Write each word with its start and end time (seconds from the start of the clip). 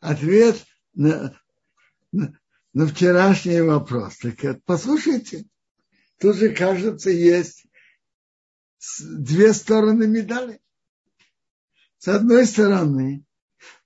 ответ 0.00 0.64
на, 0.94 1.38
на, 2.12 2.38
на 2.72 2.86
вчерашний 2.86 3.60
вопрос. 3.60 4.18
Так 4.18 4.62
послушайте, 4.64 5.46
тут 6.18 6.36
же, 6.36 6.54
кажется, 6.54 7.10
есть 7.10 7.66
две 9.00 9.52
стороны 9.52 10.06
медали. 10.06 10.60
С 11.98 12.08
одной 12.08 12.46
стороны, 12.46 13.24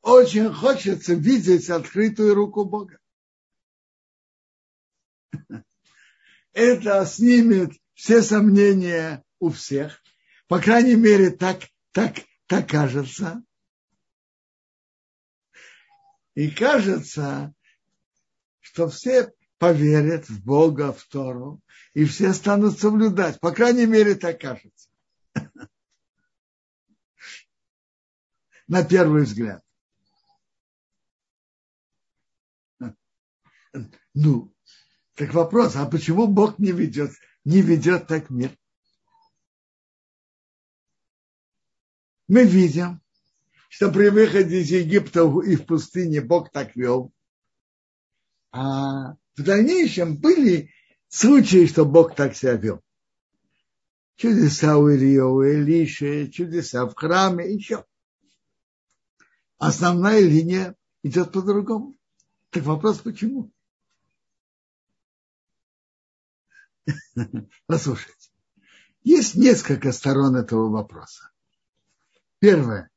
очень 0.03 0.53
хочется 0.53 1.15
видеть 1.15 1.71
открытую 1.71 2.35
руку 2.35 2.65
Бога. 2.65 2.99
Это 6.53 7.07
снимет 7.07 7.73
все 7.95 8.21
сомнения 8.21 9.25
у 9.39 9.51
всех. 9.51 10.03
По 10.49 10.61
крайней 10.61 10.97
мере, 10.97 11.31
так, 11.31 11.63
так, 11.93 12.17
так 12.47 12.69
кажется. 12.69 13.43
И 16.35 16.51
кажется, 16.51 17.55
что 18.61 18.89
все 18.89 19.33
поверят 19.59 20.29
в 20.29 20.45
Бога, 20.45 20.93
в 20.93 21.05
Тору, 21.05 21.61
и 21.95 22.05
все 22.05 22.33
станут 22.33 22.79
соблюдать. 22.79 23.39
По 23.41 23.53
крайней 23.53 23.87
мере, 23.87 24.15
так 24.15 24.41
кажется. 24.41 24.89
На 28.67 28.85
первый 28.85 29.25
взгляд. 29.25 29.63
Ну, 34.15 34.55
так 35.15 35.33
вопрос, 35.35 35.77
а 35.77 35.87
почему 35.87 36.27
Бог 36.27 36.59
не 36.59 36.73
ведет, 36.73 37.13
не 37.45 37.63
ведет 37.63 38.07
так 38.07 38.31
мир? 38.31 38.57
Мы 42.29 42.45
видим, 42.45 43.03
что 43.73 43.91
при 43.91 44.11
выходе 44.11 44.61
из 44.61 44.71
Египта 44.71 45.21
и 45.47 45.57
в 45.57 45.65
пустыне 45.65 46.21
Бог 46.21 46.53
так 46.53 46.77
вел. 46.77 47.11
А 48.51 49.15
в 49.35 49.43
дальнейшем 49.43 50.19
были 50.19 50.71
случаи, 51.09 51.65
что 51.65 51.87
Бог 51.87 52.15
так 52.15 52.37
себя 52.37 52.53
вел. 52.53 52.83
Чудеса 54.17 54.77
у 54.77 54.95
Илья, 54.95 55.27
у 55.27 55.43
Илиши, 55.43 56.29
чудеса 56.29 56.85
в 56.85 56.95
храме, 56.95 57.51
еще. 57.51 57.87
Основная 59.57 60.21
линия 60.21 60.77
идет 61.03 61.33
по-другому. 61.33 61.97
Так 62.51 62.65
вопрос, 62.65 62.99
почему? 62.99 63.51
Послушайте, 67.67 68.29
есть 69.03 69.35
несколько 69.35 69.93
сторон 69.93 70.37
этого 70.37 70.69
вопроса. 70.69 71.31
Первое. 72.39 72.92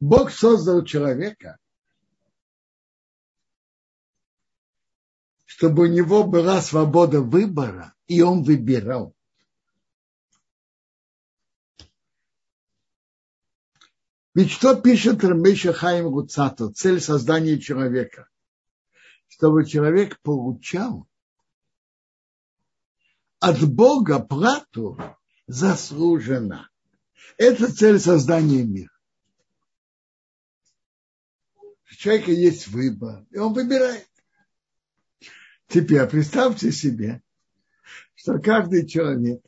Бог 0.00 0.30
создал 0.30 0.82
человека, 0.82 1.58
чтобы 5.44 5.82
у 5.82 5.86
него 5.86 6.24
была 6.24 6.62
свобода 6.62 7.20
выбора, 7.20 7.94
и 8.06 8.22
он 8.22 8.42
выбирал. 8.42 9.14
Ведь 14.32 14.50
что 14.50 14.80
пишет 14.80 15.22
Рамеша 15.22 15.74
Хаим 15.74 16.10
Гуцато, 16.10 16.72
цель 16.72 17.00
создания 17.00 17.58
человека? 17.58 18.28
Чтобы 19.28 19.66
человек 19.66 20.18
получал 20.22 21.06
от 23.38 23.62
Бога 23.68 24.20
плату 24.20 24.98
заслуженно. 25.46 26.70
Это 27.36 27.72
цель 27.72 27.98
создания 27.98 28.64
мира 28.64 28.99
человека 31.96 32.30
есть 32.30 32.68
выбор, 32.68 33.26
и 33.30 33.38
он 33.38 33.52
выбирает. 33.52 34.08
Теперь 35.66 36.06
представьте 36.06 36.72
себе, 36.72 37.22
что 38.14 38.38
каждый 38.38 38.86
человек, 38.86 39.42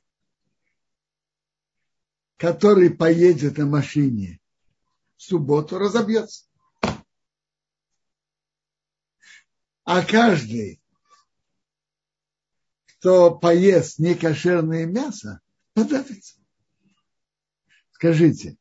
который 2.37 2.91
поедет 2.91 3.59
на 3.59 3.67
машине 3.67 4.41
в 5.17 5.23
субботу, 5.23 5.79
разобьется. 5.79 6.47
А 9.85 10.05
каждый, 10.05 10.81
кто 12.87 13.37
поест 13.37 13.99
некошерное 13.99 14.87
мясо, 14.87 15.41
подавится. 15.75 16.39
Скажите, 17.93 18.57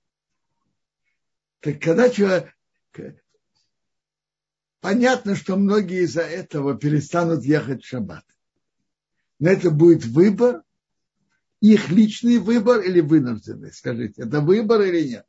так 1.60 1.80
когда 1.80 2.10
человек, 2.10 2.56
Понятно, 4.82 5.36
что 5.36 5.56
многие 5.58 6.04
из-за 6.06 6.24
этого 6.24 6.76
перестанут 6.76 7.46
ехать 7.46 7.84
в 7.84 7.88
шаббат. 7.88 8.26
Но 9.40 9.50
это 9.50 9.70
будет 9.70 10.04
выбор, 10.06 10.64
их 11.62 11.90
личный 11.90 12.40
выбор 12.40 12.82
или 12.82 13.00
вынужденный? 13.00 13.72
Скажите, 13.72 14.24
это 14.24 14.42
выбор 14.42 14.82
или 14.82 15.08
нет? 15.08 15.28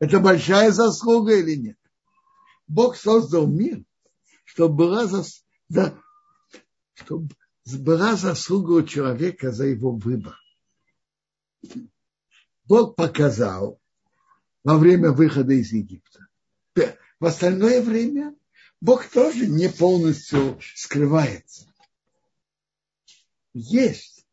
Это 0.00 0.18
большая 0.18 0.72
заслуга 0.72 1.36
или 1.36 1.54
нет? 1.54 1.78
Бог 2.66 2.96
создал 2.96 3.46
мир, 3.46 3.84
чтобы 4.44 4.74
была, 4.74 5.06
зас... 5.06 5.44
да, 5.68 5.96
чтобы 6.94 7.28
была 7.64 8.16
заслуга 8.16 8.72
у 8.72 8.82
человека 8.82 9.52
за 9.52 9.66
его 9.66 9.92
выбор. 9.92 10.36
Бог 12.64 12.96
показал, 12.96 13.80
во 14.66 14.78
время 14.78 15.12
выхода 15.12 15.52
из 15.52 15.72
Египта. 15.72 16.26
В 16.74 17.24
остальное 17.24 17.80
время 17.80 18.34
Бог 18.80 19.06
тоже 19.06 19.46
не 19.46 19.68
полностью 19.68 20.58
скрывается. 20.74 21.72
Есть 23.54 24.26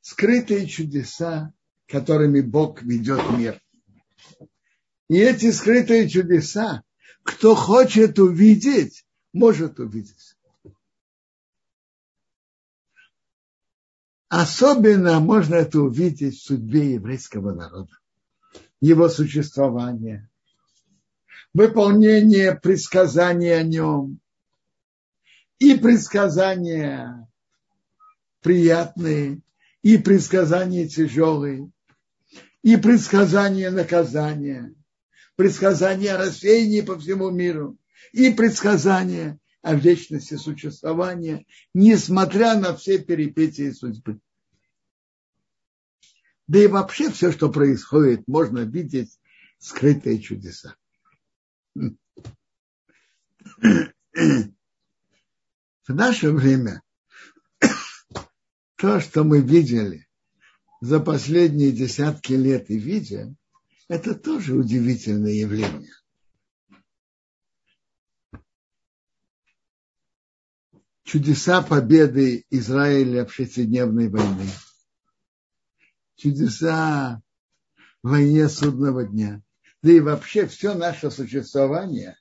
скрытые 0.00 0.66
чудеса, 0.68 1.52
которыми 1.86 2.40
Бог 2.40 2.80
ведет 2.80 3.30
мир. 3.36 3.60
И 5.10 5.18
эти 5.18 5.50
скрытые 5.50 6.08
чудеса, 6.08 6.82
кто 7.22 7.54
хочет 7.54 8.18
увидеть, 8.18 9.04
может 9.34 9.78
увидеть. 9.80 10.34
Особенно 14.28 15.20
можно 15.20 15.56
это 15.56 15.78
увидеть 15.78 16.38
в 16.38 16.42
судьбе 16.42 16.94
еврейского 16.94 17.52
народа 17.52 17.94
его 18.84 19.08
существования, 19.08 20.28
выполнение 21.54 22.54
предсказаний 22.54 23.58
о 23.58 23.62
нем 23.62 24.20
и 25.58 25.74
предсказания 25.74 27.26
приятные, 28.42 29.40
и 29.82 29.96
предсказания 29.96 30.86
тяжелые, 30.86 31.70
и 32.62 32.76
предсказания 32.76 33.70
наказания, 33.70 34.74
предсказания 35.34 36.14
о 36.14 36.18
рассеянии 36.18 36.82
по 36.82 36.98
всему 36.98 37.30
миру, 37.30 37.78
и 38.12 38.30
предсказания 38.30 39.38
о 39.62 39.74
вечности 39.74 40.36
существования, 40.36 41.46
несмотря 41.72 42.54
на 42.54 42.76
все 42.76 42.98
перипетии 42.98 43.70
судьбы. 43.70 44.20
Да 46.46 46.58
и 46.58 46.66
вообще 46.66 47.10
все, 47.10 47.32
что 47.32 47.50
происходит, 47.50 48.28
можно 48.28 48.60
видеть 48.60 49.18
скрытые 49.58 50.20
чудеса. 50.20 50.76
В 51.74 51.98
наше 55.88 56.30
время 56.30 56.82
то, 58.76 59.00
что 59.00 59.24
мы 59.24 59.40
видели 59.40 60.06
за 60.80 61.00
последние 61.00 61.72
десятки 61.72 62.34
лет 62.34 62.70
и 62.70 62.78
видим, 62.78 63.36
это 63.88 64.14
тоже 64.14 64.54
удивительное 64.54 65.32
явление. 65.32 65.92
Чудеса 71.04 71.62
победы 71.62 72.44
Израиля 72.50 73.24
в 73.24 73.32
шестидневной 73.32 74.08
войне– 74.08 74.50
чудеса 76.24 77.20
в 78.02 78.08
войне 78.08 78.48
судного 78.48 79.04
дня. 79.04 79.42
Да 79.82 79.92
и 79.92 80.00
вообще 80.00 80.46
все 80.46 80.72
наше 80.72 81.10
существование 81.10 82.16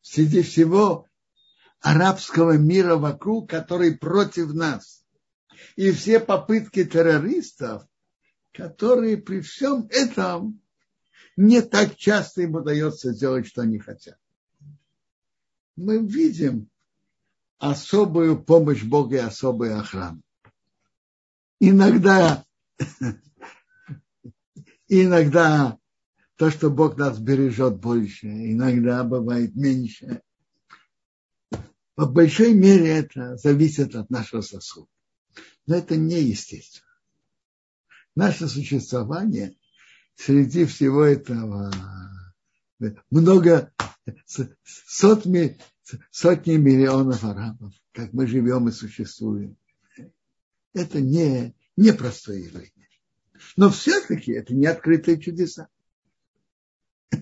среди 0.00 0.40
всего 0.40 1.06
арабского 1.80 2.56
мира 2.56 2.96
вокруг, 2.96 3.50
который 3.50 3.94
против 3.94 4.54
нас. 4.54 5.04
И 5.76 5.92
все 5.92 6.18
попытки 6.18 6.84
террористов, 6.84 7.86
которые 8.52 9.18
при 9.18 9.42
всем 9.42 9.86
этом 9.90 10.60
не 11.36 11.60
так 11.60 11.96
часто 11.96 12.42
им 12.42 12.54
удается 12.54 13.12
сделать, 13.12 13.46
что 13.46 13.62
они 13.62 13.78
хотят. 13.78 14.18
Мы 15.76 15.98
видим 15.98 16.70
особую 17.58 18.42
помощь 18.42 18.82
Бога 18.82 19.16
и 19.16 19.20
особую 19.20 19.78
охрану. 19.78 20.22
Иногда 21.60 22.44
иногда 24.88 25.78
то, 26.36 26.50
что 26.50 26.70
Бог 26.70 26.96
нас 26.96 27.18
бережет 27.18 27.78
больше, 27.78 28.26
иногда 28.26 29.04
бывает 29.04 29.54
меньше. 29.54 30.22
По 31.94 32.06
большой 32.06 32.54
мере 32.54 32.88
это 32.88 33.36
зависит 33.36 33.94
от 33.94 34.10
нашего 34.10 34.40
сосуда. 34.40 34.88
Но 35.66 35.76
это 35.76 35.96
неестественно. 35.96 36.90
Наше 38.14 38.48
существование 38.48 39.56
среди 40.16 40.64
всего 40.64 41.04
этого 41.04 41.72
много 43.10 43.72
сотни, 44.64 45.58
сотни 46.10 46.56
миллионов 46.56 47.24
арабов, 47.24 47.72
как 47.92 48.12
мы 48.12 48.26
живем 48.26 48.68
и 48.68 48.72
существуем. 48.72 49.56
Это 50.74 51.00
не, 51.00 51.54
не 51.76 51.92
простое 51.92 52.38
явление. 52.38 52.88
Но 53.56 53.70
все-таки 53.70 54.32
это 54.32 54.54
не 54.54 54.66
открытые 54.66 55.20
чудеса. 55.20 55.68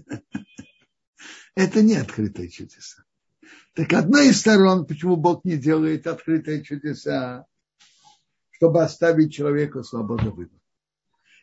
Это 1.57 1.83
не 1.83 1.97
открытые 1.97 2.49
чудеса. 2.49 3.05
Так 3.75 3.93
одной 3.93 4.29
из 4.29 4.41
сторон, 4.41 4.87
почему 4.87 5.17
Бог 5.17 5.45
не 5.45 5.57
делает 5.57 6.07
открытые 6.07 6.63
чудеса, 6.63 7.45
чтобы 8.53 8.83
оставить 8.83 9.33
человеку 9.33 9.83
свободу 9.83 10.33
выбора. 10.33 10.61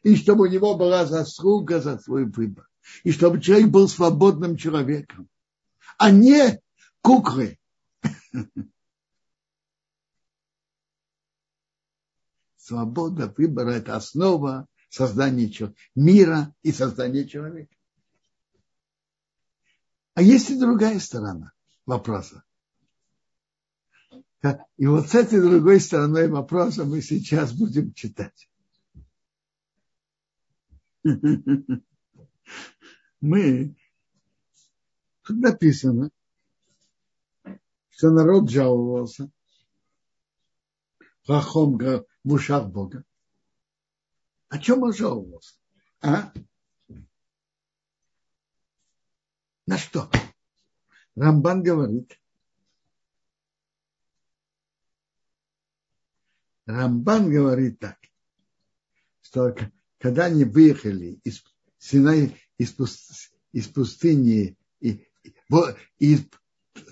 И 0.03 0.15
чтобы 0.15 0.45
у 0.47 0.51
него 0.51 0.75
была 0.75 1.05
заслуга 1.05 1.81
за 1.81 1.97
свой 1.99 2.25
выбор. 2.25 2.67
И 3.03 3.11
чтобы 3.11 3.41
человек 3.41 3.69
был 3.69 3.89
свободным 3.89 4.55
человеком, 4.55 5.27
а 5.97 6.11
не 6.11 6.61
куклой. 7.01 7.59
Свобода 12.67 13.33
выбора– 13.37 13.69
это 13.75 13.95
основа 13.95 14.67
создания 14.89 15.73
мира 15.95 16.53
и 16.63 16.73
создания 16.73 17.25
человека. 17.25 17.73
А 20.15 20.21
есть 20.21 20.49
и 20.49 20.59
другая 20.59 20.99
сторона 20.99 21.53
вопроса. 21.85 22.43
И 24.75 24.85
вот 24.85 25.07
с 25.07 25.15
этой 25.15 25.39
другой 25.39 25.79
стороной 25.79 26.27
вопроса 26.27 26.83
мы 26.83 27.01
сейчас 27.01 27.53
будем 27.53 27.93
читать. 27.93 28.49
Мы, 33.21 33.75
тут 35.23 35.37
написано, 35.37 36.11
что 37.91 38.09
народ 38.11 38.49
жаловался 38.49 39.31
Хахом 41.25 41.77
в 42.27 42.33
ушах 42.33 42.67
Бога. 42.67 43.05
О 44.49 44.59
чем 44.59 44.83
он 44.83 44.93
жаловался? 44.93 45.55
А? 46.01 46.33
На 49.65 49.77
что? 49.77 50.11
Рамбан 51.15 51.63
говорит, 51.63 52.19
Рамбан 56.65 57.29
говорит 57.29 57.79
так, 57.79 57.97
что 59.21 59.55
когда 59.97 60.25
они 60.25 60.43
выехали 60.43 61.19
из, 61.23 61.43
Синай, 61.77 62.37
из, 62.57 62.75
из 63.53 63.67
пустыни 63.69 64.57
и, 64.81 65.07
из 65.97 66.25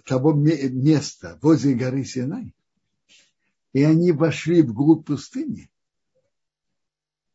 того 0.05 0.33
места 0.33 1.37
возле 1.41 1.75
горы 1.75 2.05
Синай, 2.05 2.55
и 3.75 3.83
они 3.83 4.13
вошли 4.13 4.61
в 4.61 4.73
глубь 4.73 5.05
пустыни, 5.05 5.69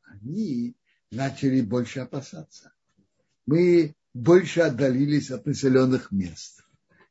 они 0.04 0.74
начали 1.10 1.60
больше 1.60 2.00
опасаться. 2.00 2.72
Мы 3.44 3.94
больше 4.14 4.62
отдалились 4.62 5.30
от 5.30 5.44
населенных 5.44 6.10
мест. 6.10 6.64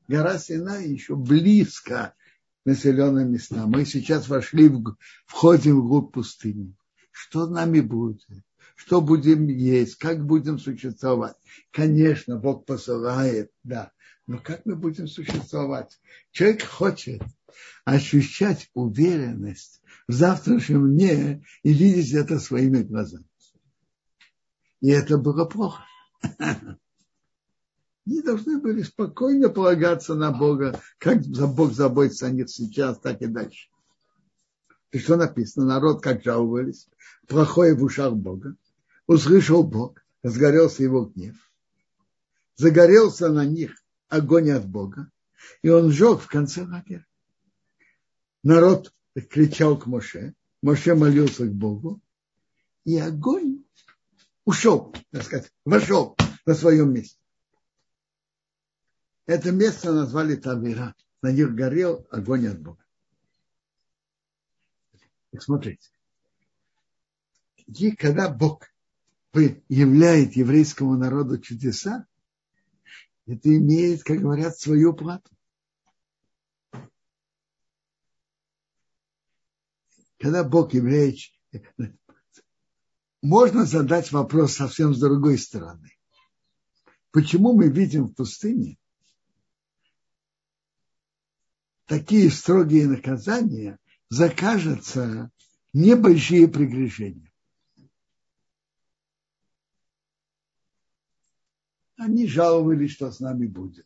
Гора 0.07 0.39
Синай 0.39 0.89
еще 0.89 1.15
близко 1.15 2.15
к 2.63 2.65
населенным 2.65 3.31
местам. 3.31 3.69
Мы 3.69 3.85
сейчас 3.85 4.27
вошли, 4.29 4.67
в, 4.67 4.97
входим 5.27 5.79
в 5.79 5.87
глубь 5.87 6.11
пустыни. 6.11 6.75
Что 7.11 7.45
с 7.45 7.51
нами 7.51 7.81
будет? 7.81 8.25
Что 8.73 8.99
будем 8.99 9.45
есть? 9.45 9.97
Как 9.97 10.25
будем 10.25 10.57
существовать? 10.57 11.37
Конечно, 11.69 12.37
Бог 12.37 12.65
посылает, 12.65 13.51
да. 13.61 13.91
Но 14.25 14.39
как 14.39 14.65
мы 14.65 14.75
будем 14.75 15.07
существовать? 15.07 15.99
Человек 16.31 16.63
хочет 16.63 17.21
ощущать 17.85 18.69
уверенность 18.73 19.81
в 20.07 20.13
завтрашнем 20.13 20.91
дне 20.93 21.43
и 21.63 21.73
видеть 21.73 22.13
это 22.13 22.39
своими 22.39 22.81
глазами. 22.81 23.25
И 24.81 24.89
это 24.89 25.17
было 25.17 25.45
плохо. 25.45 25.83
Они 28.05 28.21
должны 28.23 28.59
были 28.59 28.81
спокойно 28.81 29.49
полагаться 29.49 30.15
на 30.15 30.31
Бога, 30.31 30.81
как 30.97 31.21
Бог 31.27 31.73
заботится 31.73 32.27
о 32.27 32.31
них 32.31 32.49
сейчас, 32.49 32.97
так 32.99 33.21
и 33.21 33.27
дальше. 33.27 33.69
И 34.91 34.97
что 34.97 35.15
написано? 35.15 35.67
Народ 35.67 36.01
как 36.01 36.23
жаловались, 36.23 36.87
плохое 37.27 37.75
в 37.75 37.83
ушах 37.83 38.15
Бога. 38.15 38.55
Услышал 39.05 39.63
Бог, 39.63 40.03
разгорелся 40.23 40.83
его 40.83 41.05
гнев. 41.05 41.35
Загорелся 42.55 43.29
на 43.29 43.45
них 43.45 43.75
огонь 44.07 44.49
от 44.49 44.67
Бога, 44.67 45.11
и 45.61 45.69
он 45.69 45.91
сжег 45.91 46.19
в 46.19 46.27
конце 46.27 46.63
лагеря. 46.63 47.05
Народ 48.43 48.93
кричал 49.29 49.77
к 49.77 49.85
Моше, 49.85 50.33
Моше 50.61 50.95
молился 50.95 51.45
к 51.45 51.53
Богу, 51.53 52.01
и 52.85 52.97
огонь 52.97 53.63
ушел, 54.45 54.93
так 55.11 55.23
сказать, 55.23 55.51
вошел 55.65 56.15
на 56.45 56.55
своем 56.55 56.93
месте. 56.93 57.19
Это 59.25 59.51
место 59.51 59.93
назвали 59.93 60.35
Тавира. 60.35 60.95
На 61.21 61.31
них 61.31 61.53
горел 61.53 62.07
огонь 62.09 62.47
от 62.47 62.59
Бога. 62.61 62.83
Так 65.31 65.43
смотрите. 65.43 65.89
И 67.67 67.91
когда 67.91 68.29
Бог 68.29 68.65
являет 69.33 70.35
еврейскому 70.35 70.97
народу 70.97 71.37
чудеса, 71.37 72.07
это 73.27 73.55
имеет, 73.55 74.03
как 74.03 74.17
говорят, 74.17 74.57
свою 74.57 74.93
плату. 74.93 75.29
Когда 80.19 80.43
Бог 80.43 80.73
являет... 80.73 81.17
Можно 83.21 83.65
задать 83.65 84.11
вопрос 84.11 84.53
совсем 84.53 84.93
с 84.93 84.99
другой 84.99 85.37
стороны. 85.37 85.91
Почему 87.11 87.53
мы 87.53 87.69
видим 87.69 88.05
в 88.05 88.13
пустыне 88.13 88.77
такие 91.89 92.29
строгие 92.29 92.87
наказания 92.87 93.79
закажутся 94.09 95.31
небольшие 95.73 96.47
прегрешения. 96.47 97.31
Они 101.97 102.27
жаловались, 102.27 102.91
что 102.91 103.11
с 103.11 103.19
нами 103.19 103.47
будет. 103.47 103.85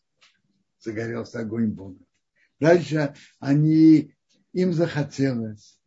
Загорелся 0.79 1.39
огонь 1.39 1.71
Бога. 1.71 2.03
Дальше 2.59 3.15
они, 3.39 4.13
им 4.51 4.73
захотелось, 4.73 5.81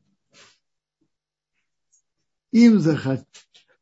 им 2.57 2.81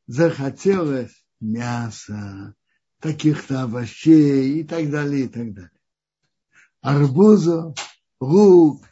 захотелось 0.06 1.24
мяса, 1.38 2.56
таких-то 2.98 3.62
овощей 3.62 4.60
и 4.60 4.64
так 4.64 4.90
далее, 4.90 5.26
и 5.26 5.28
так 5.28 5.54
далее. 5.54 5.70
Арбузов 6.80 7.78
лук, 8.20 8.84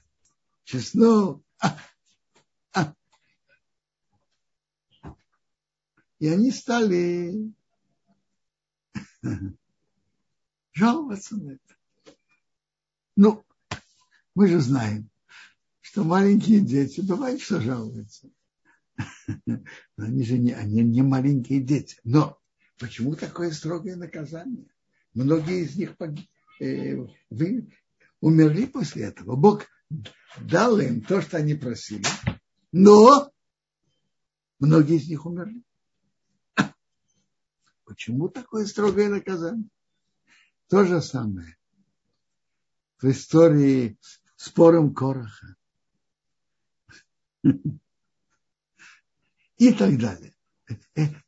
чеснок. 0.64 1.42
И 6.20 6.28
они 6.28 6.52
стали 6.52 7.52
жаловаться 10.72 11.36
на 11.36 11.52
это. 11.54 12.14
Ну, 13.16 13.44
мы 14.36 14.46
же 14.46 14.60
знаем, 14.60 15.10
что 15.80 16.04
маленькие 16.04 16.60
дети, 16.60 17.00
бывает, 17.00 17.40
что 17.40 17.60
жалуются. 17.60 18.30
Но 19.46 19.64
они 19.96 20.25
же 20.25 20.38
не, 20.38 20.52
они 20.52 20.82
не 20.82 21.02
маленькие 21.02 21.61
дети. 21.61 21.96
Но 22.04 22.38
почему 22.78 23.14
такое 23.16 23.50
строгое 23.50 23.96
наказание? 23.96 24.66
Многие 25.14 25.64
из 25.64 25.76
них 25.76 25.96
погиб, 25.96 26.28
э, 26.61 26.96
вы, 27.30 27.70
умерли 28.20 28.66
после 28.66 29.04
этого. 29.04 29.37
Бог 29.37 29.66
дал 30.38 30.78
им 30.78 31.02
то, 31.02 31.20
что 31.20 31.37
они 31.37 31.54
просили, 31.54 32.06
но 32.72 33.30
многие 34.58 34.96
из 34.96 35.08
них 35.08 35.26
умерли. 35.26 35.62
Почему 37.84 38.28
такое 38.28 38.66
строгое 38.66 39.08
наказание? 39.08 39.68
То 40.68 40.84
же 40.84 41.02
самое 41.02 41.56
в 43.02 43.11
истории 43.11 43.99
спором 44.37 44.94
Короха. 44.94 45.56
И 49.62 49.73
так 49.73 49.97
далее. 49.97 50.35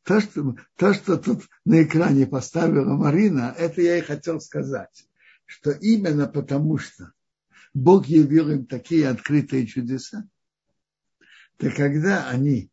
то, 0.03 0.19
что, 0.19 0.57
то, 0.75 0.93
что 0.93 1.15
тут 1.15 1.43
на 1.63 1.83
экране 1.83 2.27
поставила 2.27 2.93
Марина, 2.97 3.55
это 3.57 3.81
я 3.81 3.97
и 3.97 4.01
хотел 4.01 4.41
сказать, 4.41 5.07
что 5.45 5.71
именно 5.71 6.27
потому, 6.27 6.77
что 6.77 7.13
Бог 7.73 8.07
явил 8.07 8.49
им 8.49 8.65
такие 8.65 9.07
открытые 9.07 9.65
чудеса, 9.65 10.27
то 11.55 11.71
когда 11.71 12.27
они, 12.27 12.69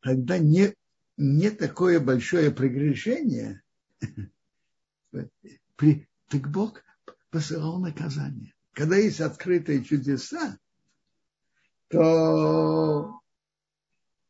когда 0.00 0.36
не, 0.36 0.74
не 1.16 1.48
такое 1.48 1.98
большое 1.98 2.50
прегрешение, 2.50 3.62
при, 5.76 6.06
так 6.28 6.50
Бог 6.50 6.82
посылал 7.30 7.80
наказание. 7.80 8.52
Когда 8.74 8.96
есть 8.96 9.22
открытые 9.22 9.82
чудеса, 9.82 10.58
то, 11.88 13.19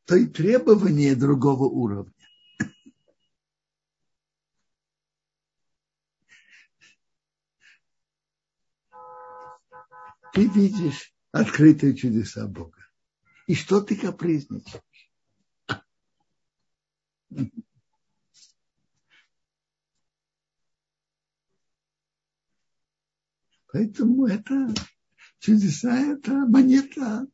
то 0.04 0.16
и 0.16 0.26
требования 0.26 1.14
другого 1.14 1.64
уровня. 1.64 2.12
Ты 10.32 10.46
видишь 10.46 11.12
открытые 11.32 11.96
чудеса 11.96 12.46
Бога. 12.46 12.78
И 13.46 13.54
что 13.54 13.80
ты 13.80 13.96
капризничаешь? 13.96 14.82
Поэтому 23.72 24.26
это 24.26 24.74
чудеса, 25.38 25.96
это 25.96 26.32
монета. 26.46 27.26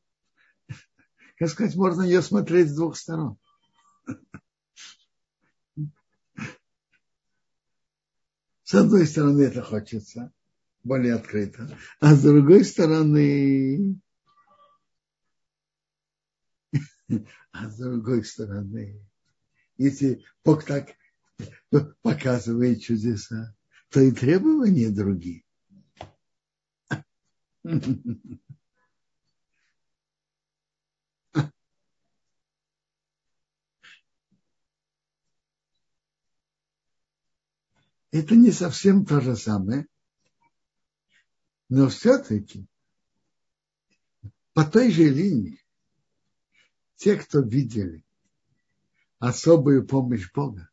Как 1.39 1.51
сказать, 1.51 1.77
можно 1.77 2.03
ее 2.03 2.23
смотреть 2.23 2.71
с 2.71 2.75
двух 2.75 2.97
сторон. 2.97 3.39
С 8.63 8.75
одной 8.75 9.07
стороны, 9.07 9.43
это 9.43 9.63
хочется 9.63 10.33
более 10.83 11.15
открыто, 11.15 11.69
а 12.01 12.15
с 12.15 12.23
другой 12.23 12.65
стороны, 12.65 14.01
а 17.53 17.69
с 17.69 17.77
другой 17.77 18.25
стороны, 18.25 19.01
если 19.77 20.25
Бог 20.45 20.65
так 20.65 20.95
показывает 22.03 22.83
чудеса, 22.83 23.55
то 23.91 24.01
и 24.01 24.11
требования 24.11 24.91
другие. 24.91 25.45
Это 38.19 38.35
не 38.35 38.51
совсем 38.51 39.05
то 39.05 39.21
же 39.21 39.37
самое, 39.37 39.87
но 41.69 41.89
все-таки 41.91 42.67
по 44.55 44.65
той 44.65 44.91
же 44.91 45.05
линии 45.05 45.63
те, 46.95 47.17
кто 47.17 47.41
видели 47.41 48.03
особую 49.19 49.87
помощь 49.87 50.33
Бога, 50.33 50.71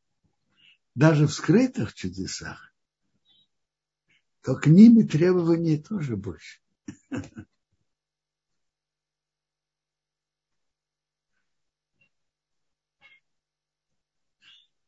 даже 0.95 1.27
в 1.27 1.33
скрытых 1.33 1.93
чудесах, 1.93 2.73
то 4.41 4.55
к 4.55 4.67
ним 4.67 5.01
и 5.01 5.03
требований 5.03 5.83
тоже 5.83 6.15
больше. 6.15 6.61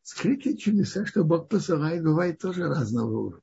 Скрытые 0.06 0.56
чудеса, 0.56 1.04
что 1.08 1.24
Бог 1.24 1.50
посылает, 1.50 2.04
бывает 2.04 2.38
тоже 2.38 2.68
разного 2.68 3.18
уровня. 3.18 3.42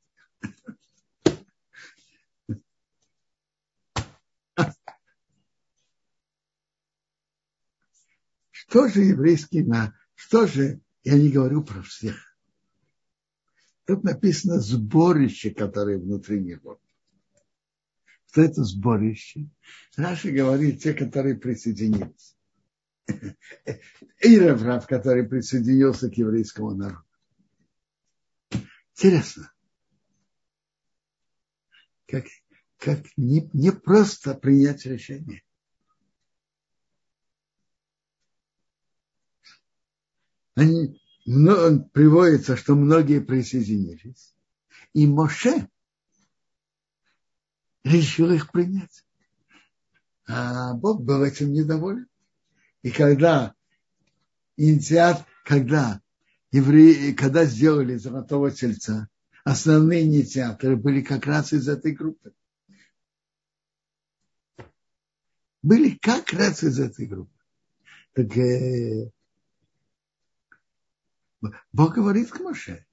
Что 8.52 8.86
же 8.86 9.00
еврейский 9.00 9.64
на, 9.64 9.92
что 10.14 10.46
же, 10.46 10.80
я 11.02 11.18
не 11.18 11.32
говорю 11.32 11.64
про 11.64 11.82
всех. 11.82 12.14
Тут 13.84 14.04
написано 14.04 14.60
сборище, 14.60 15.50
которое 15.50 15.98
внутри 15.98 16.38
него. 16.38 16.80
Что 18.28 18.42
это 18.42 18.62
сборище? 18.62 19.48
Раши 19.96 20.30
говорит, 20.30 20.80
те, 20.80 20.94
которые 20.94 21.34
присоединились. 21.34 22.36
Иреврав, 24.20 24.86
который 24.86 25.26
присоединился 25.28 26.10
к 26.10 26.14
еврейскому 26.14 26.74
народу. 26.74 27.04
Интересно. 28.94 29.52
Как, 32.06 32.24
как 32.78 33.00
не, 33.16 33.48
не 33.52 33.72
просто 33.72 34.34
принять 34.34 34.84
решение. 34.86 35.42
Они, 40.54 41.00
но, 41.24 41.80
приводится, 41.92 42.56
что 42.56 42.74
многие 42.74 43.20
присоединились. 43.20 44.34
И 44.92 45.06
Моше 45.06 45.68
решил 47.84 48.30
их 48.30 48.52
принять. 48.52 49.04
А 50.26 50.74
Бог 50.74 51.02
был 51.02 51.24
этим 51.24 51.52
недоволен. 51.52 52.06
И 52.82 52.90
когда 52.90 53.54
инициат, 54.56 55.24
когда 55.44 56.00
евреи, 56.50 57.12
когда 57.12 57.44
сделали 57.44 57.96
золотого 57.96 58.50
тельца, 58.50 59.08
основные 59.44 60.02
инициаторы 60.02 60.76
были 60.76 61.00
как 61.00 61.26
раз 61.26 61.52
из 61.52 61.68
этой 61.68 61.92
группы. 61.92 62.32
Были 65.62 65.90
как 65.90 66.32
раз 66.32 66.64
из 66.64 66.80
этой 66.80 67.06
группы. 67.06 67.38
Так 68.14 68.36
э, 68.36 69.10
Бог 71.72 71.94
говорит 71.94 72.30
к 72.30 72.40
Моше. 72.40 72.84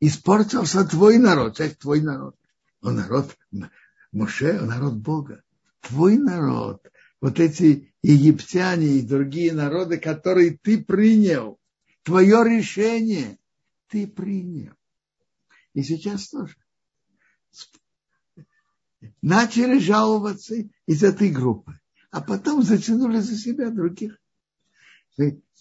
Испортился 0.00 0.84
твой 0.84 1.18
народ. 1.18 1.60
Это 1.60 1.76
твой 1.78 2.02
народ. 2.02 2.36
Он 2.82 2.96
народ 2.96 3.36
Моше, 4.12 4.60
он 4.60 4.66
народ 4.66 4.94
Бога. 4.94 5.42
Твой 5.80 6.18
народ. 6.18 6.84
Вот 7.26 7.40
эти 7.40 7.92
египтяне 8.02 8.98
и 8.98 9.02
другие 9.02 9.52
народы, 9.52 9.98
которые 9.98 10.56
ты 10.62 10.80
принял. 10.80 11.58
Твое 12.04 12.44
решение 12.44 13.36
ты 13.88 14.06
принял. 14.06 14.74
И 15.74 15.82
сейчас 15.82 16.28
тоже. 16.28 16.54
Начали 19.22 19.80
жаловаться 19.80 20.54
из 20.86 21.02
этой 21.02 21.30
группы, 21.30 21.76
а 22.12 22.20
потом 22.20 22.62
затянули 22.62 23.18
за 23.18 23.36
себя 23.36 23.70
других 23.70 24.20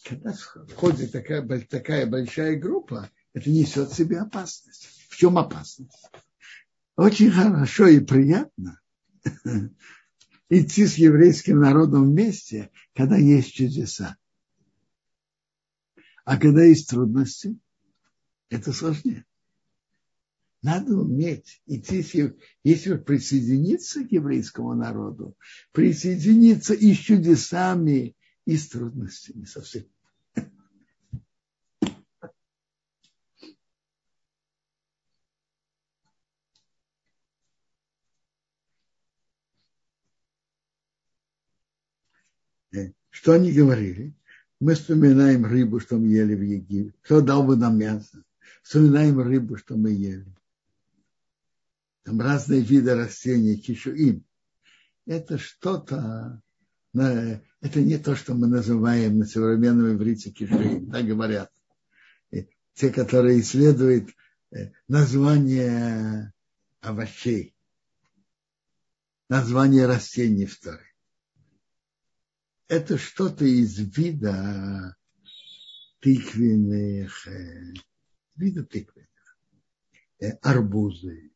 когда 0.04 0.34
входит 0.34 1.14
такая, 1.14 1.42
такая 1.62 2.06
большая 2.06 2.60
группа, 2.60 3.10
это 3.34 3.50
несет 3.50 3.90
в 3.90 3.96
себе 3.96 4.20
опасность. 4.20 4.88
В 5.10 5.18
чем 5.18 5.36
опасность? 5.40 6.12
Очень 6.96 7.32
хорошо 7.32 7.88
и 7.88 8.02
приятно 8.02 8.80
идти 10.50 10.86
с 10.86 10.96
еврейским 10.96 11.60
народом 11.60 12.12
вместе, 12.12 12.72
когда 12.94 13.18
есть 13.18 13.54
чудеса. 13.54 14.18
А 16.24 16.38
когда 16.38 16.64
есть 16.64 16.90
трудности, 16.90 17.58
это 18.50 18.74
сложнее. 18.74 19.26
Надо 20.62 20.98
уметь 20.98 21.62
идти, 21.68 22.04
если 22.64 22.98
присоединиться 22.98 24.04
к 24.04 24.12
еврейскому 24.12 24.74
народу, 24.74 25.38
присоединиться 25.72 26.74
и 26.74 26.94
с 26.94 26.98
чудесами, 26.98 28.16
и 28.46 28.58
с 28.58 28.70
трудностями 28.70 29.46
совсем. 29.46 29.86
Что 43.16 43.32
они 43.32 43.54
говорили? 43.54 44.14
Мы 44.60 44.74
вспоминаем 44.76 45.46
рыбу, 45.46 45.80
что 45.80 45.98
мы 45.98 46.08
ели 46.08 46.36
в 46.36 46.42
Египте. 46.42 46.94
Кто 47.02 47.22
дал 47.22 47.44
бы 47.44 47.56
нам 47.56 47.78
мясо? 47.78 48.22
Вспоминаем 48.62 49.22
рыбу, 49.22 49.56
что 49.56 49.78
мы 49.78 49.92
ели. 49.92 50.28
Там 52.04 52.20
разные 52.20 52.60
виды 52.60 52.94
растений, 52.94 53.56
кишуим. 53.56 54.26
Это 55.06 55.38
что-то, 55.38 56.42
это 56.94 57.82
не 57.82 57.98
то, 58.00 58.18
что 58.18 58.34
мы 58.34 58.48
называем 58.48 59.20
на 59.20 59.26
современном 59.26 59.96
иврите 59.96 60.32
кишуим, 60.32 60.92
так 60.92 61.06
говорят. 61.06 61.50
Те, 62.74 62.90
которые 62.90 63.40
исследуют 63.40 64.10
э, 64.52 64.72
название 64.90 66.34
овощей, 66.82 67.56
название 69.30 69.86
растений 69.86 70.48
в. 70.48 70.95
Это 72.68 72.98
что-то 72.98 73.46
из 73.46 73.78
вида 73.96 74.96
тыквенных, 76.00 77.28
э, 77.28 77.74
вида 78.36 78.64
тыквенных, 78.64 79.38
э, 80.20 80.32
арбузы, 80.42 81.32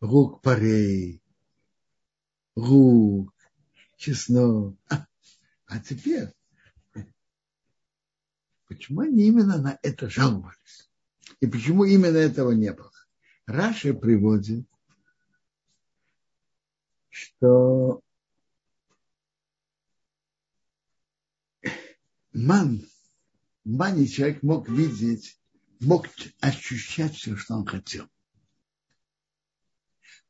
лук 0.00 0.42
парей, 0.42 1.22
лук, 2.54 3.34
чеснок. 3.96 4.76
А, 4.88 5.06
а 5.66 5.80
теперь, 5.80 6.32
почему 8.66 9.00
они 9.00 9.26
именно 9.26 9.58
на 9.58 9.78
это 9.82 10.08
жаловались? 10.08 10.90
И 11.40 11.46
почему 11.46 11.84
именно 11.84 12.16
этого 12.16 12.52
не 12.52 12.72
было? 12.72 12.92
Раша 13.46 13.94
приводит, 13.94 14.66
что 17.08 18.02
ман, 22.32 22.86
в 23.64 23.70
мане 23.70 24.06
человек 24.06 24.42
мог 24.42 24.68
видеть, 24.68 25.38
мог 25.80 26.06
ощущать 26.40 27.14
все, 27.14 27.36
что 27.36 27.54
он 27.54 27.66
хотел. 27.66 28.08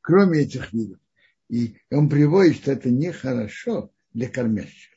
Кроме 0.00 0.40
этих 0.40 0.72
видов. 0.72 1.00
И 1.48 1.76
он 1.90 2.08
приводит, 2.08 2.56
что 2.56 2.72
это 2.72 2.90
нехорошо 2.90 3.92
для 4.12 4.28
кормящих. 4.28 4.96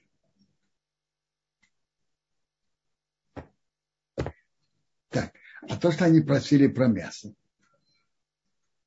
Так, 5.09 5.33
а 5.67 5.77
то, 5.77 5.91
что 5.91 6.05
они 6.05 6.21
просили 6.21 6.67
про 6.67 6.87
мясо, 6.87 7.33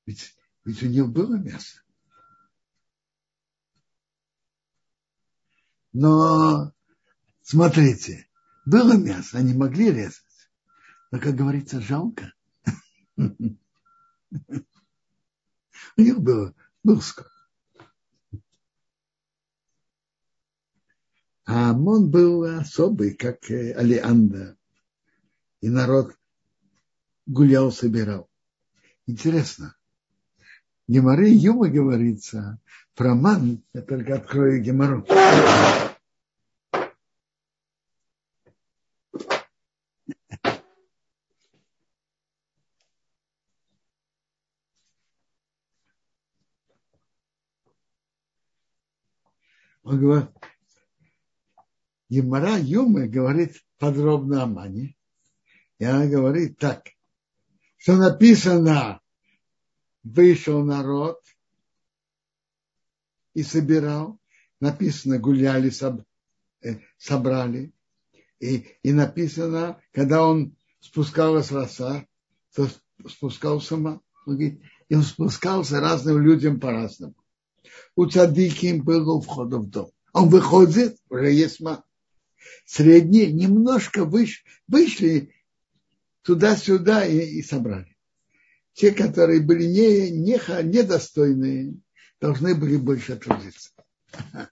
ведь, 0.06 0.36
ведь 0.64 0.82
у 0.82 0.86
них 0.86 1.08
было 1.08 1.36
мясо. 1.36 1.82
Но 5.92 6.72
смотрите, 7.46 8.28
было 8.64 8.96
мясо, 8.96 9.38
они 9.38 9.54
могли 9.54 9.92
резать. 9.92 10.22
Но, 11.12 11.20
как 11.20 11.36
говорится, 11.36 11.80
жалко. 11.80 12.32
У 13.16 13.22
них 15.96 16.20
было, 16.20 16.54
был 16.82 17.00
скот. 17.00 17.30
А 21.44 21.70
Амон 21.70 22.10
был 22.10 22.42
особый, 22.42 23.14
как 23.14 23.48
Алианда. 23.48 24.56
И 25.60 25.68
народ 25.68 26.12
гулял, 27.26 27.70
собирал. 27.70 28.28
Интересно. 29.06 29.76
Геморы 30.88 31.28
Юма 31.28 31.68
говорится 31.68 32.60
про 32.96 33.14
ман, 33.14 33.62
я 33.72 33.82
только 33.82 34.16
открою 34.16 34.60
Гемору. 34.60 35.06
Он 49.86 50.00
говорит, 50.00 50.30
Емара 52.08 52.58
Юма 52.58 53.06
говорит 53.06 53.64
подробно 53.78 54.42
о 54.42 54.46
мане. 54.46 54.96
И 55.78 55.84
она 55.84 56.06
говорит 56.06 56.58
так, 56.58 56.88
что 57.76 57.94
написано, 57.94 59.00
вышел 60.02 60.64
народ 60.64 61.22
и 63.34 63.44
собирал, 63.44 64.18
написано, 64.58 65.20
гуляли, 65.20 65.70
э, 66.62 66.80
собрали, 66.98 67.72
и, 68.40 68.66
и 68.82 68.92
написано, 68.92 69.80
когда 69.92 70.26
он 70.26 70.56
спускалась 70.80 71.52
роса, 71.52 72.04
то 72.56 72.68
спускался. 73.08 73.76
Он 73.76 74.02
говорит, 74.26 74.60
и 74.88 74.96
он 74.96 75.02
спускался 75.02 75.78
разным 75.78 76.20
людям 76.20 76.58
по-разному 76.58 77.14
у 77.94 78.06
цадиким 78.06 78.82
было 78.82 79.20
входа 79.20 79.58
в 79.58 79.68
дом. 79.68 79.90
Он 80.12 80.28
выходит, 80.28 80.98
уже 81.08 81.30
есть 81.32 81.60
ма. 81.60 81.84
Средние 82.64 83.32
немножко 83.32 84.04
выше, 84.04 84.42
вышли 84.66 85.34
туда-сюда 86.22 87.04
и, 87.04 87.18
и 87.18 87.42
собрали. 87.42 87.96
Те, 88.72 88.92
которые 88.92 89.40
были 89.40 89.64
не, 89.64 90.10
не, 90.10 90.40
недостойные, 90.62 91.76
должны 92.20 92.54
были 92.54 92.76
больше 92.76 93.16
трудиться. 93.16 93.70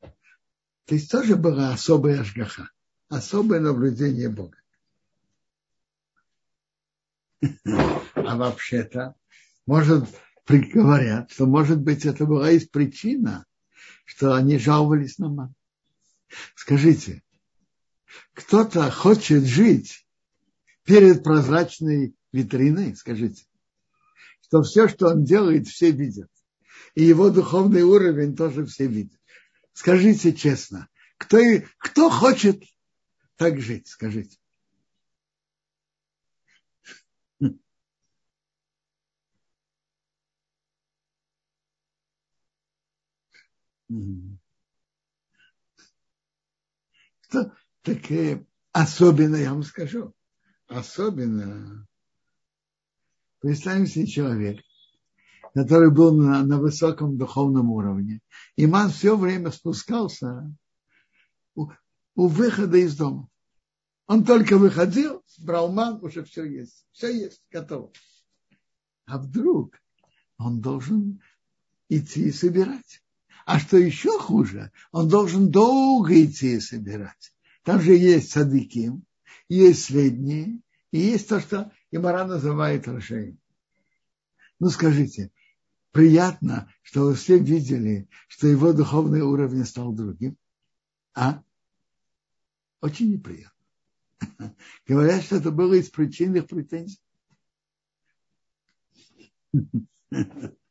То 0.00 0.94
есть 0.94 1.10
тоже 1.10 1.36
была 1.36 1.72
особая 1.72 2.20
ажгаха, 2.20 2.70
особое 3.08 3.60
наблюдение 3.60 4.28
Бога. 4.28 4.58
А 8.14 8.36
вообще-то, 8.36 9.16
может, 9.66 10.04
говорят, 10.46 11.30
что, 11.30 11.46
может 11.46 11.80
быть, 11.80 12.04
это 12.04 12.26
была 12.26 12.50
из 12.50 12.66
причина, 12.68 13.46
что 14.04 14.34
они 14.34 14.58
жаловались 14.58 15.18
на 15.18 15.28
ман. 15.28 15.54
Скажите, 16.54 17.22
кто-то 18.34 18.90
хочет 18.90 19.44
жить 19.44 20.06
перед 20.84 21.22
прозрачной 21.22 22.14
витриной, 22.32 22.96
скажите, 22.96 23.44
что 24.42 24.62
все, 24.62 24.88
что 24.88 25.08
он 25.08 25.24
делает, 25.24 25.68
все 25.68 25.90
видят. 25.90 26.30
И 26.94 27.04
его 27.04 27.30
духовный 27.30 27.82
уровень 27.82 28.36
тоже 28.36 28.66
все 28.66 28.86
видят. 28.86 29.18
Скажите 29.72 30.34
честно, 30.34 30.88
кто, 31.16 31.38
кто 31.78 32.10
хочет 32.10 32.62
так 33.36 33.60
жить, 33.60 33.88
скажите. 33.88 34.36
Что, 47.28 47.52
так 47.82 48.10
э, 48.10 48.44
особенно, 48.72 49.36
я 49.36 49.52
вам 49.52 49.62
скажу, 49.62 50.14
особенно, 50.68 51.86
представим 53.40 53.86
себе 53.86 54.06
человек, 54.06 54.62
который 55.54 55.90
был 55.90 56.14
на, 56.14 56.44
на 56.44 56.58
высоком 56.58 57.16
духовном 57.16 57.70
уровне. 57.70 58.20
Иман 58.56 58.90
все 58.90 59.16
время 59.16 59.50
спускался 59.50 60.54
у, 61.54 61.68
у 62.14 62.26
выхода 62.26 62.76
из 62.76 62.96
дома. 62.96 63.28
Он 64.06 64.24
только 64.24 64.58
выходил, 64.58 65.22
брал 65.38 65.72
ман, 65.72 65.98
уже 66.02 66.24
все 66.24 66.44
есть. 66.44 66.86
Все 66.92 67.08
есть, 67.08 67.42
готово. 67.50 67.92
А 69.06 69.18
вдруг 69.18 69.78
он 70.38 70.60
должен 70.60 71.20
идти 71.88 72.28
и 72.28 72.32
собирать. 72.32 73.02
А 73.44 73.58
что 73.58 73.76
еще 73.76 74.18
хуже, 74.18 74.70
он 74.92 75.08
должен 75.08 75.50
долго 75.50 76.24
идти 76.24 76.54
и 76.56 76.60
собирать. 76.60 77.32
Там 77.64 77.80
же 77.80 77.94
есть 77.94 78.30
садыким, 78.30 79.04
есть 79.48 79.84
средние, 79.84 80.60
и 80.90 80.98
есть 80.98 81.28
то, 81.28 81.40
что 81.40 81.72
Имара 81.90 82.24
называет 82.24 82.86
рожей. 82.86 83.36
Ну 84.58 84.68
скажите, 84.68 85.32
приятно, 85.90 86.72
что 86.82 87.06
вы 87.06 87.14
все 87.14 87.38
видели, 87.38 88.08
что 88.28 88.46
его 88.46 88.72
духовный 88.72 89.22
уровень 89.22 89.64
стал 89.64 89.92
другим? 89.92 90.36
А? 91.14 91.42
Очень 92.80 93.12
неприятно. 93.12 93.52
Говорят, 94.86 95.24
что 95.24 95.36
это 95.36 95.50
было 95.50 95.74
из 95.74 95.90
причинных 95.90 96.46
претензий. 96.46 97.00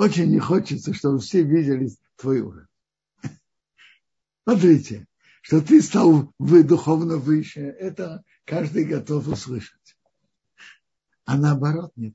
Очень 0.00 0.30
не 0.30 0.38
хочется, 0.38 0.94
чтобы 0.94 1.18
все 1.18 1.42
видели 1.42 1.90
твой 2.16 2.40
уровень. 2.40 2.66
Смотрите, 4.44 5.06
что 5.42 5.60
ты 5.60 5.82
стал 5.82 6.32
вы 6.38 6.64
духовно 6.64 7.18
выше, 7.18 7.60
это 7.60 8.24
каждый 8.46 8.86
готов 8.86 9.28
услышать. 9.28 9.98
А 11.26 11.36
наоборот 11.36 11.92
нет. 11.96 12.14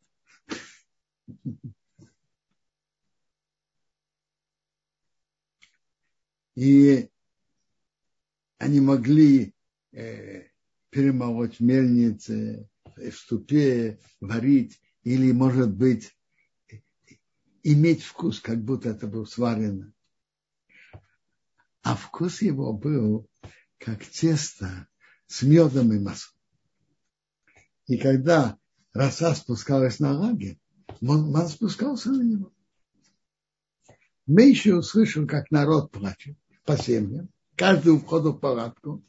И 6.55 7.07
они 8.57 8.81
могли 8.81 9.53
э, 9.91 10.47
перемолоть 10.89 11.59
мельницы, 11.59 12.67
в 12.95 13.11
ступе 13.11 13.99
варить, 14.21 14.81
или, 15.03 15.31
может 15.31 15.71
быть, 15.71 16.14
иметь 17.65 18.03
вкус, 18.03 18.39
как 18.39 18.63
будто 18.63 18.89
это 18.89 19.07
было 19.07 19.25
сварено. 19.25 19.91
А 21.81 21.95
вкус 21.95 22.43
его 22.43 22.71
был 22.73 23.27
как 23.79 24.05
тесто 24.05 24.87
с 25.25 25.41
медом 25.41 25.91
и 25.91 25.99
маслом. 25.99 26.39
И 27.87 27.97
когда 27.97 28.57
роса 28.93 29.33
спускалась 29.33 29.99
на 29.99 30.11
лагерь, 30.11 30.59
он 31.01 31.47
спускался 31.47 32.11
на 32.11 32.21
него. 32.21 32.53
Мейши 34.27 34.75
услышал, 34.75 35.27
как 35.27 35.49
народ 35.49 35.91
плачет 35.91 36.37
по 36.65 36.77
семьям, 36.77 37.29
каждый 37.55 37.93
у 37.93 37.99
входа 37.99 38.29
в 38.29 38.39
палатку. 38.39 39.03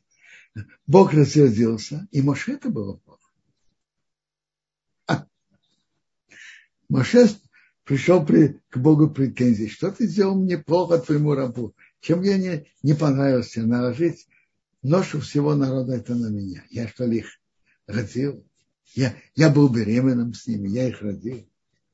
Бог 0.86 1.12
рассердился, 1.12 2.08
и 2.10 2.22
Моше 2.22 2.52
это 2.52 2.70
было 2.70 2.96
плохо. 2.96 3.30
А. 5.06 5.26
Моше 6.88 7.28
пришел 7.86 8.26
при, 8.26 8.60
к 8.68 8.76
Богу 8.76 9.08
претензий. 9.08 9.68
Что 9.68 9.90
ты 9.90 10.06
сделал 10.06 10.36
мне 10.36 10.58
плохо 10.58 10.98
твоему 10.98 11.34
рабу? 11.34 11.74
Чем 12.00 12.22
я 12.22 12.36
не, 12.36 12.66
не 12.82 12.94
понравился? 12.94 13.62
Наложить 13.62 14.26
ношу 14.82 15.20
всего 15.20 15.54
народа 15.54 15.94
это 15.94 16.14
на 16.14 16.28
меня. 16.28 16.64
Я 16.68 16.88
что 16.88 17.06
ли 17.06 17.18
их 17.18 17.28
родил? 17.86 18.44
Я, 18.94 19.16
я 19.36 19.50
был 19.50 19.68
беременным 19.68 20.34
с 20.34 20.46
ними, 20.48 20.68
я 20.68 20.88
их 20.88 21.00
родил. 21.00 21.48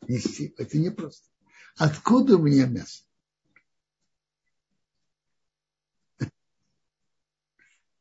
Нести. 0.09 0.55
Это 0.57 0.78
не 0.78 0.90
просто. 0.90 1.28
Откуда 1.76 2.37
у 2.37 2.42
меня 2.42 2.66
мясо? 2.66 3.05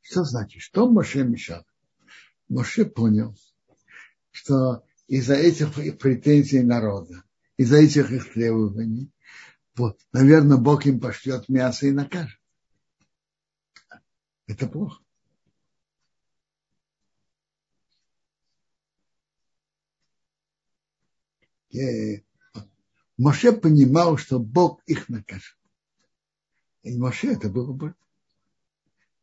Что 0.01 0.23
значит? 0.23 0.62
Что 0.62 0.89
Моше 0.89 1.23
мешал? 1.23 1.65
Моше 2.47 2.86
понял, 2.86 3.36
что 4.32 4.84
из-за 5.08 5.36
этих 5.36 5.73
претензий 5.97 6.62
народа, 6.62 7.23
из-за 7.62 7.78
этих 7.78 8.12
их 8.12 8.34
требований, 8.34 9.12
вот, 9.76 10.00
наверное, 10.12 10.58
Бог 10.58 10.88
им 10.88 11.00
пошлет 11.00 11.47
мясо 11.47 11.86
и 11.86 11.91
накажет. 11.91 12.39
Это 14.47 14.67
плохо. 14.67 15.02
И 21.69 22.24
Моше 23.17 23.52
понимал, 23.54 24.17
что 24.17 24.39
Бог 24.39 24.82
их 24.88 25.08
накажет. 25.08 25.56
И 26.82 26.97
Моше 26.97 27.34
это 27.34 27.47
было 27.47 27.71
бы, 27.71 27.93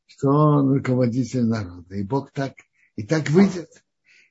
что 0.07 0.29
он 0.29 0.72
руководитель 0.72 1.44
народа. 1.44 1.96
И 1.96 2.05
Бог 2.05 2.31
так, 2.31 2.55
и 2.94 3.03
так 3.03 3.29
выйдет. 3.31 3.85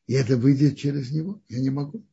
И 0.07 0.13
это 0.13 0.37
выйдет 0.37 0.77
через 0.77 1.11
него. 1.11 1.41
Я 1.49 1.59
не 1.59 1.69
могу. 1.69 2.07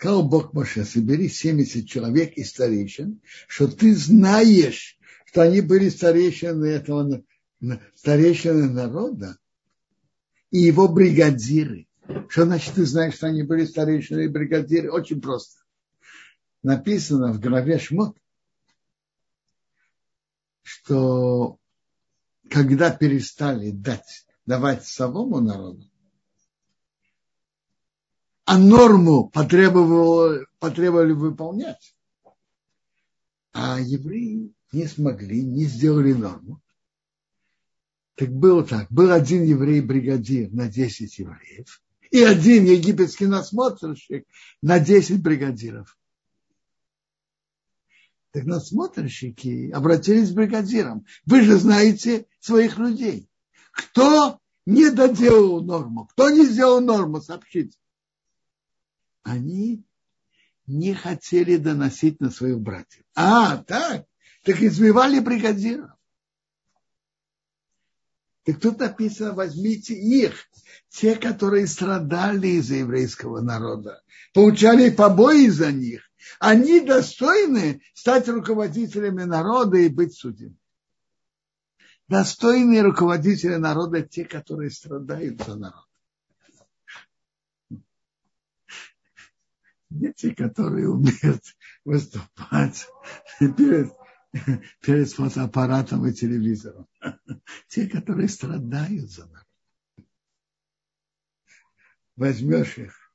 Сказал 0.00 0.26
Бог 0.26 0.54
Моше, 0.54 0.86
собери 0.86 1.28
70 1.28 1.86
человек 1.86 2.32
из 2.32 2.48
старейшин, 2.48 3.20
что 3.46 3.68
ты 3.68 3.94
знаешь, 3.94 4.98
что 5.26 5.42
они 5.42 5.60
были 5.60 5.90
старейшины 5.90 6.64
этого 6.64 7.22
старейшины 7.94 8.70
народа, 8.70 9.36
и 10.50 10.60
его 10.60 10.88
бригадиры. 10.88 11.86
Что 12.30 12.46
значит, 12.46 12.76
ты 12.76 12.86
знаешь, 12.86 13.16
что 13.16 13.26
они 13.26 13.42
были 13.42 13.66
старейшины 13.66 14.24
и 14.24 14.28
бригадиры? 14.28 14.90
Очень 14.90 15.20
просто. 15.20 15.60
Написано 16.62 17.34
в 17.34 17.38
главе 17.38 17.78
Шмот, 17.78 18.16
что 20.62 21.58
когда 22.48 22.90
перестали 22.90 23.70
дать, 23.70 24.26
давать 24.46 24.86
самому 24.86 25.40
народу, 25.40 25.89
а 28.50 28.58
норму 28.58 29.30
потребовали, 29.30 30.44
потребовали 30.58 31.12
выполнять, 31.12 31.94
а 33.52 33.78
евреи 33.78 34.52
не 34.72 34.86
смогли, 34.88 35.40
не 35.44 35.66
сделали 35.66 36.12
норму, 36.14 36.60
так 38.16 38.30
было 38.30 38.66
так. 38.66 38.90
Был 38.90 39.12
один 39.12 39.44
еврей-бригадир 39.44 40.50
на 40.50 40.68
10 40.68 41.16
евреев 41.20 41.80
и 42.10 42.24
один 42.24 42.64
египетский 42.64 43.26
насмотрщик 43.26 44.26
на 44.62 44.80
10 44.80 45.22
бригадиров. 45.22 45.96
Так 48.32 48.46
насмотрщики 48.46 49.70
обратились 49.70 50.32
к 50.32 50.34
бригадирам. 50.34 51.06
Вы 51.24 51.42
же 51.42 51.56
знаете 51.56 52.26
своих 52.40 52.78
людей. 52.78 53.30
Кто 53.70 54.40
не 54.66 54.90
доделал 54.90 55.62
норму, 55.62 56.06
кто 56.06 56.30
не 56.30 56.44
сделал 56.44 56.80
норму, 56.80 57.20
сообщите. 57.20 57.78
Они 59.30 59.84
не 60.66 60.92
хотели 60.92 61.56
доносить 61.56 62.20
на 62.20 62.30
своих 62.30 62.58
братьев. 62.58 63.04
А, 63.14 63.58
так, 63.58 64.04
так 64.42 64.60
избивали 64.60 65.20
бригадиров. 65.20 65.90
Так 68.42 68.58
тут 68.58 68.80
написано, 68.80 69.34
возьмите 69.34 69.94
их, 69.94 70.48
те, 70.88 71.14
которые 71.14 71.68
страдали 71.68 72.48
из-за 72.58 72.76
еврейского 72.76 73.40
народа, 73.40 74.02
получали 74.34 74.90
побои 74.90 75.46
за 75.46 75.70
них. 75.70 76.02
Они 76.40 76.80
достойны 76.80 77.82
стать 77.94 78.28
руководителями 78.28 79.22
народа 79.22 79.76
и 79.76 79.88
быть 79.88 80.14
судьями. 80.14 80.56
Достойные 82.08 82.82
руководители 82.82 83.54
народа 83.54 84.02
те, 84.02 84.24
которые 84.24 84.72
страдают 84.72 85.40
за 85.44 85.54
народ. 85.54 85.89
Не 89.90 90.12
те, 90.12 90.34
которые 90.34 90.88
умеют 90.88 91.42
выступать 91.84 92.86
перед 93.38 93.92
перед 94.80 95.10
фотоаппаратом 95.10 96.06
и 96.06 96.12
телевизором. 96.12 96.86
Те, 97.68 97.88
которые 97.88 98.28
страдают 98.28 99.10
за 99.10 99.26
нас. 99.26 99.44
Возьмешь 102.16 102.78
их 102.78 103.12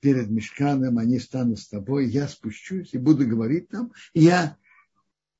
перед 0.00 0.30
мешканом, 0.30 0.98
они 0.98 1.18
станут 1.18 1.58
с 1.58 1.68
тобой, 1.68 2.08
я 2.08 2.28
спущусь 2.28 2.94
и 2.94 2.98
буду 2.98 3.26
говорить 3.26 3.68
там, 3.68 3.92
я 4.14 4.56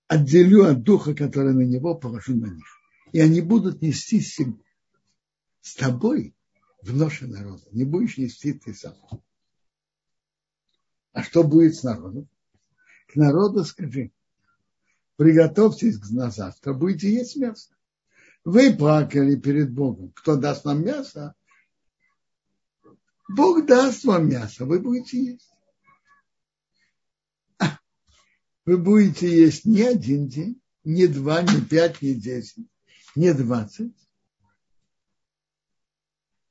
отделю 0.09 0.65
от 0.65 0.83
духа, 0.83 1.15
который 1.15 1.55
на 1.55 1.63
него, 1.63 1.95
положу 1.95 2.35
на 2.35 2.47
них. 2.47 2.67
И 3.13 3.21
они 3.21 3.41
будут 3.41 3.81
нести 3.81 4.21
с 4.21 5.75
тобой 5.77 6.35
в 6.83 6.95
ноше 6.95 7.27
народа. 7.27 7.65
Не 7.71 7.85
будешь 7.85 8.19
нести 8.19 8.53
ты 8.53 8.75
сам. 8.75 8.95
А 11.19 11.23
что 11.25 11.43
будет 11.43 11.75
с 11.75 11.83
народом? 11.83 12.29
К 13.09 13.17
народу 13.17 13.65
скажи, 13.65 14.13
приготовьтесь 15.17 15.99
на 16.11 16.31
завтра, 16.31 16.73
будете 16.73 17.13
есть 17.13 17.35
мясо. 17.35 17.75
Вы 18.45 18.73
плакали 18.73 19.35
перед 19.35 19.73
Богом. 19.73 20.13
Кто 20.13 20.37
даст 20.37 20.65
нам 20.65 20.85
мясо? 20.85 21.35
Бог 23.29 23.67
даст 23.67 24.05
вам 24.05 24.29
мясо, 24.29 24.65
вы 24.65 24.79
будете 24.79 25.25
есть. 25.25 25.53
Вы 28.65 28.79
будете 28.79 29.29
есть 29.29 29.65
не 29.65 29.83
один 29.83 30.29
день, 30.29 30.63
не 30.85 31.09
два, 31.09 31.43
не 31.43 31.61
пять, 31.61 32.01
не 32.01 32.15
десять, 32.15 32.69
не 33.17 33.35
двадцать. 33.35 33.97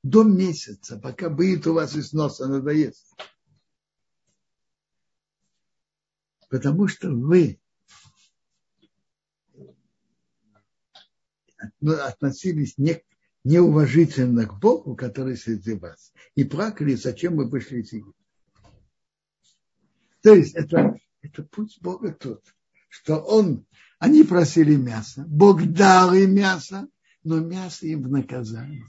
До 0.03 0.23
месяца, 0.23 0.99
пока 0.99 1.29
будет 1.29 1.67
у 1.67 1.73
вас 1.73 1.95
из 1.95 2.11
носа 2.11 2.49
надоест. 2.49 3.15
Потому 6.49 6.87
что 6.87 7.11
вы 7.11 7.59
относились 11.81 12.77
не, 12.77 13.01
неуважительно 13.43 14.45
к 14.45 14.59
Богу, 14.59 14.95
который 14.95 15.37
среди 15.37 15.73
вас, 15.73 16.13
и 16.35 16.43
плакали, 16.43 16.95
зачем 16.95 17.35
мы 17.35 17.49
пришли 17.49 17.81
из 17.81 17.91
Египта. 17.93 18.13
То 20.21 20.33
есть 20.33 20.55
это, 20.55 20.97
это 21.21 21.43
путь 21.43 21.77
Бога 21.81 22.13
тут, 22.13 22.43
что 22.89 23.17
он, 23.17 23.65
они 23.99 24.23
просили 24.23 24.75
мясо, 24.75 25.25
Бог 25.27 25.63
дал 25.65 26.13
им 26.13 26.35
мясо, 26.35 26.87
но 27.23 27.39
мясо 27.39 27.85
им 27.87 28.03
в 28.03 28.09
наказание. 28.09 28.85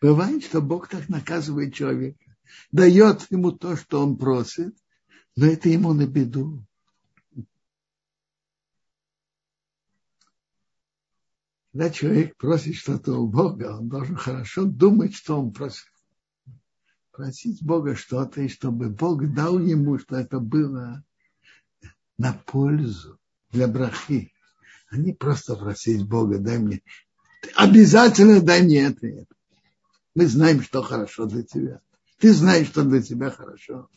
Бывает, 0.00 0.44
что 0.44 0.62
Бог 0.62 0.88
так 0.88 1.08
наказывает 1.08 1.74
человека, 1.74 2.36
дает 2.72 3.26
ему 3.30 3.52
то, 3.52 3.76
что 3.76 4.02
он 4.02 4.16
просит, 4.16 4.74
но 5.36 5.46
это 5.46 5.68
ему 5.68 5.92
на 5.92 6.06
беду. 6.06 6.64
Когда 11.72 11.90
человек 11.90 12.36
просит 12.36 12.76
что-то 12.76 13.14
у 13.14 13.26
Бога, 13.26 13.76
он 13.78 13.88
должен 13.88 14.14
хорошо 14.14 14.64
думать, 14.64 15.14
что 15.14 15.40
он 15.40 15.52
просит. 15.52 15.86
Просить 17.10 17.62
Бога 17.64 17.96
что-то, 17.96 18.42
и 18.42 18.48
чтобы 18.48 18.90
Бог 18.90 19.32
дал 19.34 19.58
ему, 19.58 19.98
что 19.98 20.16
это 20.16 20.38
было 20.38 21.04
на 22.16 22.32
пользу 22.32 23.18
для 23.50 23.66
брахи. 23.66 24.32
А 24.90 24.96
не 24.96 25.12
просто 25.12 25.56
просить 25.56 26.06
Бога, 26.06 26.38
дай 26.38 26.58
мне, 26.58 26.80
обязательно 27.56 28.40
дай 28.40 28.62
мне 28.62 28.84
это. 28.84 29.26
Мы 30.14 30.26
знаем, 30.26 30.62
что 30.62 30.82
хорошо 30.82 31.26
для 31.26 31.42
тебя. 31.42 31.80
Ты 32.18 32.32
знаешь, 32.32 32.68
что 32.68 32.84
для 32.84 33.02
тебя 33.02 33.30
хорошо. 33.30 33.88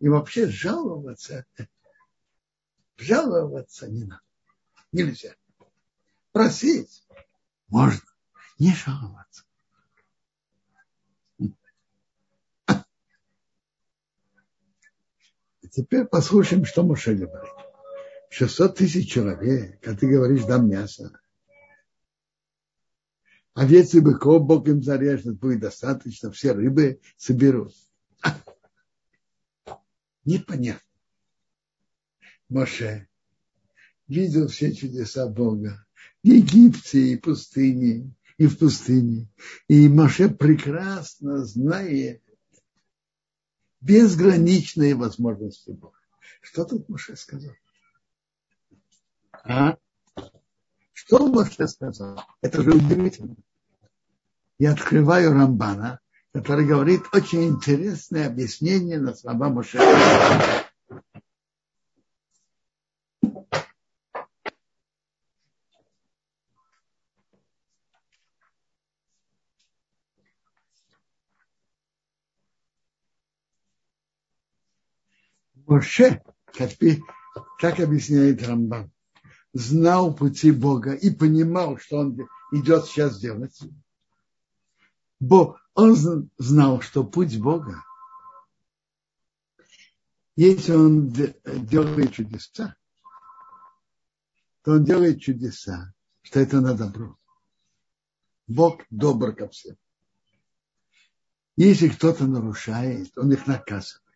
И 0.00 0.08
вообще 0.08 0.48
жаловаться, 0.48 1.44
жаловаться 2.96 3.88
не 3.88 4.04
надо. 4.04 4.22
Нельзя. 4.92 5.34
Просить 6.32 7.04
можно, 7.68 8.08
не 8.58 8.72
жаловаться. 8.74 9.44
А 12.66 12.84
теперь 15.70 16.04
послушаем, 16.04 16.64
что 16.64 16.82
Моше 16.84 17.14
говорит. 17.14 17.52
600 18.30 18.76
тысяч 18.76 19.10
человек, 19.10 19.86
а 19.86 19.94
ты 19.94 20.06
говоришь, 20.06 20.44
дам 20.44 20.68
мясо. 20.68 21.18
Овец 23.54 23.94
и 23.94 24.00
быков 24.00 24.46
Бог 24.46 24.68
им 24.68 24.82
зарежет, 24.82 25.38
будет 25.38 25.60
достаточно, 25.60 26.30
все 26.30 26.52
рыбы 26.52 27.00
соберут. 27.16 27.74
Непонятно. 30.28 30.82
Моше 32.50 33.08
видел 34.08 34.48
все 34.48 34.74
чудеса 34.74 35.26
Бога 35.26 35.86
в 36.22 36.26
Египте 36.26 37.12
и 37.12 37.16
пустыне, 37.16 38.14
и 38.36 38.46
в 38.46 38.58
пустыне. 38.58 39.26
И 39.68 39.88
Моше 39.88 40.28
прекрасно 40.28 41.46
знает 41.46 42.22
безграничные 43.80 44.94
возможности 44.94 45.70
Бога. 45.70 45.98
Что 46.42 46.66
тут 46.66 46.90
Моше 46.90 47.16
сказал? 47.16 47.54
А? 49.32 49.78
Что 50.92 51.26
Моше 51.26 51.66
сказал? 51.68 52.22
Это 52.42 52.62
же 52.62 52.72
удивительно. 52.72 53.34
Я 54.58 54.72
открываю 54.72 55.32
Рамбана, 55.32 56.00
который 56.32 56.66
говорит 56.66 57.02
очень 57.12 57.44
интересное 57.44 58.26
объяснение 58.26 58.98
на 58.98 59.14
слова 59.14 59.48
Моше. 59.48 59.78
Моше, 75.66 76.22
как, 76.56 76.70
как 77.58 77.78
объясняет 77.80 78.42
Рамбан, 78.46 78.90
знал 79.52 80.14
пути 80.14 80.50
Бога 80.50 80.94
и 80.94 81.10
понимал, 81.10 81.76
что 81.78 81.98
он 81.98 82.18
идет 82.52 82.86
сейчас 82.86 83.18
делать. 83.18 83.58
Бо 85.20 85.58
он 85.74 86.30
знал, 86.38 86.80
что 86.80 87.04
путь 87.04 87.38
Бога, 87.38 87.84
если 90.36 90.72
он 90.72 91.10
делает 91.10 92.14
чудеса, 92.14 92.76
то 94.62 94.72
он 94.72 94.84
делает 94.84 95.20
чудеса, 95.20 95.92
что 96.22 96.40
это 96.40 96.60
на 96.60 96.74
добро. 96.74 97.16
Бог 98.46 98.82
добр 98.90 99.34
ко 99.34 99.48
всем. 99.48 99.76
Если 101.56 101.88
кто-то 101.88 102.26
нарушает, 102.26 103.16
он 103.18 103.32
их 103.32 103.46
наказывает. 103.46 104.08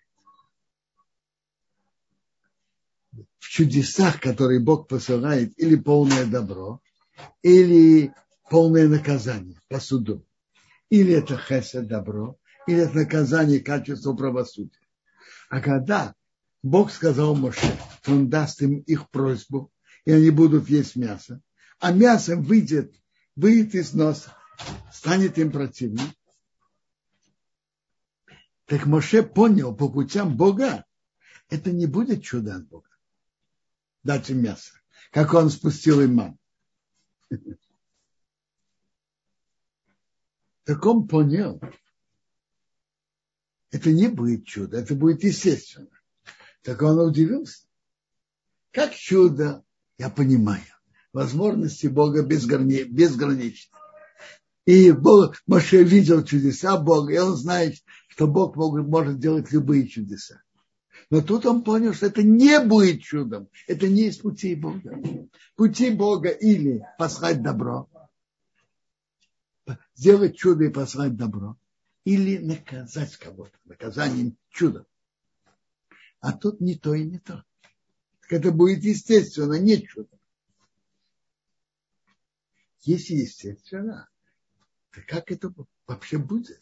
в 3.43 3.49
чудесах, 3.49 4.21
которые 4.21 4.61
Бог 4.61 4.89
посылает, 4.89 5.53
или 5.59 5.77
полное 5.77 6.27
добро, 6.27 6.81
или 7.43 8.15
полное 8.49 8.89
наказание 8.89 9.61
по 9.69 9.81
суду. 9.81 10.25
Или 10.93 11.15
это 11.15 11.39
хеса 11.39 11.81
добро, 11.81 12.39
или 12.67 12.83
это 12.83 12.97
наказание 12.97 13.61
качества 13.61 14.13
правосудия. 14.13 14.79
А 15.49 15.63
когда 15.63 16.15
Бог 16.63 16.93
сказал 16.93 17.35
Моше, 17.35 17.79
что 18.03 18.13
он 18.13 18.29
даст 18.29 18.61
им 18.61 18.81
их 18.81 19.09
просьбу, 19.09 19.73
и 20.05 20.13
они 20.13 20.29
будут 20.29 20.69
есть 20.69 20.95
мясо, 20.97 21.41
а 21.79 21.93
мясо 21.93 22.37
выйдет, 22.37 22.95
выйдет 23.37 23.75
из 23.75 23.95
носа, 23.95 24.37
станет 24.93 25.39
им 25.39 25.51
противным. 25.51 26.13
Так 28.67 28.85
Моше 28.85 29.23
понял 29.23 29.75
по 29.75 29.89
путям 29.89 30.37
Бога, 30.37 30.85
это 31.49 31.73
не 31.73 31.87
будет 31.87 32.23
чудо 32.23 32.57
от 32.57 32.69
Бога 32.69 32.91
дать 34.03 34.29
им 34.29 34.43
мясо, 34.43 34.75
как 35.11 35.33
он 35.33 35.49
спустил 35.49 36.03
им 36.03 36.17
ман. 36.17 36.39
Так 40.65 40.85
он 40.87 41.09
понял, 41.09 41.61
это 43.71 43.91
не 43.91 44.09
будет 44.09 44.47
чудо, 44.47 44.79
это 44.79 44.95
будет 44.95 45.25
естественно. 45.25 45.89
Так 46.63 46.83
он 46.83 46.99
удивился. 46.99 47.65
Как 48.71 48.95
чудо, 48.95 49.65
я 49.99 50.09
понимаю, 50.09 50.63
возможности 51.13 51.89
Бога 51.89 52.23
безграничны. 52.23 53.77
И 54.65 54.93
Бог, 54.93 55.43
Моше 55.47 55.83
видел 55.83 56.23
чудеса 56.25 56.79
Бога, 56.79 57.13
и 57.13 57.19
он 57.19 57.37
знает, 57.37 57.75
что 58.09 58.29
Бог 58.29 58.57
может 58.57 59.19
делать 59.19 59.51
любые 59.51 59.89
чудеса. 59.89 60.41
Но 61.11 61.21
тут 61.21 61.45
он 61.45 61.63
понял, 61.63 61.93
что 61.93 62.07
это 62.07 62.23
не 62.23 62.61
будет 62.61 63.03
чудом. 63.03 63.49
Это 63.67 63.89
не 63.89 64.05
из 64.05 64.19
пути 64.19 64.55
Бога. 64.55 65.03
Пути 65.57 65.91
Бога 65.91 66.31
или 66.31 66.83
послать 66.97 67.43
добро, 67.43 67.89
сделать 69.95 70.37
чудо 70.37 70.65
и 70.65 70.71
послать 70.71 71.17
добро, 71.17 71.57
или 72.05 72.39
наказать 72.39 73.17
кого-то, 73.17 73.57
наказанием 73.65 74.37
чудом. 74.51 74.87
А 76.21 76.33
тут 76.33 76.61
не 76.61 76.77
то 76.77 76.95
и 76.95 77.05
не 77.05 77.19
то. 77.19 77.45
Так 78.23 78.33
это 78.33 78.53
будет 78.53 78.85
естественно, 78.85 79.55
не 79.55 79.83
чудо. 79.83 80.19
Если 82.83 83.15
естественно, 83.15 84.09
то 84.93 85.03
как 85.03 85.31
это 85.31 85.53
вообще 85.87 86.19
будет? 86.19 86.61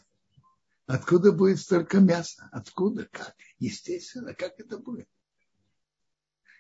Откуда 0.87 1.33
будет 1.33 1.61
столько 1.61 2.01
мяса? 2.01 2.49
Откуда? 2.53 3.07
Как? 3.11 3.37
Естественно, 3.59 4.35
как 4.35 4.59
это 4.59 4.79
будет? 4.79 5.09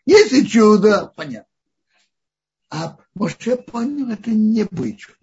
Если 0.06 0.44
чудо, 0.44 1.12
понятно. 1.16 1.50
А 2.70 2.98
может, 3.14 3.42
я 3.42 3.56
понял, 3.56 4.08
это 4.08 4.30
не 4.30 4.64
будет 4.64 4.98
чудо. 4.98 5.19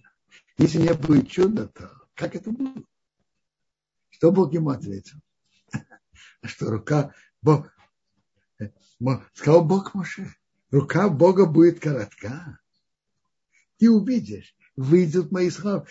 Если 0.58 0.80
не 0.80 0.93
будет 0.93 1.30
чуда, 1.30 1.67
то 1.67 1.91
как 2.15 2.36
это 2.36 2.52
будет? 2.52 2.86
Что 4.10 4.32
Бог 4.32 4.54
ему 4.54 4.70
ответил? 4.70 5.20
Что 6.43 6.72
рука 6.72 7.13
Бог, 7.41 7.72
сказал 9.34 9.63
Бог 9.63 9.93
Моше, 9.93 10.36
рука 10.72 11.10
Бога 11.10 11.46
будет 11.46 11.80
коротка. 11.80 12.60
Ты 13.78 13.91
увидишь, 13.91 14.56
выйдут 14.76 15.32
мои 15.32 15.50
слова 15.52 15.86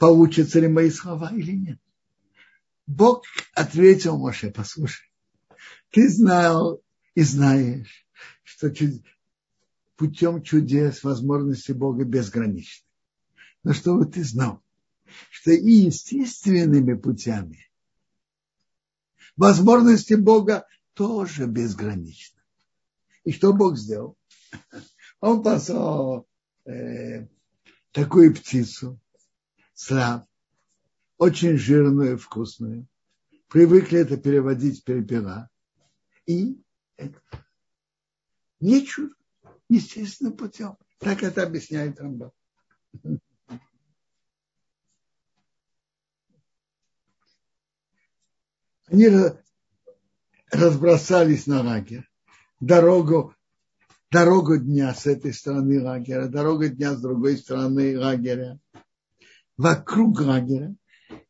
получатся 0.00 0.60
ли 0.60 0.66
мои 0.66 0.90
слова 0.90 1.30
или 1.32 1.52
нет. 1.52 1.78
Бог 2.86 3.22
ответил 3.54 4.16
Моше, 4.16 4.50
послушай, 4.50 5.12
ты 5.90 6.08
знал 6.08 6.82
и 7.14 7.22
знаешь, 7.22 8.06
что 8.42 8.72
путем 9.96 10.42
чудес 10.42 11.04
возможности 11.04 11.72
Бога 11.72 12.04
безграничны. 12.04 12.86
Но 13.62 13.72
чтобы 13.72 14.06
ты 14.06 14.24
знал, 14.24 14.62
что 15.30 15.50
и 15.50 15.70
естественными 15.70 16.94
путями 16.94 17.70
возможности 19.36 20.14
Бога 20.14 20.66
тоже 20.94 21.46
безграничны. 21.46 22.40
И 23.24 23.32
что 23.32 23.52
Бог 23.52 23.76
сделал? 23.76 24.16
Он 25.20 25.42
послал 25.42 26.26
э, 26.64 27.26
такую 27.92 28.34
птицу, 28.34 28.98
слав, 29.74 30.24
очень 31.18 31.58
жирную 31.58 32.18
вкусную. 32.18 32.86
Привыкли 33.48 33.98
это 33.98 34.16
переводить 34.16 34.84
перепела. 34.84 35.50
И 36.24 36.62
это 36.96 37.20
не 38.60 38.86
чудо, 38.86 39.14
естественным 39.68 40.36
путем. 40.36 40.76
Так 40.98 41.22
это 41.22 41.42
объясняет 41.42 42.00
Рамбам. 42.00 42.32
Они 48.90 49.08
разбросались 50.50 51.46
на 51.46 51.62
лагерь. 51.62 52.08
Дорогу, 52.58 53.34
дорогу 54.10 54.56
дня 54.56 54.92
с 54.92 55.06
этой 55.06 55.32
стороны 55.32 55.80
лагеря, 55.80 56.26
дорогу 56.26 56.66
дня 56.66 56.94
с 56.94 57.00
другой 57.00 57.36
стороны 57.38 57.96
лагеря 57.96 58.58
вокруг 59.56 60.20
лагеря 60.20 60.74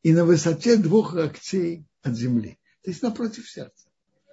и 0.02 0.12
на 0.12 0.24
высоте 0.24 0.76
двух 0.76 1.12
локтей 1.12 1.84
от 2.02 2.16
земли. 2.16 2.58
То 2.82 2.90
есть 2.90 3.02
напротив 3.02 3.46
сердца. 3.46 3.88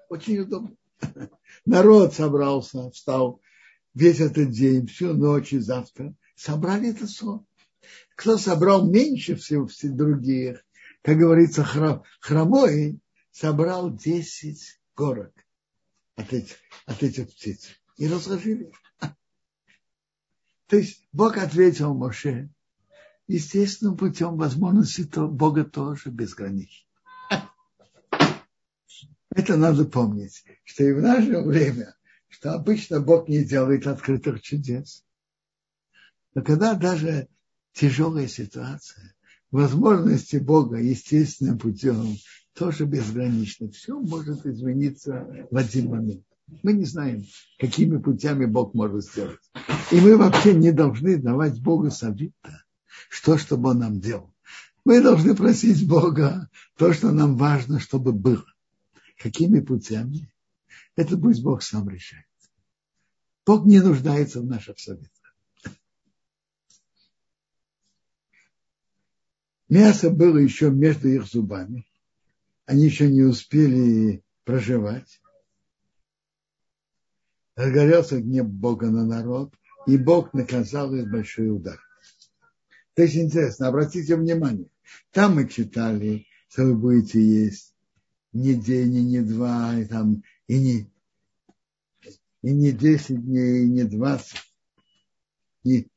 Очень 0.08 0.40
удобно. 0.40 0.78
Народ 1.66 2.14
собрался, 2.14 2.90
встал 2.92 3.42
весь 3.94 4.22
этот 4.22 4.52
день, 4.52 4.88
всю 4.88 5.14
ночь 5.14 5.52
и 5.52 5.60
завтра. 5.60 6.16
Собрали 6.36 6.92
это 6.92 7.08
сон. 7.08 7.46
Кто 8.16 8.38
собрал 8.38 8.90
меньше 8.90 9.36
всего 9.36 9.68
всех 9.68 9.98
других, 9.98 10.64
как 11.02 11.18
говорится, 11.18 11.66
храм, 11.66 12.04
хромой, 12.22 13.02
собрал 13.40 13.94
10 13.96 14.82
горок 14.96 15.34
от 16.16 16.34
этих, 16.34 16.56
от 16.86 17.04
этих 17.04 17.30
птиц. 17.30 17.70
И 17.98 18.08
разложили. 18.08 18.72
То 20.68 20.78
есть 20.78 21.08
Бог 21.12 21.38
ответил 21.38 21.94
Моше, 21.94 22.50
естественным 23.28 23.96
путем 23.96 24.38
возможности 24.38 25.06
то 25.06 25.28
Бога 25.28 25.64
тоже 25.66 26.10
безграничны. 26.10 26.88
Это 29.30 29.56
надо 29.56 29.86
помнить, 29.86 30.44
что 30.64 30.84
и 30.84 30.94
в 30.94 31.02
наше 31.02 31.40
время, 31.42 31.96
что 32.28 32.54
обычно 32.54 33.02
Бог 33.02 33.28
не 33.30 33.46
делает 33.46 33.86
открытых 33.86 34.42
чудес. 34.42 35.06
Но 36.34 36.42
когда 36.42 36.74
даже 36.74 37.28
тяжелая 37.74 38.28
ситуация, 38.28 39.16
возможности 39.52 40.38
Бога 40.38 40.78
естественным 40.78 41.60
путем 41.60 42.18
тоже 42.58 42.86
безграничны. 42.86 43.70
Все 43.70 44.00
может 44.00 44.46
измениться 44.46 45.48
в 45.52 45.56
один 45.56 45.90
момент. 45.90 46.24
Мы 46.64 46.74
не 46.74 46.86
знаем, 46.86 47.26
какими 47.60 47.98
путями 47.98 48.46
Бог 48.46 48.74
может 48.74 49.06
сделать. 49.06 49.40
И 49.92 50.00
мы 50.00 50.18
вообще 50.18 50.54
не 50.54 50.72
должны 50.72 51.18
давать 51.18 51.62
Богу 51.62 51.92
совета, 51.92 52.64
что, 53.10 53.38
чтобы 53.38 53.70
Он 53.70 53.80
нам 53.80 54.00
делал. 54.00 54.34
Мы 54.86 55.02
должны 55.02 55.36
просить 55.36 55.88
Бога 55.88 56.50
то, 56.78 56.94
что 56.94 57.12
нам 57.12 57.36
важно, 57.36 57.80
чтобы 57.80 58.14
было. 58.14 58.46
Какими 59.18 59.60
путями? 59.60 60.32
Это 60.96 61.18
пусть 61.18 61.44
Бог 61.44 61.62
сам 61.62 61.90
решает. 61.90 62.26
Бог 63.46 63.66
не 63.66 63.80
нуждается 63.80 64.42
в 64.42 64.46
наших 64.46 64.80
советах. 64.80 65.12
Мясо 69.70 70.10
было 70.10 70.38
еще 70.38 70.72
между 70.72 71.10
их 71.10 71.26
зубами. 71.26 71.87
Они 72.68 72.84
еще 72.84 73.10
не 73.10 73.22
успели 73.24 74.24
проживать. 74.44 75.22
Разгорелся 77.56 78.22
гнев 78.22 78.48
Бога 78.50 78.92
на 78.92 79.06
народ, 79.06 79.56
и 79.88 79.98
Бог 79.98 80.34
наказал 80.34 80.94
их 80.94 81.10
большой 81.10 81.50
удар. 81.50 81.80
То 82.94 83.04
есть 83.04 83.16
интересно, 83.16 83.70
обратите 83.70 84.18
внимание, 84.18 84.70
там 85.12 85.36
мы 85.36 85.48
читали, 85.48 86.28
что 86.50 86.66
вы 86.66 86.76
будете 86.76 87.22
есть 87.24 87.74
не 88.34 88.54
день, 88.54 88.96
и 88.96 89.04
не 89.04 89.22
два, 89.22 89.80
и, 89.80 89.86
там, 89.86 90.22
и, 90.48 90.60
не, 90.60 90.92
и 92.42 92.52
не 92.52 92.74
десять 92.74 93.24
дней, 93.24 93.64
и 93.64 93.70
не 93.70 93.86
двадцать, 93.86 94.54
и 95.64 95.88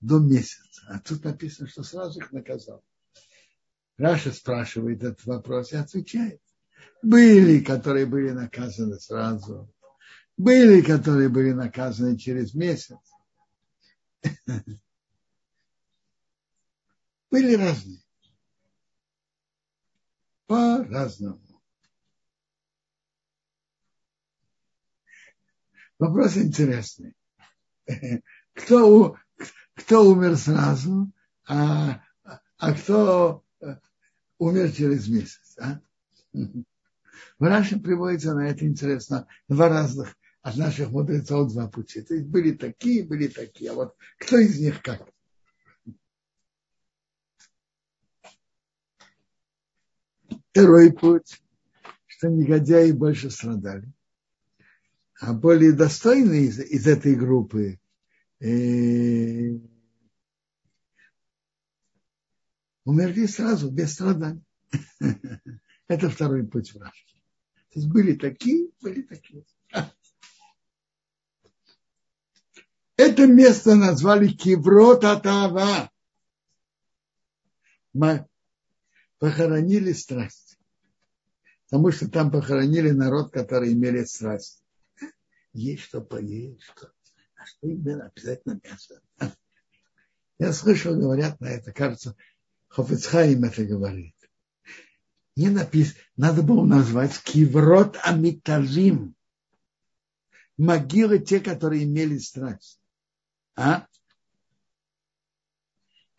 до 0.00 0.18
месяца. 0.18 0.82
А 0.88 0.98
тут 0.98 1.22
написано, 1.22 1.68
что 1.68 1.84
сразу 1.84 2.18
их 2.18 2.32
наказал. 2.32 2.82
Раша 3.96 4.32
спрашивает 4.32 5.02
этот 5.04 5.24
вопрос 5.24 5.72
и 5.72 5.76
отвечает. 5.76 6.40
Были, 7.02 7.60
которые 7.60 8.06
были 8.06 8.30
наказаны 8.30 8.98
сразу. 8.98 9.72
Были, 10.36 10.80
которые 10.80 11.28
были 11.28 11.52
наказаны 11.52 12.18
через 12.18 12.54
месяц. 12.54 12.98
Были 17.30 17.54
разные. 17.56 18.00
По-разному. 20.46 21.40
Вопрос 25.98 26.36
интересный. 26.36 27.14
Кто, 28.54 29.16
кто 29.74 30.04
умер 30.04 30.36
сразу, 30.36 31.10
а, 31.48 32.00
а 32.56 32.72
кто 32.72 33.43
умер 34.38 34.72
через 34.72 35.08
месяц. 35.08 35.56
А? 35.58 35.80
В 37.38 37.44
Раши 37.44 37.78
приводится 37.78 38.34
на 38.34 38.48
это 38.48 38.66
интересно 38.66 39.26
два 39.48 39.68
разных 39.68 40.16
от 40.42 40.56
наших 40.56 40.90
мудрецов 40.90 41.52
два 41.52 41.68
пути. 41.68 42.02
То 42.02 42.14
есть 42.14 42.26
были 42.26 42.52
такие, 42.52 43.04
были 43.04 43.28
такие. 43.28 43.70
А 43.70 43.74
вот 43.74 43.96
кто 44.18 44.38
из 44.38 44.60
них 44.60 44.82
как? 44.82 45.08
Второй 50.50 50.92
путь, 50.92 51.42
что 52.06 52.28
негодяи 52.28 52.92
больше 52.92 53.30
страдали. 53.30 53.90
А 55.18 55.32
более 55.32 55.72
достойные 55.72 56.44
из, 56.44 56.60
из 56.60 56.86
этой 56.86 57.14
группы 57.14 57.80
э, 58.40 59.56
умерли 62.84 63.26
сразу, 63.26 63.70
без 63.70 63.94
страданий. 63.94 64.44
Это 65.88 66.10
второй 66.10 66.46
путь 66.46 66.72
в 66.72 66.80
Раши. 66.80 67.06
То 67.70 67.80
есть 67.80 67.88
были 67.88 68.14
такие, 68.14 68.70
были 68.80 69.02
такие. 69.02 69.44
Это 72.96 73.26
место 73.26 73.74
назвали 73.74 74.28
Киврот 74.28 75.04
Атава. 75.04 75.90
Похоронили 79.18 79.92
страсть. 79.92 80.58
Потому 81.68 81.90
что 81.90 82.08
там 82.10 82.30
похоронили 82.30 82.90
народ, 82.90 83.32
который 83.32 83.72
имели 83.72 84.04
страсть. 84.04 84.62
Есть 85.52 85.84
что 85.84 86.00
поесть, 86.00 86.62
что 86.62 86.92
а 87.36 87.46
что 87.46 87.66
именно 87.68 88.06
обязательно 88.06 88.60
мясо. 88.62 89.00
Я 90.38 90.52
слышал, 90.52 90.94
говорят 90.94 91.40
на 91.40 91.46
это, 91.46 91.72
кажется, 91.72 92.16
Хофицхайм 92.74 93.44
это 93.44 93.64
говорит. 93.64 94.16
Не 95.36 95.48
написано, 95.48 96.00
надо 96.16 96.42
было 96.42 96.64
назвать 96.64 97.20
Киврот 97.22 97.96
Амитавим. 98.02 99.14
Могилы 100.56 101.20
те, 101.20 101.40
которые 101.40 101.84
имели 101.84 102.18
страсть. 102.18 102.80
А? 103.56 103.86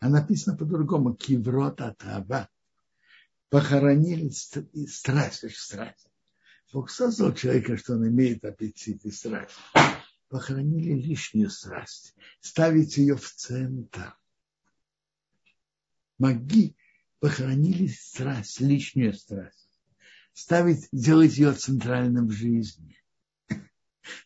А 0.00 0.08
написано 0.08 0.56
по-другому. 0.56 1.14
Киврот 1.14 1.80
Атава. 1.80 2.48
Похоронили 3.50 4.30
страсть, 4.30 5.56
страсть. 5.56 6.08
Бог 6.72 6.90
создал 6.90 7.34
человека, 7.34 7.76
что 7.76 7.94
он 7.94 8.08
имеет 8.08 8.44
аппетит 8.44 9.04
и 9.04 9.10
страсть 9.10 9.54
похоронили 10.28 10.92
лишнюю 10.92 11.50
страсть, 11.50 12.14
ставить 12.40 12.96
ее 12.96 13.16
в 13.16 13.32
центр. 13.32 14.16
Маги 16.18 16.76
похоронили 17.20 17.86
страсть, 17.86 18.60
лишнюю 18.60 19.12
страсть, 19.14 19.68
ставить, 20.32 20.88
делать 20.92 21.36
ее 21.36 21.52
центральным 21.52 22.28
в 22.28 22.32
жизни. 22.32 22.96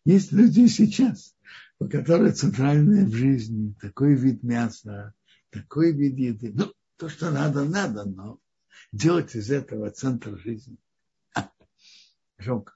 Есть 0.04 0.32
люди 0.32 0.66
сейчас, 0.66 1.34
у 1.78 1.88
которых 1.88 2.34
центральное 2.36 3.06
в 3.06 3.14
жизни, 3.14 3.74
такой 3.80 4.14
вид 4.14 4.42
мяса, 4.42 5.14
такой 5.50 5.92
вид 5.92 6.16
еды. 6.18 6.52
Ну, 6.54 6.72
то, 6.96 7.08
что 7.08 7.30
надо, 7.30 7.64
надо, 7.64 8.04
но 8.04 8.38
делать 8.92 9.34
из 9.34 9.50
этого 9.50 9.90
центр 9.90 10.38
жизни. 10.38 10.76
Жалко. 12.38 12.74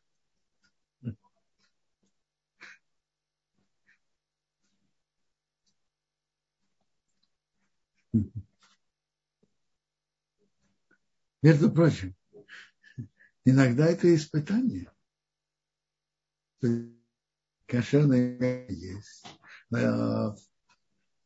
Между 11.45 11.71
прочим, 11.71 12.17
иногда 13.45 13.85
это 13.85 14.15
испытание. 14.15 14.91
Кошерное 17.67 18.67
есть. 18.71 19.27
Но 19.69 20.35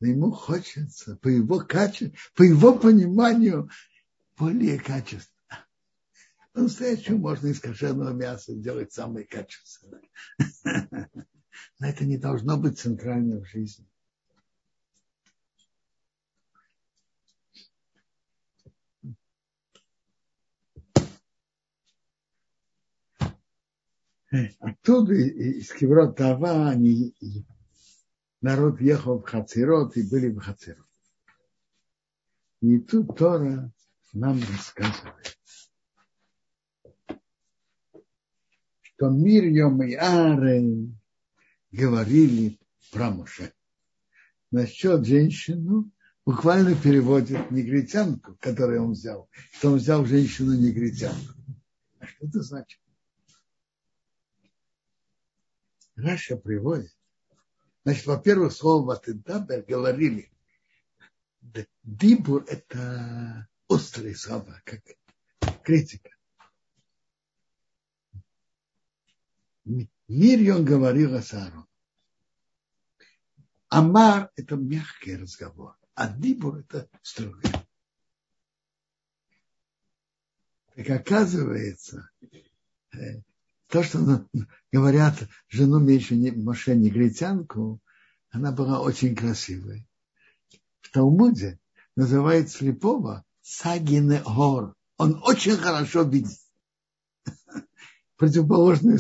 ему 0.00 0.33
хочется, 0.33 1.14
по 1.18 1.28
его 1.28 1.61
качеству, 1.61 2.18
по 2.35 2.42
его 2.42 2.76
пониманию, 2.76 3.70
более 4.37 4.81
качественно. 4.81 5.68
По-настоящему 6.52 7.18
можно 7.18 7.46
из 7.46 7.61
кошерного 7.61 8.12
мяса 8.12 8.54
сделать 8.54 8.92
самое 8.92 9.24
качественное. 9.24 10.02
Но 11.78 11.87
это 11.87 12.04
не 12.04 12.18
должно 12.18 12.57
быть 12.57 12.81
центральным 12.81 13.44
в 13.44 13.48
жизни. 13.48 13.88
Оттуда 24.31 25.14
из 25.14 25.72
Киврот 25.72 26.16
Тава 26.16 26.68
они, 26.68 27.14
народ 28.43 28.81
ехал 28.81 29.20
в 29.20 29.22
Хацерот 29.22 29.97
и 29.97 30.03
были 30.03 30.29
в 30.31 30.39
Хацерот. 30.39 30.85
И 32.61 32.79
тут 32.79 33.16
Тора 33.16 33.72
нам 34.12 34.41
рассказывает, 34.41 35.39
что 38.83 39.09
Мирьем 39.09 39.83
и 39.83 39.95
Аре 39.95 40.91
говорили 41.72 42.59
про 42.93 43.11
Муше. 43.11 43.55
Насчет 44.51 45.07
женщину 45.07 45.91
буквально 46.26 46.74
переводит 46.74 47.51
негритянку, 47.51 48.37
которую 48.41 48.85
он 48.85 48.93
взял, 48.93 49.31
что 49.53 49.72
он 49.72 49.79
взял 49.79 50.05
женщину-негритянку. 50.05 51.35
А 52.01 52.07
что 52.07 52.26
это 52.26 52.43
значит? 52.43 52.81
Раша 55.99 56.36
приводит. 56.36 56.94
Значит, 57.84 58.07
во-первых, 58.07 58.53
слово 58.53 58.86
Ватендабер 58.86 59.62
говорили. 59.62 60.30
Дибур– 61.82 62.44
это 62.49 63.49
острые 63.66 64.14
слова, 64.14 64.61
как 64.64 64.82
критика. 65.64 66.11
Мирьон 70.07 70.64
говорила 70.64 71.20
с 71.20 71.34
Аароном. 71.34 71.68
Амар– 73.68 74.30
это 74.36 74.57
мягкий 74.57 75.16
разговор, 75.16 75.76
а 75.94 76.09
Дибур– 76.09 76.59
это 76.59 76.88
строгий. 77.03 77.53
Так 80.74 80.90
оказывается, 80.90 82.09
э, 82.92 83.20
то, 83.68 83.82
что 83.82 84.26
говорят 84.72 85.14
жену 85.48 85.78
меньше 85.78 86.14
Моше 86.14 86.74
негритянку, 86.74 87.80
она 88.30 88.50
была 88.50 88.80
очень 88.80 89.14
красивой. 89.14 89.86
В 90.80 90.90
Талмуде 90.90 91.58
называют 91.96 92.50
слепого 92.50 93.24
Сагине 93.42 94.22
Гор. 94.24 94.74
Он 94.96 95.20
очень 95.22 95.56
хорошо 95.56 96.02
видит. 96.02 96.38
Противоположное, 98.16 98.98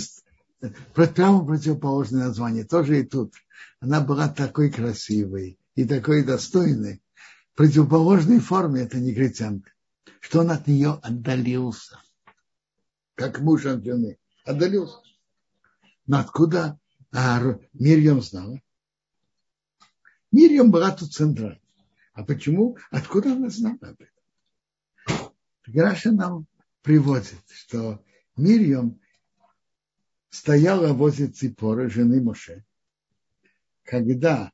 прямо 0.94 1.44
противоположное 1.44 2.26
название. 2.26 2.64
Тоже 2.64 3.00
и 3.00 3.04
тут. 3.04 3.34
Она 3.80 4.00
была 4.00 4.28
такой 4.28 4.70
красивой 4.70 5.58
и 5.74 5.84
такой 5.84 6.24
достойной. 6.24 7.02
В 7.52 7.56
противоположной 7.56 8.38
форме 8.38 8.82
это 8.82 9.00
негритянка. 9.00 9.72
Что 10.20 10.40
он 10.40 10.50
от 10.50 10.66
нее 10.66 10.98
отдалился. 11.02 11.98
Как 13.14 13.40
муж 13.40 13.66
от 13.66 13.82
жены. 13.82 14.18
Отдалился. 14.48 14.96
Но 16.06 16.20
откуда 16.20 16.80
а, 17.12 17.38
Мирьям 17.74 18.22
знала? 18.22 18.62
Мирьям 20.32 20.70
была 20.70 20.90
тут 20.90 21.12
центральной. 21.12 21.60
А 22.14 22.24
почему? 22.24 22.78
Откуда 22.90 23.34
она 23.34 23.50
знала 23.50 23.76
об 23.82 24.00
этом? 24.00 25.32
Раша 25.66 26.12
нам 26.12 26.46
приводит, 26.80 27.44
что 27.52 28.02
Мирьям 28.38 28.98
стояла 30.30 30.94
возле 30.94 31.26
Ципора, 31.26 31.90
жены 31.90 32.22
Моше, 32.22 32.64
когда 33.82 34.50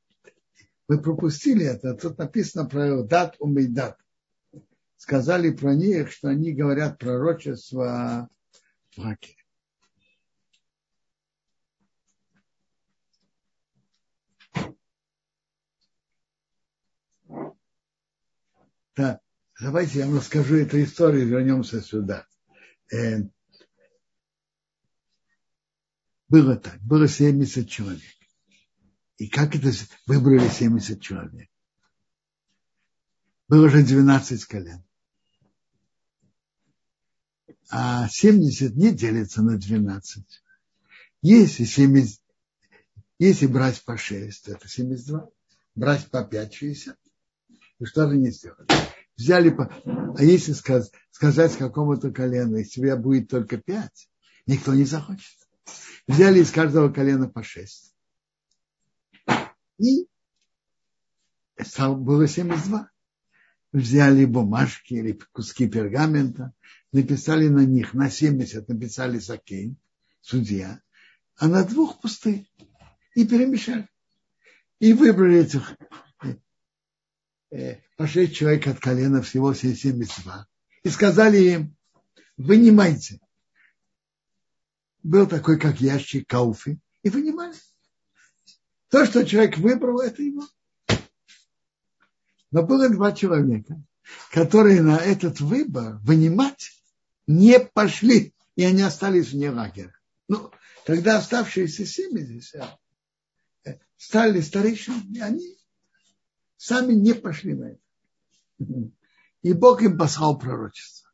мы 0.88 1.01
пропустили 1.01 1.66
это, 1.66 1.95
тут 1.95 2.18
написано 2.18 2.68
про 2.68 3.05
дат 3.05 3.36
умейдат. 3.38 3.97
Сказали 4.97 5.51
про 5.51 5.72
них, 5.76 6.11
что 6.11 6.30
они 6.30 6.53
говорят 6.53 6.99
пророчество 6.99 8.28
в 8.97 9.07
Да, 18.97 19.20
давайте 19.61 19.99
я 20.01 20.07
вам 20.07 20.18
расскажу 20.18 20.57
эту 20.57 20.82
историю, 20.82 21.26
вернемся 21.26 21.80
сюда. 21.80 22.26
Э, 22.92 23.22
было 26.28 26.57
так, 26.57 26.80
было 26.80 27.09
70 27.09 27.68
человек. 27.68 28.03
И 29.16 29.28
как 29.28 29.55
это 29.55 29.70
выбрали 30.07 30.49
70 30.49 31.01
человек? 31.01 31.49
Было 33.49 33.66
уже 33.66 33.82
12 33.82 34.45
колен. 34.45 34.84
А 37.70 38.09
70 38.09 38.76
не 38.76 38.92
делится 38.92 39.42
на 39.42 39.59
12. 39.59 40.24
Если 41.22 41.64
70, 41.64 42.20
если 43.18 43.47
брать 43.47 43.82
по 43.84 43.97
6, 43.97 44.49
это 44.49 44.68
72. 44.68 45.28
Брать 45.74 46.11
по 46.11 46.24
5, 46.24 46.55
60. 46.55 46.99
И 47.85 47.87
что 47.87 48.09
же 48.09 48.16
не 48.16 48.30
сделали? 48.30 48.66
Взяли. 49.14 49.55
А 49.55 50.22
если 50.22 50.53
сказать, 50.53 50.91
сказать 51.11 51.55
какому-то 51.59 52.11
колену, 52.11 52.57
из 52.57 52.70
тебя 52.70 52.97
будет 52.97 53.28
только 53.28 53.59
5, 53.59 54.09
никто 54.47 54.72
не 54.72 54.85
захочет. 54.85 55.37
Взяли 56.09 56.41
из 56.41 56.51
каждого 56.51 56.91
колена 56.91 57.28
по 57.28 57.43
6. 57.43 57.95
И 59.80 60.07
было 61.78 62.26
72. 62.26 62.89
Взяли 63.72 64.24
бумажки 64.24 64.95
или 64.95 65.20
куски 65.32 65.68
пергамента, 65.68 66.55
написали 66.91 67.49
на 67.49 67.66
них, 67.66 67.93
на 67.93 68.09
70 68.09 68.66
написали 68.66 69.18
Сакейн, 69.18 69.76
судья, 70.22 70.80
а 71.37 71.49
на 71.49 71.64
двух 71.64 72.01
пустые. 72.01 72.47
И 73.14 73.26
перемешали. 73.26 73.91
И 74.78 74.95
выбрали 74.95 75.41
этих 75.41 75.76
по 77.96 78.07
шесть 78.07 78.34
человек 78.34 78.66
от 78.66 78.80
колена, 78.80 79.22
всего 79.22 79.55
72. 79.55 80.46
И 80.82 80.88
сказали 80.88 81.38
им, 81.38 81.76
вынимайте. 82.36 83.20
Был 85.02 85.26
такой, 85.26 85.59
как 85.59 85.80
ящик 85.80 86.26
кауфи, 86.26 86.80
и 87.02 87.11
вынимали. 87.11 87.55
То, 88.88 89.05
что 89.07 89.24
человек 89.24 89.59
выбрал, 89.59 90.00
это 90.00 90.22
его. 90.22 90.46
Но 92.50 92.62
было 92.62 92.88
два 92.88 93.12
человека, 93.12 93.82
которые 94.30 94.80
на 94.80 94.96
этот 94.96 95.40
выбор 95.40 95.98
вынимать 96.02 96.72
не 97.26 97.61
пошли, 97.61 98.34
и 98.57 98.64
они 98.64 98.82
остались 98.82 99.32
вне 99.32 99.50
лагеря. 99.50 99.94
Ну, 100.28 100.50
тогда 100.86 101.18
оставшиеся 101.18 101.84
70 101.84 102.62
э, 103.64 103.78
стали 103.96 104.40
старейшинами, 104.40 105.20
они 105.20 105.57
сами 106.57 106.92
не 106.94 107.14
пошли 107.14 107.55
на 107.55 107.72
это. 107.72 107.80
И 109.42 109.52
Бог 109.52 109.82
им 109.82 109.98
послал 109.98 110.38
пророчество. 110.38 111.11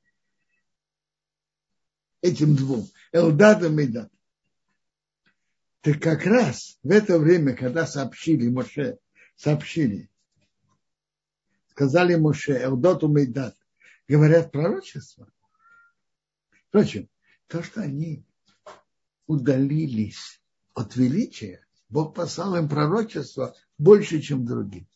Этим 2.20 2.54
двум. 2.54 2.86
Элдадом 3.12 3.80
и 3.80 3.86
Дадом. 3.86 4.10
Так 5.80 6.00
как 6.00 6.26
раз 6.26 6.78
в 6.82 6.90
это 6.90 7.18
время, 7.18 7.56
когда 7.56 7.86
сообщили 7.86 8.48
Моше, 8.48 8.98
сообщили, 9.36 10.10
сказали 11.70 12.16
Моше, 12.16 12.52
Элдоту 12.52 13.08
Мейдат, 13.08 13.56
говорят 14.06 14.52
пророчество. 14.52 15.32
Впрочем, 16.68 17.08
то, 17.46 17.62
что 17.62 17.80
они 17.80 18.24
удалились 19.26 20.42
от 20.74 20.96
величия, 20.96 21.64
Бог 21.88 22.14
послал 22.14 22.56
им 22.56 22.68
пророчество 22.68 23.56
больше, 23.78 24.20
чем 24.20 24.44
другим. 24.44 24.86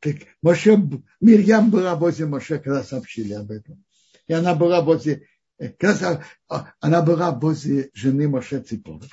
Так 0.00 0.16
Моше, 0.42 0.76
Мирьям 1.20 1.70
была 1.70 1.94
возле 1.94 2.26
Моше, 2.26 2.58
когда 2.58 2.82
сообщили 2.82 3.32
об 3.34 3.50
этом. 3.50 3.84
И 4.26 4.32
она 4.32 4.54
была 4.54 4.80
возле 4.80 5.28
когда 5.78 6.24
она 6.80 7.02
была 7.02 7.30
возле 7.30 7.90
жены 7.94 8.28
Моше 8.28 8.60
Ципора. 8.60 9.06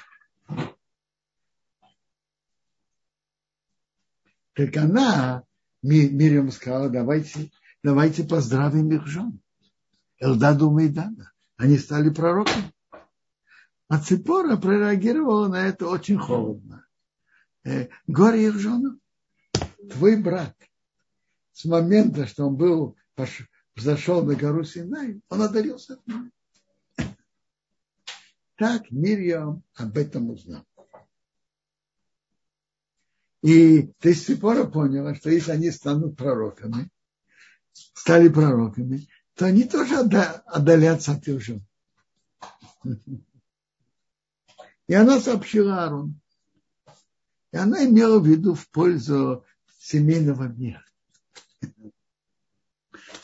Так 4.54 4.76
она, 4.76 5.44
Мириам 5.82 6.52
сказала, 6.52 6.90
давайте, 6.90 7.52
давайте 7.84 8.24
поздравим 8.24 8.92
их 8.92 9.06
жен. 9.08 9.40
Элдаду 10.18 10.72
Мейдана. 10.72 11.32
Они 11.56 11.78
стали 11.78 12.10
пророками. 12.10 12.74
А 13.88 14.00
Ципора 14.00 14.58
прореагировала 14.58 15.48
на 15.48 15.68
это 15.68 15.88
очень 15.88 16.18
холодно. 16.18 16.86
Э, 17.70 17.88
горе 18.08 18.48
их 18.48 18.60
женам. 18.60 19.00
Твой 19.92 20.18
брат 20.18 20.56
с 21.54 21.66
момента, 21.66 22.26
что 22.26 22.48
он 22.48 22.56
был, 22.56 22.98
зашел 23.76 24.24
на 24.24 24.36
гору 24.36 24.64
Синай, 24.64 25.22
он 25.30 25.42
отдалился 25.42 25.94
от 25.94 26.08
меня. 26.08 26.32
Так 28.56 28.90
Мирьям 28.90 29.64
об 29.76 29.98
этом 29.98 30.32
узнал. 30.32 30.66
И 33.42 33.84
ты 34.00 34.14
с 34.16 34.36
пора 34.38 34.66
поняла, 34.66 35.14
что 35.16 35.30
если 35.30 35.52
они 35.52 35.70
станут 35.72 36.18
пророками, 36.18 36.90
стали 37.72 38.30
пророками, 38.30 39.08
то 39.36 39.46
они 39.46 39.64
тоже 39.64 40.00
отдалятся 40.00 41.14
от 41.14 41.28
их 41.28 41.42
жен. 41.42 41.66
И 44.88 44.94
она 44.94 45.20
сообщила 45.20 45.84
Аарон. 45.84 46.20
И 47.52 47.58
она 47.58 47.84
имела 47.86 48.20
в 48.20 48.28
виду 48.28 48.54
в 48.54 48.70
пользу 48.70 49.46
семейного 49.80 50.44
мира. 50.44 50.84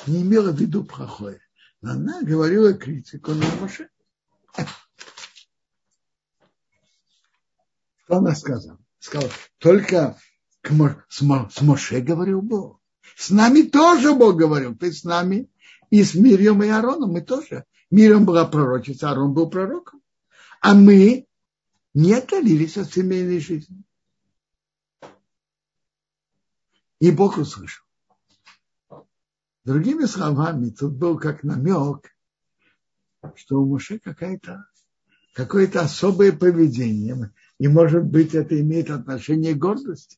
Не 0.08 0.22
имела 0.22 0.52
в 0.52 0.60
виду 0.60 0.84
плохое. 0.84 1.42
Но 1.82 1.92
она 1.92 2.22
говорила 2.24 2.74
критику 2.74 3.34
на 3.34 3.46
Моше. 3.62 3.90
Что 8.04 8.18
она 8.18 8.36
сказала? 8.36 8.80
Сказала, 9.00 9.32
только 9.60 10.18
с 11.10 11.22
Моше 11.62 12.02
говорил 12.02 12.42
Бог. 12.42 12.82
С 13.16 13.30
нами 13.30 13.62
тоже 13.62 14.14
Бог 14.14 14.36
говорил. 14.36 14.76
Ты 14.76 14.92
с 14.92 15.04
нами 15.04 15.50
и 15.92 16.04
с 16.04 16.16
Мирьем 16.16 16.64
и 16.64 16.68
Аароном 16.68 17.12
мы 17.12 17.22
тоже. 17.22 17.66
Мирьем 17.92 18.26
была 18.26 18.46
пророчица, 18.46 19.10
Аарон 19.10 19.34
был 19.34 19.50
пророком. 19.50 20.02
А 20.62 20.74
мы 20.74 21.28
не 21.94 22.14
отдалились 22.14 22.78
от 22.78 22.92
семейной 22.92 23.40
жизни. 23.40 23.85
И 27.00 27.12
Бог 27.12 27.38
услышал. 27.38 27.86
Другими 29.64 30.06
словами, 30.06 30.70
тут 30.70 30.94
был 30.94 31.18
как 31.18 31.44
намек, 31.44 32.16
что 33.36 33.60
у 33.62 33.66
Моше 33.66 34.00
какая-то 34.00 34.66
какое-то 35.36 35.82
особое 35.82 36.32
поведение. 36.32 37.32
И, 37.60 37.68
может 37.68 38.06
быть, 38.06 38.34
это 38.34 38.60
имеет 38.60 38.90
отношение 38.90 39.54
к 39.54 39.60
гордости, 39.60 40.18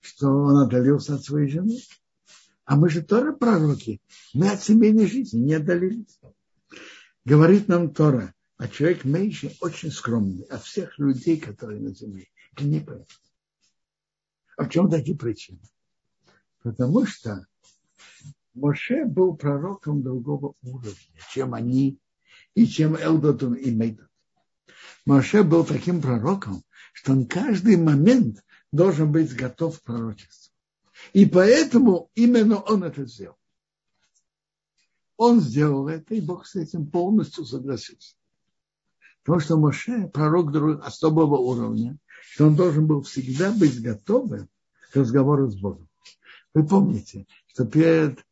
что 0.00 0.28
он 0.28 0.58
отдалился 0.58 1.14
от 1.14 1.24
своей 1.24 1.48
жены. 1.48 1.78
А 2.64 2.76
мы 2.76 2.90
же 2.90 3.02
тоже 3.02 3.32
пророки. 3.32 4.02
Мы 4.34 4.50
от 4.50 4.62
семейной 4.62 5.06
жизни 5.06 5.38
не 5.38 5.54
отдалились. 5.54 6.20
Говорит 7.24 7.68
нам 7.68 7.94
Тора, 7.94 8.34
а 8.58 8.68
человек 8.68 9.04
меньше 9.04 9.56
очень 9.60 9.90
скромный 9.90 10.44
от 10.44 10.62
всех 10.62 10.98
людей, 10.98 11.38
которые 11.38 11.80
на 11.80 11.94
земле. 11.94 12.28
Это 12.52 12.64
не 12.64 12.80
поэтому. 12.80 13.06
А 14.58 14.64
в 14.64 14.70
чем 14.70 14.90
такие 14.90 15.16
причины? 15.16 15.60
Потому 16.62 17.06
что 17.06 17.46
Моше 18.54 19.04
был 19.04 19.36
пророком 19.36 20.02
другого 20.02 20.54
уровня, 20.62 20.94
чем 21.30 21.54
они 21.54 22.00
и 22.56 22.66
чем 22.66 22.96
Элдотун 22.96 23.54
и 23.54 23.70
Мейдот. 23.70 24.08
Моше 25.06 25.44
был 25.44 25.64
таким 25.64 26.02
пророком, 26.02 26.64
что 26.92 27.12
он 27.12 27.26
каждый 27.26 27.76
момент 27.76 28.44
должен 28.72 29.12
быть 29.12 29.34
готов 29.34 29.78
к 29.78 29.84
пророчеству. 29.84 30.52
И 31.12 31.24
поэтому 31.24 32.10
именно 32.16 32.56
он 32.58 32.82
это 32.82 33.06
сделал. 33.06 33.36
Он 35.16 35.40
сделал 35.40 35.86
это, 35.86 36.14
и 36.16 36.20
Бог 36.20 36.46
с 36.46 36.56
этим 36.56 36.90
полностью 36.90 37.44
согласился. 37.44 38.16
Потому 39.22 39.40
что 39.40 39.56
Моше 39.56 40.08
пророк 40.08 40.52
особого 40.84 41.36
уровня, 41.36 41.96
что 42.22 42.46
он 42.46 42.56
должен 42.56 42.86
был 42.86 43.02
всегда 43.02 43.52
быть 43.52 43.82
готовым 43.82 44.48
к 44.92 44.96
разговору 44.96 45.48
с 45.48 45.56
Богом. 45.56 45.88
Вы 46.54 46.66
помните, 46.66 47.26
что 47.48 47.66
перед 47.66 48.24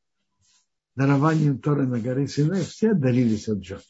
дарованием 0.94 1.58
Торы 1.58 1.86
на 1.86 2.00
горе 2.00 2.26
Синай 2.26 2.62
все 2.62 2.92
отдалились 2.92 3.48
от 3.48 3.58
Джона. 3.58 3.82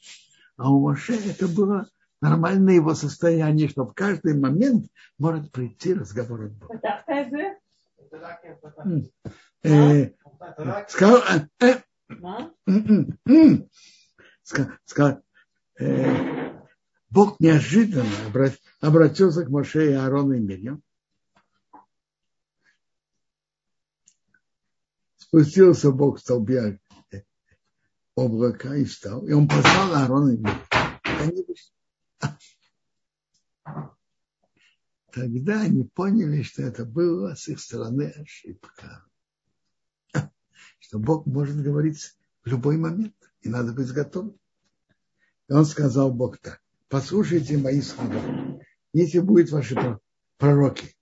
А 0.56 0.70
у 0.70 0.80
Моше 0.80 1.14
это 1.14 1.48
было 1.48 1.88
нормальное 2.20 2.74
его 2.74 2.94
состояние, 2.94 3.68
что 3.68 3.84
в 3.84 3.94
каждый 3.94 4.38
момент 4.38 4.86
может 5.18 5.52
прийти 5.52 5.94
разговор 5.94 6.44
от 6.44 6.52
Бога. 6.52 6.80
Сказал, 10.86 11.22
сказал, 14.86 15.22
Бог 17.10 17.38
неожиданно 17.38 18.10
обратился 18.80 19.44
к 19.44 19.48
Моше 19.48 19.90
и 19.90 19.94
Аарону 19.94 20.34
и 20.34 20.40
Мирьям. 20.40 20.82
Спустился 25.16 25.92
Бог 25.92 26.18
в 26.18 26.20
столбе 26.20 26.80
облака 28.16 28.74
и 28.74 28.84
встал. 28.84 29.26
И 29.26 29.32
он 29.32 29.48
позвал 29.48 29.94
Аарона 29.94 30.32
и 30.32 30.38
Мирьям. 30.38 30.60
Тогда 35.12 35.62
они 35.62 35.84
поняли, 35.84 36.42
что 36.42 36.62
это 36.62 36.84
была 36.84 37.36
с 37.36 37.48
их 37.48 37.60
стороны 37.60 38.10
ошибка. 38.10 39.06
Что 40.78 40.98
Бог 40.98 41.26
может 41.26 41.62
говорить 41.62 42.14
в 42.44 42.48
любой 42.48 42.76
момент, 42.76 43.14
и 43.40 43.48
надо 43.48 43.72
быть 43.72 43.90
готовым. 43.92 44.38
И 45.48 45.52
он 45.52 45.64
сказал 45.64 46.12
Бог 46.12 46.38
так 46.38 46.60
послушайте 46.88 47.58
мои 47.58 47.80
слова. 47.80 48.60
Если 48.92 49.18
будут 49.18 49.50
ваши 49.50 49.98
пророки, 50.38 50.94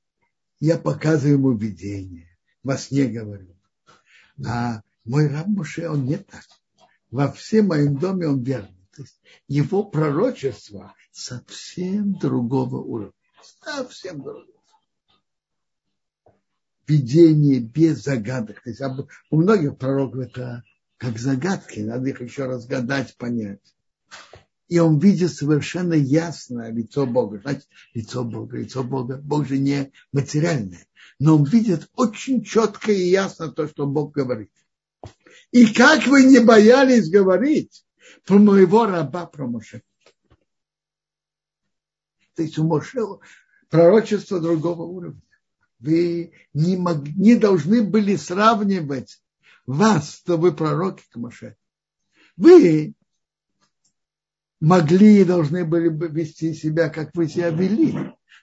я 0.61 0.79
показываю 0.79 1.35
ему 1.35 1.53
видение, 1.53 2.39
во 2.63 2.77
сне 2.77 3.07
говорю. 3.07 3.57
А 4.45 4.83
мой 5.05 5.29
раб 5.29 5.47
Муше, 5.47 5.89
он 5.89 6.07
не 6.07 6.17
так. 6.17 6.45
Во 7.11 7.31
всем 7.31 7.69
моем 7.69 7.97
доме 7.99 8.27
он 8.27 8.43
верный. 8.43 8.89
То 8.97 9.03
есть 9.03 9.21
его 9.49 9.85
пророчество 9.85 10.95
совсем 11.13 12.19
другого 12.19 12.79
уровня. 12.79 13.13
Совсем 13.43 14.23
другого. 14.23 14.47
Видение 16.87 17.61
без 17.61 18.03
загадок. 18.03 18.63
То 18.63 18.71
есть 18.71 18.83
у 19.31 19.37
многих 19.37 19.79
пророков 19.79 20.21
это 20.21 20.65
как 20.97 21.19
загадки, 21.19 21.81
надо 21.81 22.09
их 22.09 22.21
еще 22.21 22.45
разгадать, 22.47 23.17
понять 23.17 23.75
и 24.69 24.79
он 24.79 24.99
видит 24.99 25.33
совершенно 25.33 25.95
ясно 25.95 26.71
лицо 26.71 27.07
Бога. 27.07 27.39
Значит, 27.41 27.69
лицо 27.93 28.25
Бога, 28.25 28.59
лицо 28.59 28.83
Бога. 28.83 29.21
Бог 29.23 29.47
же 29.47 29.59
не 29.59 29.93
материальное. 30.13 30.87
Но 31.19 31.37
он 31.37 31.45
видит 31.45 31.89
очень 31.95 32.43
четко 32.43 32.91
и 32.93 33.09
ясно 33.09 33.53
то, 33.53 33.69
что 33.69 33.87
Бог 33.87 34.13
говорит. 34.13 34.51
И 35.53 35.73
как 35.73 36.07
вы 36.07 36.25
не 36.25 36.41
боялись 36.41 37.11
говорить 37.11 37.85
про 38.25 38.39
моего 38.39 38.87
раба, 38.87 39.27
про 39.27 39.47
Моше. 39.47 39.83
То 42.35 42.43
есть 42.43 42.59
у 42.59 42.65
Моше 42.65 43.01
пророчество 43.69 44.41
другого 44.41 44.83
уровня. 44.83 45.21
Вы 45.79 46.33
не, 46.55 46.77
мог, 46.77 47.07
не 47.09 47.37
должны 47.37 47.83
были 47.83 48.17
сравнивать 48.17 49.23
вас, 49.67 50.15
что 50.15 50.39
вы 50.39 50.55
пророки 50.55 51.05
к 51.11 51.17
Моше. 51.17 51.57
Вы 52.37 52.95
могли 54.61 55.21
и 55.21 55.25
должны 55.25 55.65
были 55.65 55.89
бы 55.89 56.09
вести 56.09 56.55
себя, 56.55 56.89
как 56.89 57.11
вы 57.15 57.29
себя 57.29 57.51
вели, 57.51 57.95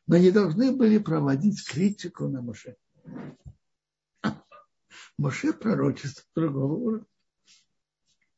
но 0.07 0.17
не 0.17 0.31
должны 0.31 0.71
были 0.71 0.97
проводить 0.97 1.65
критику 1.67 2.27
на 2.27 2.41
Моше. 2.41 2.75
Моше 5.17 5.53
пророчество 5.53 6.23
другого 6.35 6.73
уровня. 6.73 7.07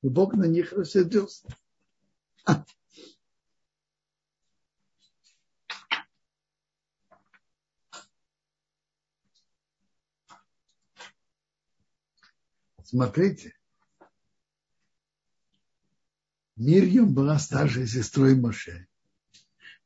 И 0.01 0.09
Бог 0.09 0.33
на 0.33 0.45
них 0.45 0.73
рассердился. 0.73 1.47
Смотрите, 12.83 13.55
Мирьям 16.63 17.13
была 17.13 17.37
старшей 17.39 17.87
сестрой 17.87 18.35
Моше. 18.35 18.87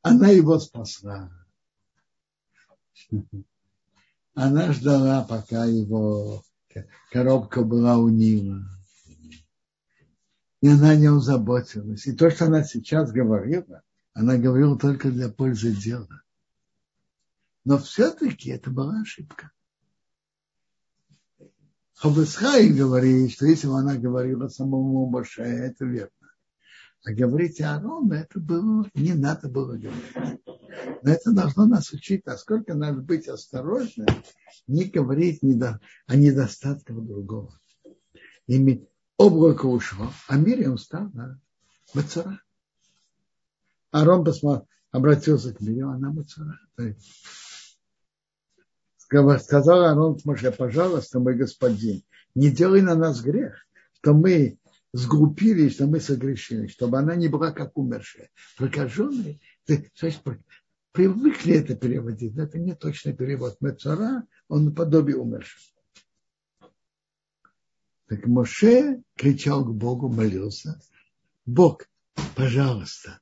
Она 0.02 0.28
его 0.28 0.58
спасла. 0.58 1.30
Она 4.34 4.72
ждала, 4.72 5.24
пока 5.24 5.64
его 5.64 6.44
коробка 7.10 7.62
была 7.62 7.98
у 7.98 8.08
Нила. 8.08 8.64
И 10.60 10.68
она 10.68 10.90
о 10.90 10.96
нем 10.96 11.20
заботилась. 11.20 12.06
И 12.06 12.12
то, 12.12 12.30
что 12.30 12.46
она 12.46 12.62
сейчас 12.62 13.10
говорила, 13.10 13.82
она 14.12 14.36
говорила 14.36 14.78
только 14.78 15.10
для 15.10 15.28
пользы 15.28 15.72
дела. 15.72 16.22
Но 17.64 17.78
все-таки 17.78 18.50
это 18.50 18.70
была 18.70 19.00
ошибка. 19.00 19.50
Хабасхай 21.94 22.68
говорит, 22.68 23.32
что 23.32 23.46
если 23.46 23.66
бы 23.66 23.78
она 23.78 23.96
говорила 23.96 24.46
самому 24.46 25.06
Моше, 25.06 25.42
это 25.42 25.84
верно. 25.84 26.17
А 27.04 27.12
говорить 27.12 27.60
о 27.60 27.76
Аарону, 27.76 28.12
это 28.12 28.40
было, 28.40 28.88
не 28.94 29.14
надо 29.14 29.48
было 29.48 29.76
говорить. 29.76 30.40
Но 31.02 31.10
это 31.10 31.32
должно 31.32 31.66
нас 31.66 31.92
учить, 31.92 32.26
насколько 32.26 32.74
надо 32.74 33.00
быть 33.00 33.28
осторожным, 33.28 34.06
не 34.66 34.84
говорить 34.84 35.40
о 35.42 36.16
недостатках 36.16 37.00
другого. 37.00 37.58
И 38.46 38.86
облако 39.16 39.66
ушло, 39.66 40.12
а 40.26 40.36
Мириам 40.36 40.78
стал 40.78 41.10
на 41.12 41.40
Мацара. 41.94 42.40
Арон 43.90 44.24
посмотрел, 44.24 44.68
обратился 44.90 45.54
к 45.54 45.60
Мириам, 45.60 45.90
она 45.90 46.10
Мацара. 46.10 46.58
Сказал 49.38 49.84
Арон 49.84 50.18
Моше, 50.24 50.50
пожалуйста, 50.50 51.20
мой 51.20 51.36
господин, 51.36 52.02
не 52.34 52.50
делай 52.50 52.82
на 52.82 52.94
нас 52.94 53.22
грех, 53.22 53.66
что 53.94 54.12
мы 54.12 54.58
сгруппились, 54.92 55.74
что 55.74 55.86
мы 55.86 56.00
согрешили, 56.00 56.66
чтобы 56.66 56.98
она 56.98 57.14
не 57.14 57.28
была 57.28 57.52
как 57.52 57.76
умершая. 57.76 58.30
Прокаженные, 58.56 59.40
значит, 59.66 60.22
привыкли 60.92 61.54
это 61.54 61.76
переводить, 61.76 62.34
но 62.34 62.44
это 62.44 62.58
не 62.58 62.74
точный 62.74 63.14
перевод. 63.14 63.56
Мецара, 63.60 64.24
он 64.48 64.66
наподобие 64.66 65.16
умершего. 65.16 65.62
Так 68.06 68.26
Моше 68.26 69.02
кричал 69.16 69.64
к 69.64 69.74
Богу, 69.74 70.08
молился. 70.08 70.80
Бог, 71.44 71.86
пожалуйста, 72.34 73.20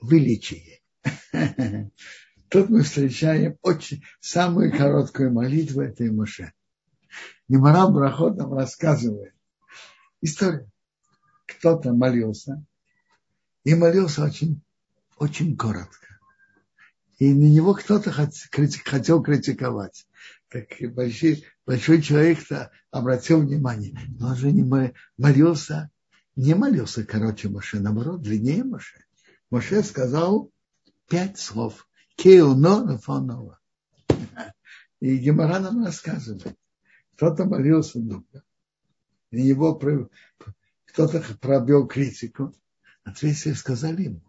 вылечи 0.00 0.80
Тут 2.48 2.70
мы 2.70 2.82
встречаем 2.82 3.58
очень 3.62 4.02
самую 4.20 4.70
короткую 4.70 5.32
молитву 5.32 5.82
этой 5.82 6.10
Моше. 6.10 6.52
Немара 7.48 7.88
Брахот 7.88 8.36
нам 8.36 8.54
рассказывает 8.54 9.34
историю 10.22 10.70
кто-то 11.46 11.92
молился, 11.92 12.64
и 13.64 13.74
молился 13.74 14.24
очень, 14.24 14.60
очень 15.16 15.56
коротко. 15.56 16.18
И 17.18 17.32
на 17.32 17.44
него 17.44 17.74
кто-то 17.74 18.10
хотел 18.10 19.22
критиковать. 19.22 20.06
Так 20.48 20.66
большой, 20.92 21.44
большой 21.66 22.02
человек-то 22.02 22.70
обратил 22.90 23.40
внимание, 23.40 23.98
но 24.18 24.28
он 24.28 24.36
же 24.36 24.52
не 24.52 24.62
молился, 25.16 25.90
не 26.36 26.54
молился 26.54 27.04
короче 27.04 27.48
Моше, 27.48 27.80
наоборот, 27.80 28.22
длиннее 28.22 28.64
Моше. 28.64 29.04
Моше 29.50 29.82
сказал 29.82 30.50
пять 31.08 31.38
слов. 31.38 31.86
Кеуно 32.16 32.86
Рафонова. 32.86 33.58
И 35.00 35.16
Гемора 35.16 35.58
нам 35.58 35.84
рассказывает. 35.84 36.56
Кто-то 37.16 37.44
молился 37.44 37.98
долго. 37.98 38.42
И 39.30 39.42
него 39.42 39.74
кто-то 40.94 41.20
пробил 41.40 41.88
критику. 41.88 42.54
Ответили, 43.02 43.52
сказали 43.52 44.04
ему, 44.04 44.22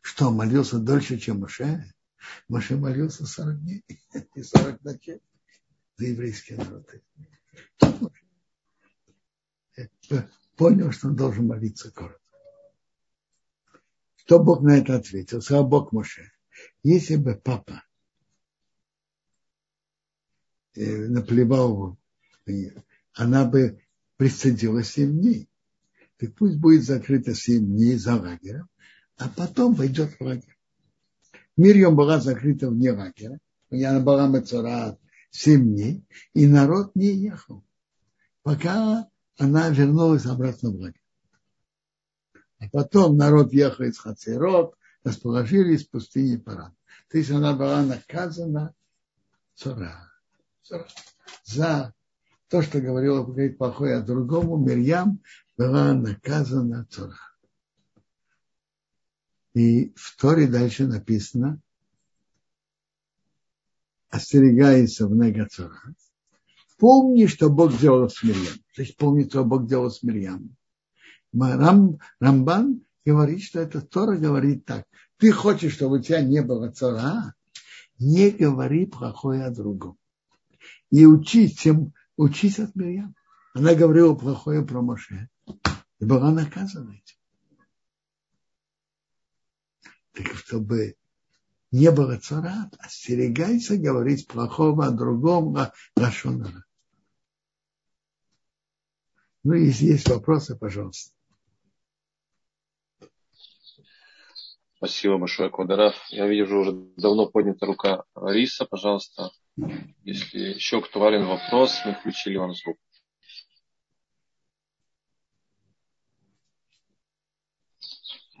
что 0.00 0.30
молился 0.30 0.78
дольше, 0.78 1.18
чем 1.18 1.40
Моше. 1.40 1.92
Моше 2.48 2.76
молился 2.76 3.26
40 3.26 3.60
дней 3.60 3.84
и 4.34 4.42
40 4.42 4.82
ночей 4.84 5.20
за 5.96 6.06
еврейский 6.06 6.54
народ. 6.54 6.88
Понял, 10.56 10.92
что 10.92 11.08
он 11.08 11.16
должен 11.16 11.48
молиться 11.48 11.90
коротко. 11.90 12.20
Что 14.14 14.38
Бог 14.38 14.62
на 14.62 14.78
это 14.78 14.94
ответил? 14.94 15.42
Сказал 15.42 15.66
Бог 15.66 15.92
Моше. 15.92 16.30
Если 16.84 17.16
бы 17.16 17.34
папа 17.34 17.82
э, 20.76 21.08
наплевал, 21.08 21.98
она 23.14 23.44
бы 23.44 23.82
присоединилась 24.16 24.92
7 24.92 25.10
дней. 25.20 25.48
Так 26.18 26.34
пусть 26.34 26.58
будет 26.58 26.84
закрыто 26.84 27.34
7 27.34 27.64
дней 27.64 27.96
за 27.96 28.16
лагерем, 28.16 28.68
а 29.16 29.28
потом 29.28 29.74
пойдет 29.74 30.12
в 30.12 30.20
лагерь. 30.20 30.56
Мирьем 31.56 31.96
была 31.96 32.20
закрыта 32.20 32.68
вне 32.68 32.92
лагеря. 32.92 33.38
Она 33.70 34.00
была 34.00 34.28
Мацарат 34.28 34.98
7 35.30 35.62
дней, 35.62 36.04
и 36.32 36.46
народ 36.46 36.94
не 36.94 37.12
ехал, 37.12 37.64
пока 38.42 39.08
она 39.38 39.68
вернулась 39.70 40.26
обратно 40.26 40.70
в 40.70 40.76
лагерь. 40.76 41.02
А 42.58 42.68
потом 42.70 43.16
народ 43.16 43.52
ехал 43.52 43.84
из 43.84 43.98
Хацерот, 43.98 44.76
расположились 45.02 45.86
в 45.86 45.90
пустыне 45.90 46.38
Паран. 46.38 46.74
То 47.10 47.18
есть 47.18 47.30
она 47.30 47.54
была 47.54 47.82
наказана 47.82 48.74
цара, 49.54 50.10
за 51.44 51.94
то, 52.48 52.62
что 52.62 52.80
говорила 52.80 53.24
говорить 53.24 53.58
плохое 53.58 53.96
о 53.96 54.02
другому, 54.02 54.56
Мирьям 54.56 55.20
была 55.56 55.94
наказана 55.94 56.86
цара. 56.90 57.18
И 59.54 59.92
в 59.94 60.16
Торе 60.16 60.48
дальше 60.48 60.86
написано, 60.86 61.60
остерегается 64.10 65.06
в 65.06 65.14
Негацора. 65.14 65.94
Помни, 66.78 67.26
что 67.26 67.50
Бог 67.50 67.72
сделал 67.72 68.08
с 68.08 68.22
Мирьям. 68.22 68.56
То 68.74 68.82
есть 68.82 68.96
помни, 68.96 69.28
что 69.28 69.44
Бог 69.44 69.66
делал 69.66 69.90
с 69.90 70.02
Мирьям. 70.02 70.56
Рам, 71.32 71.98
Рамбан 72.20 72.82
говорит, 73.04 73.42
что 73.42 73.60
это 73.60 73.80
Тора 73.80 74.16
говорит 74.16 74.64
так. 74.64 74.86
Ты 75.18 75.32
хочешь, 75.32 75.74
чтобы 75.74 75.98
у 75.98 76.02
тебя 76.02 76.20
не 76.20 76.42
было 76.42 76.70
цара, 76.70 77.34
не 77.98 78.30
говори 78.30 78.86
плохое 78.86 79.44
о 79.44 79.50
другом. 79.50 79.96
И 80.90 81.06
учись, 81.06 81.56
чем 81.56 81.92
учись 82.16 82.58
от 82.58 82.74
Мирьям. 82.74 83.14
Она 83.54 83.74
говорила 83.74 84.14
плохое 84.14 84.64
про 84.66 84.82
Моше. 84.82 85.28
И 86.00 86.04
была 86.04 86.32
наказана 86.32 86.90
этим. 86.90 87.16
Так 90.12 90.34
чтобы 90.34 90.96
не 91.70 91.90
было 91.90 92.18
царат, 92.18 92.74
остерегайся 92.78 93.78
говорить 93.78 94.26
плохого 94.26 94.86
о 94.86 94.90
другом, 94.90 95.56
о 95.56 95.72
Рашонара. 95.96 96.64
Ну, 99.44 99.54
если 99.54 99.86
есть 99.86 100.08
вопросы, 100.08 100.56
пожалуйста. 100.56 101.14
Спасибо 104.76 105.18
большое, 105.18 105.50
Квадраф. 105.50 105.94
Я 106.10 106.26
вижу, 106.26 106.58
уже 106.58 106.72
давно 106.96 107.26
поднята 107.26 107.66
рука 107.66 108.04
Риса, 108.16 108.66
пожалуйста. 108.66 109.30
Если 110.02 110.38
еще 110.38 110.78
актуален 110.78 111.26
вопрос, 111.26 111.80
мы 111.86 111.94
включили 111.94 112.36
вам 112.36 112.52
звук. 112.54 112.78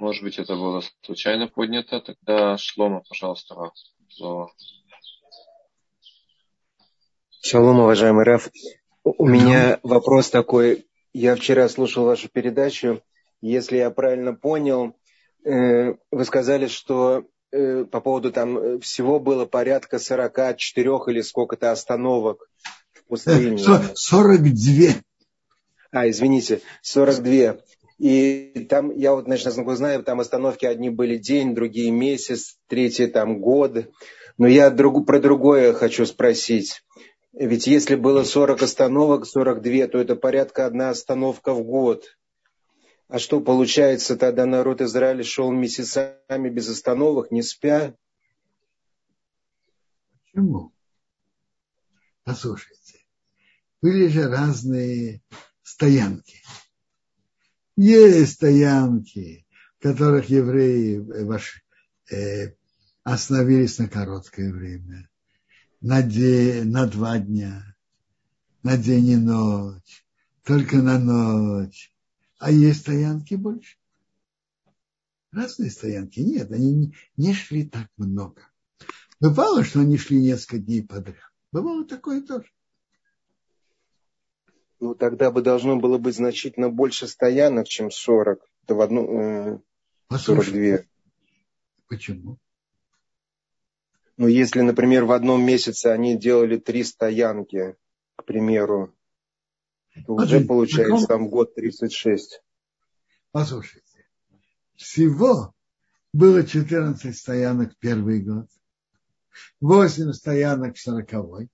Может 0.04 0.22
быть, 0.22 0.38
это 0.38 0.54
было 0.54 0.82
случайно 1.00 1.48
поднято. 1.48 1.98
Тогда 1.98 2.58
Шлома, 2.58 3.02
пожалуйста, 3.08 3.54
вам 3.54 3.70
слово. 4.10 4.52
Шалом, 7.40 7.80
уважаемый 7.80 8.24
Раф. 8.24 8.50
У 9.02 9.26
меня 9.26 9.80
вопрос 9.82 10.28
такой. 10.28 10.86
Я 11.14 11.34
вчера 11.36 11.70
слушал 11.70 12.04
вашу 12.04 12.28
передачу. 12.28 13.00
Если 13.40 13.78
я 13.78 13.90
правильно 13.90 14.34
понял, 14.34 14.94
э, 15.42 15.94
вы 16.10 16.24
сказали, 16.26 16.66
что 16.66 17.24
э, 17.50 17.86
по 17.86 18.02
поводу 18.02 18.30
там 18.30 18.80
всего 18.80 19.18
было 19.18 19.46
порядка 19.46 19.98
44 19.98 20.86
или 21.06 21.22
сколько-то 21.22 21.72
остановок 21.72 22.46
в 22.92 23.04
пустыне. 23.06 23.56
42. 23.94 25.00
А, 25.92 26.10
извините, 26.10 26.60
42. 26.82 27.56
И 27.98 28.66
там, 28.68 28.90
я 28.90 29.14
вот, 29.14 29.24
значит, 29.24 29.46
насколько 29.46 29.76
знаю, 29.76 30.02
там 30.02 30.20
остановки 30.20 30.66
одни 30.66 30.90
были 30.90 31.16
день, 31.16 31.54
другие 31.54 31.90
месяц, 31.90 32.58
третьи 32.66 33.06
там 33.06 33.40
год. 33.40 33.86
Но 34.36 34.48
я 34.48 34.70
друг, 34.70 35.06
про 35.06 35.20
другое 35.20 35.72
хочу 35.72 36.04
спросить. 36.06 36.82
Ведь 37.32 37.66
если 37.66 37.94
было 37.94 38.24
40 38.24 38.62
остановок, 38.62 39.26
42, 39.26 39.88
то 39.88 39.98
это 39.98 40.16
порядка 40.16 40.66
одна 40.66 40.90
остановка 40.90 41.52
в 41.52 41.62
год. 41.62 42.04
А 43.08 43.18
что 43.18 43.40
получается, 43.40 44.16
тогда 44.16 44.46
народ 44.46 44.80
Израиля 44.80 45.22
шел 45.22 45.52
месяцами 45.52 46.48
без 46.48 46.68
остановок, 46.68 47.30
не 47.30 47.42
спя? 47.42 47.94
Почему? 50.24 50.72
Послушайте, 52.24 53.04
были 53.82 54.08
же 54.08 54.28
разные 54.28 55.22
стоянки. 55.62 56.42
Есть 57.76 58.34
стоянки, 58.34 59.46
в 59.78 59.82
которых 59.82 60.30
евреи 60.30 61.04
э, 62.10 62.14
э, 62.14 62.54
остановились 63.02 63.78
на 63.78 63.88
короткое 63.88 64.52
время, 64.52 65.08
на, 65.80 66.02
день, 66.02 66.70
на 66.70 66.86
два 66.86 67.18
дня, 67.18 67.76
на 68.62 68.76
день 68.76 69.06
и 69.08 69.16
ночь, 69.16 70.06
только 70.44 70.76
на 70.76 70.98
ночь. 70.98 71.92
А 72.38 72.50
есть 72.50 72.80
стоянки 72.80 73.34
больше. 73.34 73.76
Разные 75.32 75.70
стоянки. 75.70 76.20
Нет, 76.20 76.52
они 76.52 76.72
не, 76.72 76.94
не 77.16 77.34
шли 77.34 77.64
так 77.64 77.88
много. 77.96 78.42
Бывало, 79.18 79.64
что 79.64 79.80
они 79.80 79.98
шли 79.98 80.20
несколько 80.20 80.58
дней 80.58 80.82
подряд. 80.82 81.16
Бывало 81.50 81.84
такое 81.84 82.22
тоже. 82.22 82.46
Ну, 84.84 84.94
тогда 84.94 85.30
бы 85.30 85.40
должно 85.40 85.76
было 85.76 85.96
быть 85.96 86.14
значительно 86.14 86.68
больше 86.68 87.08
стоянок, 87.08 87.66
чем 87.66 87.90
40. 87.90 88.38
Это 88.64 88.74
в 88.74 88.82
одну, 88.82 89.54
э, 89.54 89.58
42. 90.10 90.84
Почему? 91.88 92.36
Ну, 94.18 94.28
если, 94.28 94.60
например, 94.60 95.06
в 95.06 95.12
одном 95.12 95.42
месяце 95.42 95.86
они 95.86 96.18
делали 96.18 96.58
три 96.58 96.84
стоянки, 96.84 97.76
к 98.14 98.24
примеру, 98.26 98.94
то 100.06 100.16
Подожди, 100.16 100.36
уже 100.36 100.44
получается 100.44 101.06
там 101.06 101.30
год 101.30 101.54
36. 101.54 102.42
Послушайте, 103.30 104.04
всего 104.76 105.54
было 106.12 106.44
14 106.44 107.16
стоянок 107.16 107.74
первый 107.78 108.20
год, 108.20 108.50
8 109.62 110.12
стоянок 110.12 110.76
в 110.76 110.80
40 110.82 111.48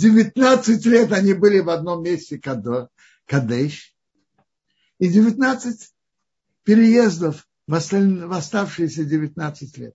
19 0.00 0.86
лет 0.86 1.12
они 1.12 1.34
были 1.34 1.60
в 1.60 1.68
одном 1.68 2.02
месте 2.02 2.40
Кадеш, 3.26 3.94
и 4.98 5.08
19 5.08 5.92
переездов 6.64 7.46
в, 7.66 7.74
осталь... 7.74 8.24
в 8.24 8.32
оставшиеся 8.32 9.04
19 9.04 9.78
лет. 9.78 9.94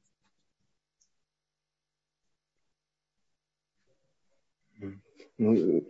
Ну, 5.38 5.84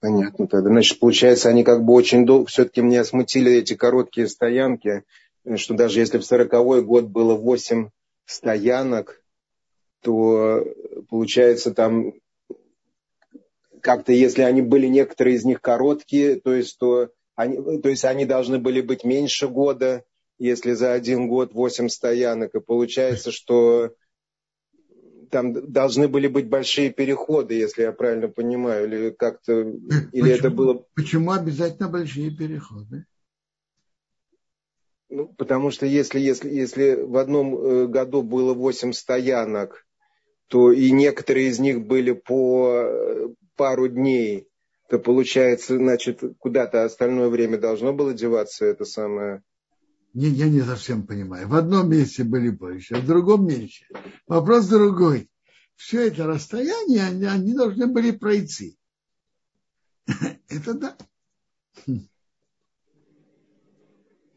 понятно 0.00 0.46
тогда. 0.46 0.70
Значит, 0.70 1.00
получается, 1.00 1.48
они 1.48 1.64
как 1.64 1.84
бы 1.84 1.92
очень 1.92 2.24
долго, 2.24 2.46
все-таки 2.46 2.80
меня 2.80 3.04
смутили 3.04 3.52
эти 3.52 3.74
короткие 3.74 4.28
стоянки, 4.28 5.04
что 5.56 5.74
даже 5.74 6.00
если 6.00 6.18
в 6.18 6.24
сороковой 6.24 6.82
год 6.82 7.06
было 7.06 7.34
8 7.34 7.90
стоянок, 8.24 9.22
то 10.00 10.64
получается 11.10 11.74
там 11.74 12.14
как-то, 13.80 14.12
если 14.12 14.42
они 14.42 14.62
были 14.62 14.86
некоторые 14.86 15.36
из 15.36 15.44
них 15.44 15.60
короткие, 15.60 16.40
то 16.40 16.54
есть, 16.54 16.78
то 16.78 17.10
они, 17.34 17.80
то 17.80 17.88
есть 17.88 18.04
они 18.04 18.24
должны 18.24 18.58
были 18.58 18.80
быть 18.80 19.04
меньше 19.04 19.48
года, 19.48 20.04
если 20.38 20.72
за 20.72 20.92
один 20.92 21.28
год 21.28 21.52
восемь 21.52 21.88
стоянок. 21.88 22.54
И 22.54 22.60
получается, 22.60 23.30
что 23.32 23.94
там 25.30 25.70
должны 25.70 26.08
были 26.08 26.28
быть 26.28 26.48
большие 26.48 26.90
переходы, 26.90 27.54
если 27.54 27.82
я 27.82 27.92
правильно 27.92 28.28
понимаю, 28.28 28.86
или 28.86 29.10
как-то, 29.10 29.52
или 29.52 30.08
почему, 30.12 30.26
это 30.26 30.50
было... 30.50 30.86
Почему 30.94 31.32
обязательно 31.32 31.88
большие 31.88 32.30
переходы? 32.30 33.04
Ну, 35.10 35.28
потому 35.28 35.70
что 35.70 35.86
если, 35.86 36.20
если, 36.20 36.50
если 36.50 36.94
в 36.94 37.16
одном 37.16 37.56
э, 37.56 37.86
году 37.86 38.22
было 38.22 38.52
8 38.52 38.92
стоянок, 38.92 39.86
то 40.48 40.70
и 40.72 40.90
некоторые 40.90 41.48
из 41.48 41.58
них 41.58 41.86
были 41.86 42.12
по 42.12 42.72
э, 42.74 43.28
пару 43.58 43.88
дней, 43.88 44.48
то 44.88 44.98
получается, 44.98 45.76
значит, 45.76 46.22
куда-то 46.38 46.84
остальное 46.84 47.28
время 47.28 47.58
должно 47.58 47.92
было 47.92 48.14
деваться 48.14 48.64
это 48.64 48.86
самое. 48.86 49.42
Не, 50.14 50.28
я 50.28 50.48
не 50.48 50.62
совсем 50.62 51.06
понимаю. 51.06 51.48
В 51.48 51.54
одном 51.54 51.90
месте 51.90 52.24
были 52.24 52.48
больше, 52.48 52.94
а 52.94 53.00
в 53.00 53.06
другом 53.06 53.46
меньше. 53.46 53.84
Вопрос 54.26 54.66
другой. 54.66 55.28
Все 55.76 56.06
это 56.08 56.26
расстояние 56.26 57.04
они, 57.04 57.26
они 57.26 57.54
должны 57.54 57.86
были 57.86 58.12
пройти. 58.12 58.78
Это 60.48 60.74
да. 60.74 60.96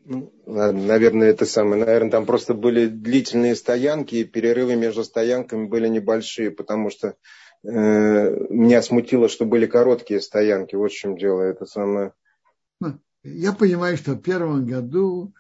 Ну, 0.04 0.34
наверное, 0.46 1.30
это 1.30 1.46
самое. 1.46 1.86
Наверное, 1.86 2.12
там 2.12 2.26
просто 2.26 2.54
были 2.54 2.88
длительные 2.88 3.56
стоянки, 3.56 4.16
и 4.16 4.24
перерывы 4.26 4.76
между 4.76 5.04
стоянками 5.04 5.68
были 5.68 5.88
небольшие, 5.88 6.52
потому 6.52 6.90
что 6.90 7.16
меня 7.64 8.82
смутило, 8.82 9.30
что 9.30 9.46
были 9.46 9.66
короткие 9.68 10.20
стоянки. 10.22 10.76
Вот 10.76 10.92
в 10.92 10.96
чем 10.96 11.18
дело. 11.18 11.42
Это 11.42 11.66
самое. 11.66 12.14
Ну, 12.80 13.00
я 13.24 13.54
понимаю, 13.54 13.98
что 13.98 14.14
в 14.14 14.22
первом 14.22 14.66
году 14.66 15.34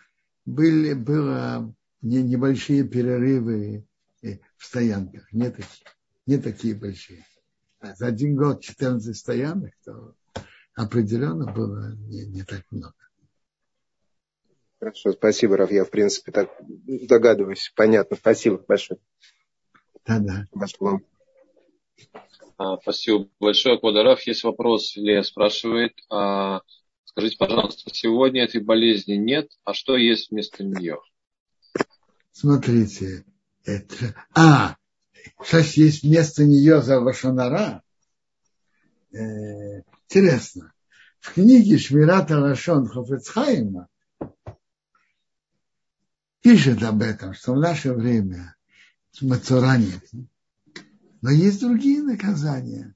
были, 0.45 0.93
было 0.93 1.73
не, 2.01 2.21
небольшие 2.21 2.83
перерывы 2.83 3.85
э, 4.21 4.37
в 4.57 4.65
стоянках. 4.65 5.31
Не 5.33 5.49
такие, 5.49 5.85
не 6.25 6.37
такие 6.37 6.75
большие. 6.75 7.25
А 7.79 7.95
за 7.95 8.07
один 8.07 8.35
год 8.35 8.61
14 8.61 9.17
стоянок, 9.17 9.73
то 9.83 10.13
определенно 10.75 11.51
было 11.51 11.95
не, 11.95 12.25
не 12.25 12.43
так 12.43 12.63
много. 12.69 12.93
Хорошо, 14.79 15.11
спасибо, 15.13 15.57
Раф. 15.57 15.71
Я, 15.71 15.85
в 15.85 15.91
принципе, 15.91 16.31
так 16.31 16.49
догадываюсь. 16.59 17.71
Понятно. 17.75 18.17
Спасибо 18.17 18.63
большое. 18.67 18.99
Да-да. 20.05 20.47
А, 20.53 20.97
спасибо 22.81 23.27
большое, 23.39 23.79
Квадараф. 23.79 24.21
Есть 24.27 24.43
вопрос, 24.43 24.95
Лея 24.95 25.23
спрашивает. 25.23 25.93
А, 26.09 26.61
скажите, 27.05 27.37
пожалуйста, 27.37 27.89
сегодня 27.93 28.43
этой 28.43 28.61
болезни 28.61 29.13
нет, 29.13 29.49
а 29.63 29.73
что 29.73 29.97
есть 29.97 30.31
вместо 30.31 30.63
нее? 30.63 30.99
Смотрите, 32.31 33.25
это... 33.65 34.15
А, 34.33 34.75
сейчас 35.43 35.73
есть 35.73 36.03
вместо 36.03 36.43
нее 36.45 36.81
за 36.81 36.99
Вашанара. 36.99 37.83
Э, 39.13 39.81
интересно. 40.09 40.73
В 41.19 41.33
книге 41.33 41.77
Шмирата 41.77 42.39
Лашон 42.39 42.87
Хофецхайма 42.87 43.87
пишет 46.41 46.81
об 46.83 47.01
этом, 47.01 47.33
что 47.33 47.53
в 47.53 47.59
наше 47.59 47.93
время 47.93 48.55
Мацура 49.21 49.77
нет. 49.77 50.03
Но 51.21 51.29
есть 51.29 51.61
другие 51.61 52.01
наказания. 52.01 52.95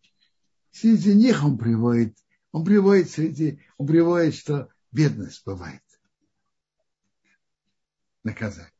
Среди 0.71 1.13
них 1.13 1.43
он 1.43 1.57
приводит, 1.57 2.17
он 2.51 2.65
приводит 2.65 3.09
среди, 3.09 3.59
он 3.78 3.88
приводит, 3.88 4.36
что 4.36 4.69
бедность 4.91 5.45
бывает. 5.45 5.82
Наказание. 8.23 8.71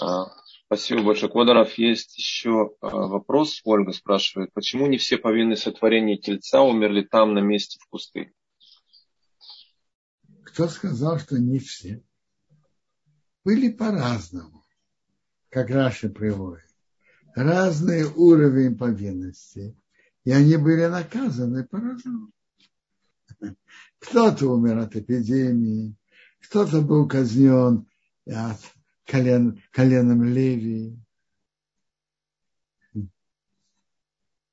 А, 0.00 0.26
Спасибо 0.68 1.02
большое. 1.02 1.32
Квадоров, 1.32 1.78
есть 1.78 2.18
еще 2.18 2.72
а, 2.82 2.88
вопрос. 2.88 3.62
Ольга 3.64 3.92
спрашивает, 3.92 4.52
почему 4.52 4.86
не 4.86 4.98
все 4.98 5.16
повинные 5.16 5.56
сотворения 5.56 6.18
тельца 6.18 6.60
умерли 6.60 7.00
там, 7.00 7.32
на 7.32 7.38
месте 7.38 7.78
в 7.80 7.88
пустыне? 7.88 8.34
Кто 10.58 10.66
сказал, 10.68 11.20
что 11.20 11.38
не 11.38 11.60
все? 11.60 12.02
Были 13.44 13.70
по-разному, 13.70 14.64
как 15.50 15.70
Раши 15.70 16.10
приводит. 16.10 16.66
Разный 17.36 18.02
уровень 18.02 18.76
повинности. 18.76 19.78
И 20.24 20.32
они 20.32 20.56
были 20.56 20.86
наказаны 20.86 21.62
по-разному. 21.62 22.32
Кто-то 24.00 24.48
умер 24.48 24.78
от 24.78 24.96
эпидемии, 24.96 25.94
кто-то 26.40 26.82
был 26.82 27.06
казнен 27.06 27.86
от 28.26 28.58
колен, 29.04 29.62
коленом 29.70 30.24
Леви. 30.24 30.98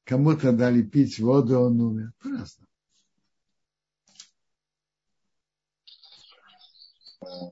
Кому-то 0.03 0.51
дали 0.51 0.83
пить 0.83 1.17
воду, 1.17 1.61
он 1.61 1.81
умер. 1.81 2.13
По-разному. 2.21 2.64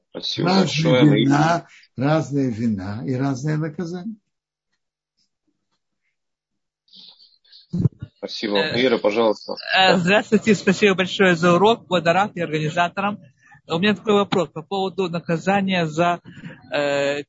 Спасибо 0.09 0.49
разные 0.49 0.63
большое. 0.63 1.23
Вина, 1.23 1.67
разная 1.97 2.49
вина 2.49 3.03
и 3.05 3.15
разное 3.15 3.57
наказание. 3.57 4.15
Спасибо. 8.17 8.57
Ира, 8.79 8.97
пожалуйста. 8.99 9.55
Э, 9.77 9.97
здравствуйте, 9.97 10.55
спасибо 10.55 10.95
большое 10.95 11.35
за 11.35 11.53
урок, 11.53 11.89
Водорак 11.89 12.31
и 12.35 12.41
организаторам. 12.41 13.19
У 13.67 13.79
меня 13.79 13.95
такой 13.95 14.13
вопрос 14.13 14.49
по 14.49 14.61
поводу 14.61 15.09
наказания 15.09 15.85
за 15.87 16.21
э, 16.71 17.23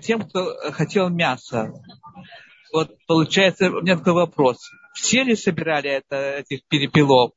тем, 0.00 0.22
кто 0.22 0.54
хотел 0.72 1.08
мясо. 1.08 1.72
Вот 2.72 2.96
получается, 3.06 3.70
у 3.70 3.82
меня 3.82 3.96
такой 3.96 4.14
вопрос. 4.14 4.58
Все 4.94 5.22
ли 5.24 5.34
собирали 5.34 5.90
это, 5.90 6.16
этих 6.16 6.66
перепелов? 6.68 7.32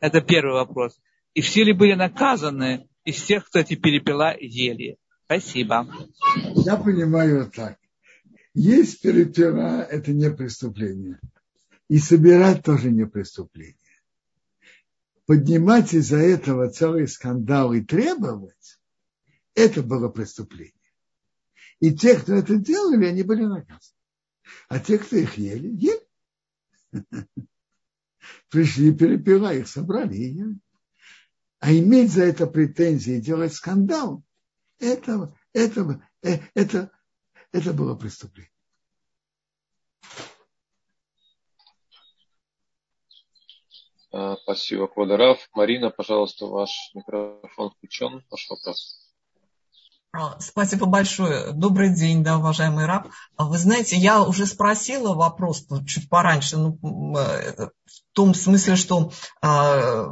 Это 0.00 0.20
первый 0.20 0.54
вопрос. 0.54 0.98
И 1.34 1.40
все 1.40 1.64
ли 1.64 1.72
были 1.72 1.94
наказаны 1.94 2.86
из 3.04 3.22
тех, 3.22 3.46
кто 3.46 3.60
эти 3.60 3.74
перепела 3.74 4.36
ели? 4.38 4.98
Спасибо. 5.24 5.86
Я 6.56 6.76
понимаю 6.76 7.50
так. 7.50 7.78
Есть 8.54 9.00
перепела, 9.00 9.82
это 9.82 10.12
не 10.12 10.30
преступление. 10.30 11.18
И 11.88 11.98
собирать 11.98 12.62
тоже 12.62 12.90
не 12.90 13.06
преступление 13.06 13.76
поднимать 15.26 15.94
из-за 15.94 16.18
этого 16.18 16.70
целый 16.70 17.08
скандал 17.08 17.72
и 17.72 17.80
требовать, 17.80 18.78
это 19.54 19.82
было 19.82 20.08
преступление. 20.08 20.72
И 21.80 21.94
те, 21.94 22.18
кто 22.18 22.34
это 22.34 22.56
делали, 22.56 23.06
они 23.06 23.22
были 23.22 23.44
наказаны. 23.44 23.98
А 24.68 24.78
те, 24.78 24.98
кто 24.98 25.16
их 25.16 25.36
ели, 25.38 25.68
ели. 25.68 26.08
Пришли, 28.50 28.94
перепила, 28.94 29.54
их 29.54 29.68
собрали 29.68 30.14
и 30.14 30.34
ели. 30.34 30.58
А 31.64 31.72
иметь 31.72 32.12
за 32.12 32.24
это 32.24 32.46
претензии 32.46 33.14
и 33.14 33.20
делать 33.22 33.54
скандал, 33.54 34.22
это, 34.78 35.34
это, 35.54 36.06
э, 36.22 36.40
это, 36.52 36.90
это 37.52 37.72
было 37.72 37.94
преступление. 37.94 38.52
А, 44.12 44.36
спасибо, 44.42 44.88
Квадорав. 44.88 45.48
Марина, 45.54 45.88
пожалуйста, 45.88 46.44
ваш 46.44 46.68
микрофон 46.92 47.70
включен. 47.70 48.22
Ваш 48.28 48.46
вопрос. 48.50 49.03
А, 50.16 50.38
спасибо 50.38 50.86
большое. 50.86 51.52
Добрый 51.52 51.92
день, 51.92 52.22
да, 52.22 52.38
уважаемый 52.38 52.86
раб. 52.86 53.08
А 53.36 53.46
вы 53.46 53.58
знаете, 53.58 53.96
я 53.96 54.22
уже 54.22 54.46
спросила 54.46 55.12
вопрос 55.14 55.66
чуть 55.86 56.08
пораньше, 56.08 56.56
ну, 56.56 56.78
э, 57.16 57.66
в 57.66 58.12
том 58.12 58.32
смысле, 58.32 58.76
что 58.76 59.10
э, 59.42 60.06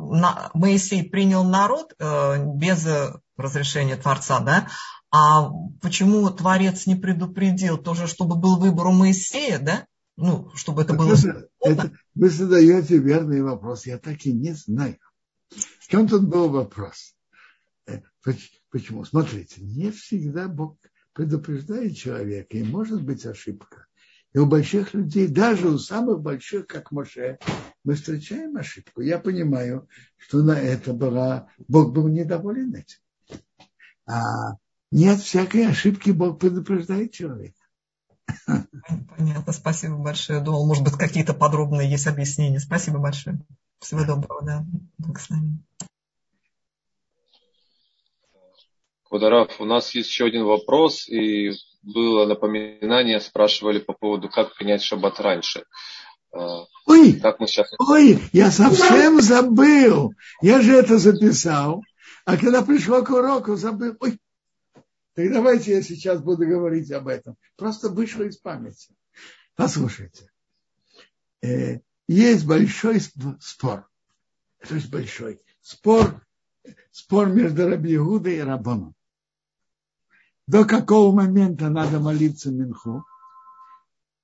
Моисей 0.55 1.09
принял 1.09 1.45
народ 1.45 1.95
э, 2.01 2.45
без 2.45 2.85
разрешения 3.37 3.97
Творца, 3.97 4.41
да, 4.41 4.67
а 5.13 5.51
почему 5.81 6.29
Творец 6.31 6.87
не 6.87 6.97
предупредил 6.97 7.79
тоже, 7.79 8.09
чтобы 8.09 8.35
был 8.35 8.59
выбор 8.59 8.89
у 8.89 8.93
Моисея, 8.93 9.61
да? 9.61 9.87
Ну, 10.17 10.51
чтобы 10.55 10.83
это 10.83 10.95
было... 10.95 11.15
Это, 11.61 11.93
вы 12.17 12.29
задаете 12.29 12.99
верный 12.99 13.41
вопрос. 13.43 13.87
Я 13.87 13.99
так 13.99 14.27
и 14.27 14.33
не 14.33 14.53
знаю. 14.53 14.99
В 15.79 15.87
чем 15.87 16.09
тут 16.09 16.25
был 16.25 16.49
вопрос? 16.49 17.15
Почему? 18.70 19.05
Смотрите, 19.05 19.61
не 19.61 19.91
всегда 19.91 20.49
Бог 20.49 20.78
предупреждает 21.12 21.97
человека, 21.97 22.57
и 22.57 22.62
может 22.62 23.03
быть 23.03 23.26
ошибка. 23.26 23.87
И 24.33 24.39
у 24.39 24.47
больших 24.47 24.95
людей, 24.95 25.28
даже 25.28 25.68
у 25.68 25.78
самых 25.78 26.22
больших, 26.22 26.66
как 26.66 26.91
Моше, 26.91 27.39
мы 27.85 27.95
встречаем 27.95 28.57
ошибку. 28.57 29.03
Я 29.03 29.18
понимаю, 29.18 29.89
что 30.16 30.43
на 30.43 30.59
это 30.59 30.95
была, 30.95 31.49
Бог 31.68 31.93
был 31.93 32.09
недоволен 32.09 32.74
этим. 32.74 32.99
А 34.07 34.57
нет 34.91 35.20
всякой 35.20 35.68
ошибки 35.68 36.11
Бог 36.11 36.39
предупреждает 36.39 37.12
человека. 37.12 37.59
Понятно, 39.16 39.53
спасибо 39.53 39.97
большое. 39.97 40.41
Думал, 40.41 40.66
может 40.66 40.85
быть, 40.85 40.95
какие-то 40.95 41.35
подробные 41.35 41.91
есть 41.91 42.07
объяснения. 42.07 42.61
Спасибо 42.61 42.99
большое. 42.99 43.39
Всего 43.80 44.05
доброго, 44.05 44.43
да. 44.43 44.66
Благословения. 44.97 45.59
Квадараф, 49.13 49.61
у 49.61 49.67
нас 49.67 49.95
есть 49.95 50.09
еще 50.09 50.25
один 50.25 50.45
вопрос, 50.45 51.07
и 51.07 51.51
было 51.83 52.25
напоминание, 52.25 53.21
спрашивали 53.21 53.79
по 53.79 53.93
поводу, 53.93 54.31
как 54.31 54.57
принять 54.57 54.83
шаббат 54.83 55.21
раньше. 55.21 55.67
ой, 56.31 57.21
как 57.21 57.39
мы 57.39 57.47
сейчас... 57.47 57.71
Ой, 57.79 58.19
я 58.33 58.51
совсем 58.51 59.21
забыл. 59.21 60.15
Я 60.41 60.63
же 60.63 60.73
это 60.73 60.97
записал. 60.97 61.83
А 62.25 62.39
когда 62.39 62.63
пришло 62.63 63.03
к 63.03 63.11
уроку, 63.11 63.55
забыл. 63.57 63.99
Ой, 64.01 64.19
так 65.13 65.31
давайте 65.31 65.73
я 65.73 65.83
сейчас 65.83 66.23
буду 66.23 66.47
говорить 66.47 66.91
об 66.91 67.07
этом. 67.07 67.37
Просто 67.57 67.91
вышло 67.91 68.23
из 68.23 68.39
памяти. 68.39 68.97
Послушайте. 69.57 70.31
Э, 71.43 71.81
есть 72.09 72.47
большой 72.47 72.99
спор. 72.99 73.87
То 74.67 74.75
есть 74.75 74.89
большой. 74.89 75.39
Спор, 75.61 76.25
спор 76.91 77.27
между 77.29 77.69
Раби 77.69 77.97
Иудой 77.97 78.37
и 78.37 78.41
Рабоном. 78.41 78.95
До 80.47 80.64
какого 80.64 81.14
момента 81.14 81.68
надо 81.68 82.01
молиться 82.01 82.51
Минху? 82.51 83.05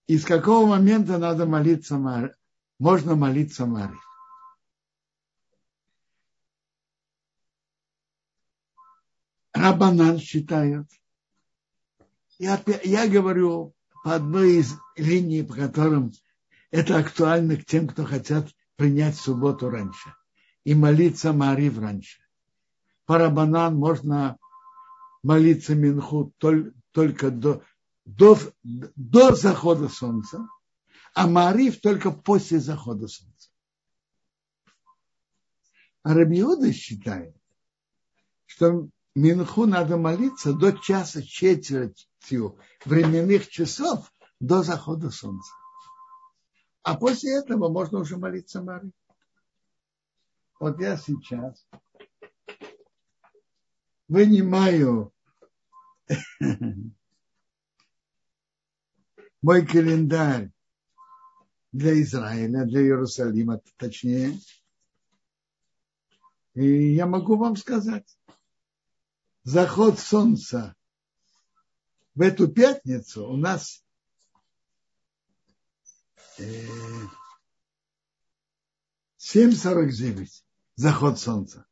И 0.07 0.19
с 0.19 0.25
какого 0.25 0.67
момента 0.67 1.19
надо 1.19 1.47
молиться 1.47 1.97
Мар... 1.97 2.35
можно 2.79 3.15
молиться 3.15 3.67
Мари? 3.67 3.97
Рабанан 9.53 10.19
считают. 10.19 10.89
Я, 12.39 12.63
я 12.85 13.09
говорю 13.09 13.75
по 14.05 14.15
одной 14.15 14.57
из 14.57 14.77
линий, 14.97 15.43
по 15.43 15.55
которым 15.55 16.13
это 16.71 16.99
актуально 16.99 17.57
к 17.57 17.65
тем, 17.65 17.89
кто 17.89 18.05
хотят 18.05 18.49
принять 18.77 19.17
субботу 19.17 19.69
раньше 19.69 20.15
и 20.65 20.75
молиться 20.75 21.33
Марив 21.33 21.79
раньше. 21.79 22.21
По 23.05 23.19
Рабанан 23.19 23.75
можно 23.75 24.39
молиться 25.23 25.75
Минху 25.75 26.33
только 26.39 27.31
до 27.31 27.63
до, 28.09 28.39
до 28.63 29.35
захода 29.35 29.89
солнца, 29.89 30.49
а 31.15 31.27
Мариф 31.27 31.81
только 31.81 32.11
после 32.11 32.59
захода 32.59 33.07
солнца. 33.07 33.51
А 36.03 36.15
Рабиода 36.15 36.73
считает, 36.73 37.37
что 38.47 38.89
Минху 39.15 39.67
надо 39.67 39.97
молиться 39.97 40.55
до 40.55 40.73
часа 40.73 41.23
четвертью 41.23 42.59
временных 42.85 43.49
часов 43.49 44.11
до 44.41 44.63
захода 44.63 45.11
солнца. 45.11 45.53
А 46.83 46.97
после 46.97 47.37
этого 47.37 47.69
можно 47.69 47.99
уже 47.99 48.17
молиться 48.17 48.63
Мариф. 48.63 48.93
Вот 50.61 50.81
я 50.81 50.97
сейчас 50.97 51.67
вынимаю 54.09 55.13
мой 59.43 59.67
календарь 59.67 60.51
для 61.73 62.01
Израиля, 62.03 62.65
для 62.65 62.81
Иерусалима, 62.81 63.61
точнее. 63.77 64.39
И 66.55 66.95
я 66.95 67.07
могу 67.07 67.37
вам 67.37 67.57
сказать, 67.57 68.19
заход 69.45 69.99
солнца 70.01 70.75
в 72.15 72.23
эту 72.23 72.49
пятницу 72.49 73.29
у 73.29 73.37
нас 73.37 73.85
э, 76.39 76.43
7.49 79.19 80.27
заход 80.75 81.21
солнца. 81.21 81.68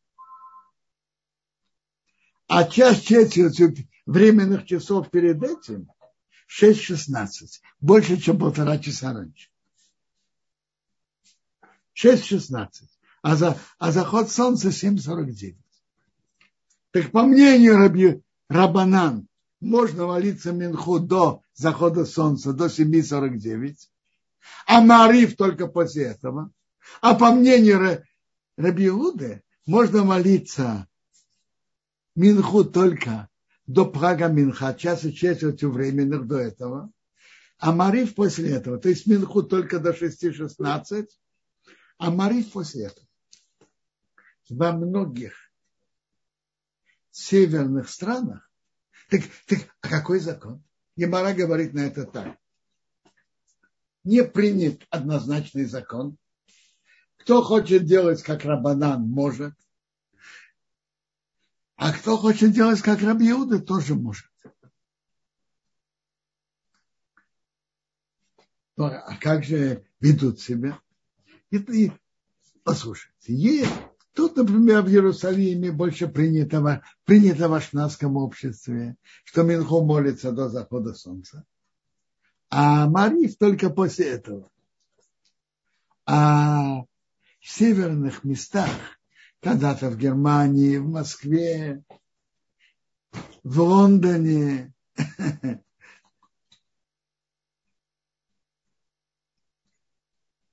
А 2.48 2.64
час 2.64 3.00
четвертью 3.00 3.74
временных 4.06 4.66
часов 4.66 5.10
перед 5.10 5.42
этим 5.42 5.90
6.16. 6.60 7.26
Больше, 7.80 8.18
чем 8.18 8.38
полтора 8.38 8.78
часа 8.78 9.12
раньше. 9.12 9.48
6.16. 11.94 12.68
А, 13.22 13.34
за, 13.34 13.58
а 13.78 13.90
заход 13.90 14.30
солнца 14.30 14.68
7.49. 14.68 15.56
Так 16.92 17.10
по 17.10 17.22
мнению 17.22 17.78
Раби, 17.78 18.22
Рабанан, 18.48 19.26
можно 19.60 20.06
молиться 20.06 20.52
Минху 20.52 21.00
до 21.00 21.42
захода 21.54 22.04
солнца, 22.04 22.52
до 22.52 22.66
7.49, 22.66 23.76
а 24.66 24.80
Мариф 24.80 25.36
только 25.36 25.66
после 25.66 26.04
этого. 26.04 26.50
А 27.00 27.14
по 27.14 27.32
мнению 27.32 28.04
Раби 28.56 28.86
Иуды, 28.86 29.42
можно 29.66 30.04
молиться 30.04 30.86
Минху 32.16 32.64
только 32.64 33.28
до 33.66 33.84
Прага 33.84 34.28
Минха, 34.28 34.74
часа 34.74 35.12
четвертью 35.12 35.70
временных 35.70 36.26
до 36.26 36.38
этого, 36.38 36.90
а 37.58 37.72
Мариф 37.72 38.14
после 38.14 38.50
этого. 38.50 38.78
То 38.78 38.88
есть 38.88 39.06
Минху 39.06 39.42
только 39.42 39.78
до 39.78 39.90
6.16, 39.90 41.08
а 41.98 42.10
Мариф 42.10 42.52
после 42.52 42.86
этого. 42.86 43.06
Во 44.48 44.72
многих 44.72 45.34
северных 47.10 47.90
странах, 47.90 48.50
так, 49.10 49.22
так 49.46 49.58
а 49.82 49.88
какой 49.88 50.18
закон? 50.18 50.62
Гемара 50.96 51.34
говорит 51.34 51.74
на 51.74 51.80
это 51.80 52.04
так. 52.04 52.38
Не 54.04 54.24
принят 54.24 54.80
однозначный 54.88 55.66
закон. 55.66 56.16
Кто 57.18 57.42
хочет 57.42 57.84
делать 57.84 58.22
как 58.22 58.44
Рабанан, 58.44 59.02
может. 59.02 59.54
А 61.76 61.92
кто 61.92 62.16
хочет 62.16 62.52
делать 62.52 62.80
как 62.80 63.02
Рабиуда, 63.02 63.60
тоже 63.60 63.94
может. 63.94 64.26
Ну, 68.76 68.84
а 68.84 69.16
как 69.20 69.44
же 69.44 69.84
ведут 70.00 70.40
себя? 70.40 70.78
И, 71.50 71.92
послушайте, 72.62 73.34
есть, 73.34 73.72
тут, 74.12 74.36
например, 74.36 74.82
в 74.82 74.88
Иерусалиме 74.88 75.70
больше 75.70 76.08
принято, 76.08 76.82
принято 77.04 77.48
в 77.48 77.54
ашнадском 77.54 78.16
обществе, 78.16 78.96
что 79.24 79.42
Минху 79.42 79.82
молится 79.84 80.32
до 80.32 80.48
захода 80.48 80.92
солнца, 80.94 81.44
а 82.50 82.88
Мариф 82.88 83.38
только 83.38 83.70
после 83.70 84.06
этого. 84.06 84.50
А 86.04 86.82
в 87.40 87.48
северных 87.48 88.24
местах 88.24 88.70
когда-то 89.46 89.90
в 89.90 89.96
Германии, 89.96 90.76
в 90.76 90.88
Москве, 90.88 91.84
в 93.44 93.60
Лондоне. 93.60 94.74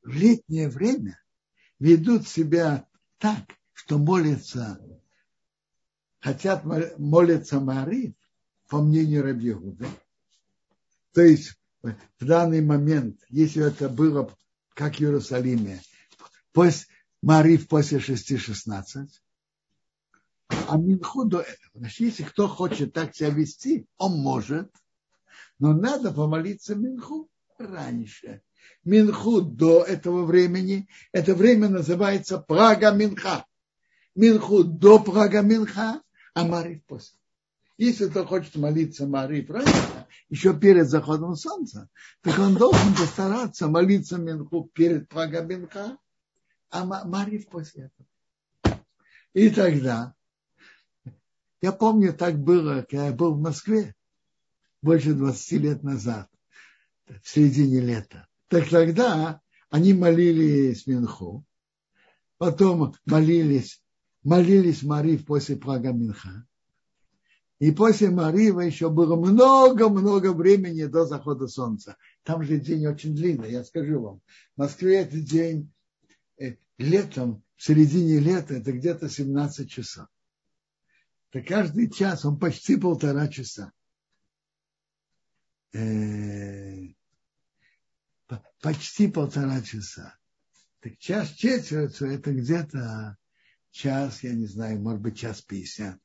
В 0.04 0.12
летнее 0.12 0.70
время 0.70 1.20
ведут 1.80 2.28
себя 2.28 2.86
так, 3.18 3.58
что 3.72 3.98
молятся, 3.98 4.80
хотят 6.20 6.64
молиться 6.64 7.60
Мариф, 7.60 8.14
по 8.68 8.80
мнению 8.80 9.24
Рабьегуда. 9.24 9.88
То 11.14 11.22
есть 11.22 11.58
в 11.82 12.26
данный 12.26 12.62
момент, 12.62 13.20
если 13.30 13.66
это 13.66 13.90
было 13.90 14.32
как 14.76 14.98
в 14.98 15.02
Иерусалиме, 15.02 15.82
после, 16.52 16.93
Мариф 17.24 17.70
после 17.70 18.00
6.16, 18.00 19.08
а 20.50 20.78
Минху 20.78 21.24
до 21.24 21.40
этого. 21.40 21.72
Значит, 21.74 22.00
если 22.02 22.24
кто 22.24 22.50
хочет 22.50 22.92
так 22.92 23.16
себя 23.16 23.30
вести, 23.30 23.88
он 23.98 24.20
может, 24.20 24.70
но 25.58 25.72
надо 25.72 26.12
помолиться 26.12 26.76
Минху 26.76 27.30
раньше. 27.58 28.42
Минху 28.84 29.42
до 29.42 29.84
этого 29.84 30.26
времени, 30.26 30.90
это 31.14 31.34
время 31.34 31.70
называется 31.70 32.40
Прага 32.40 32.92
Минха. 32.92 33.46
Минху 34.16 34.66
до 34.66 35.00
Прага 35.00 35.42
Минха, 35.44 36.02
а 36.34 36.44
Мариф 36.44 36.84
после. 36.84 37.18
Если 37.78 38.10
кто 38.10 38.26
хочет 38.26 38.58
молиться 38.58 39.08
Мариф 39.08 39.50
раньше, 39.50 40.08
еще 40.28 40.54
перед 40.60 40.90
заходом 40.90 41.38
солнца, 41.38 41.88
так 42.22 42.38
он 42.38 42.56
должен 42.56 42.94
постараться 42.96 43.70
молиться 43.70 44.18
Минху 44.18 44.70
перед 44.74 45.08
Прага 45.08 45.42
Минха, 45.42 45.98
а 46.74 47.06
Марив 47.06 47.48
после 47.50 47.92
этого. 48.64 48.80
И 49.34 49.50
тогда, 49.50 50.16
я 51.62 51.72
помню, 51.72 52.14
так 52.14 52.40
было, 52.40 52.82
когда 52.90 53.08
я 53.08 53.14
был 53.14 53.36
в 53.36 53.40
Москве 53.40 53.96
больше 54.82 55.14
20 55.14 55.52
лет 55.62 55.84
назад, 55.84 56.30
в 57.22 57.30
середине 57.30 57.80
лета. 57.80 58.28
Так 58.48 58.70
тогда 58.70 59.40
они 59.70 59.94
молились 59.94 60.88
Минху, 60.88 61.46
потом 62.40 62.96
молились, 63.06 63.82
молились 64.24 64.82
Марив 64.82 65.26
после 65.26 65.56
Прага 65.56 65.92
Минха. 65.92 66.48
И 67.60 67.72
после 67.72 68.10
Марива 68.10 68.62
еще 68.62 68.90
было 68.90 69.16
много-много 69.16 70.34
времени 70.34 70.86
до 70.86 71.06
захода 71.06 71.48
солнца. 71.48 71.98
Там 72.24 72.44
же 72.44 72.60
день 72.60 72.88
очень 72.88 73.16
длинный, 73.16 73.52
я 73.52 73.64
скажу 73.64 74.02
вам. 74.02 74.22
В 74.56 74.62
Москве 74.62 75.02
этот 75.02 75.24
день 75.24 75.72
летом, 76.78 77.44
в 77.56 77.64
середине 77.64 78.20
лета, 78.20 78.56
это 78.56 78.72
где-то 78.72 79.10
17 79.10 79.70
часов. 79.70 80.08
То 81.30 81.42
каждый 81.42 81.90
час 81.90 82.26
он 82.26 82.38
почти 82.38 82.76
полтора 82.76 83.28
часа. 83.28 83.72
Э, 85.74 86.94
почти 88.62 89.08
полтора 89.08 89.62
часа. 89.62 90.16
Так 90.80 90.98
час 91.00 91.30
четверть 91.30 92.02
это 92.02 92.34
где-то 92.34 93.18
час, 93.72 94.22
я 94.24 94.34
не 94.34 94.46
знаю, 94.46 94.80
может 94.80 95.02
быть, 95.02 95.18
час 95.18 95.42
пятьдесят. 95.42 96.00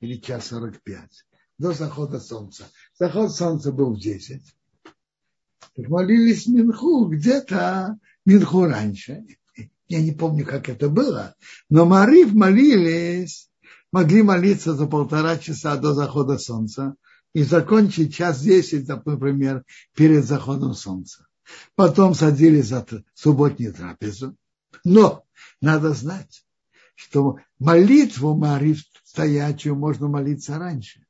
Или 0.00 0.16
час 0.16 0.46
сорок 0.46 0.80
пять. 0.82 1.26
До 1.58 1.72
захода 1.72 2.20
солнца. 2.20 2.70
Заход 2.94 3.34
солнца 3.34 3.72
был 3.72 3.94
в 3.94 4.00
десять. 4.00 4.54
Так 5.74 5.88
молились 5.88 6.46
Минху 6.46 7.06
где-то 7.08 7.98
Минху 8.28 8.66
раньше. 8.66 9.24
Я 9.88 10.02
не 10.02 10.12
помню, 10.12 10.44
как 10.44 10.68
это 10.68 10.90
было. 10.90 11.34
Но 11.70 11.86
Мариф 11.86 12.34
молились, 12.34 13.48
могли 13.90 14.22
молиться 14.22 14.74
за 14.74 14.86
полтора 14.86 15.38
часа 15.38 15.78
до 15.78 15.94
захода 15.94 16.36
солнца 16.36 16.94
и 17.32 17.42
закончить 17.42 18.14
час 18.14 18.42
десять, 18.42 18.86
например, 18.86 19.64
перед 19.94 20.26
заходом 20.26 20.74
солнца. 20.74 21.26
Потом 21.74 22.14
садились 22.14 22.66
за 22.66 22.86
субботнюю 23.14 23.72
трапезу. 23.72 24.36
Но 24.84 25.24
надо 25.62 25.94
знать, 25.94 26.44
что 26.96 27.38
молитву 27.58 28.36
Мариф 28.36 28.82
стоячую 29.04 29.74
можно 29.74 30.06
молиться 30.08 30.58
раньше. 30.58 31.06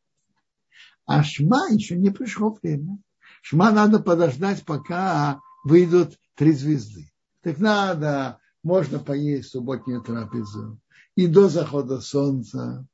А 1.04 1.24
Шма 1.24 1.66
еще 1.72 1.96
не 1.96 2.10
пришло 2.10 2.56
время. 2.62 2.98
Шма 3.42 3.72
надо 3.72 3.98
подождать, 3.98 4.64
пока 4.64 5.40
выйдут 5.68 6.18
три 6.34 6.52
звезды. 6.52 7.12
Так 7.42 7.58
надо, 7.58 8.38
можно 8.62 8.98
поесть 8.98 9.50
субботнюю 9.50 10.02
трапезу 10.02 10.80
и 11.14 11.26
до 11.26 11.48
захода 11.48 12.00
солнца, 12.00 12.86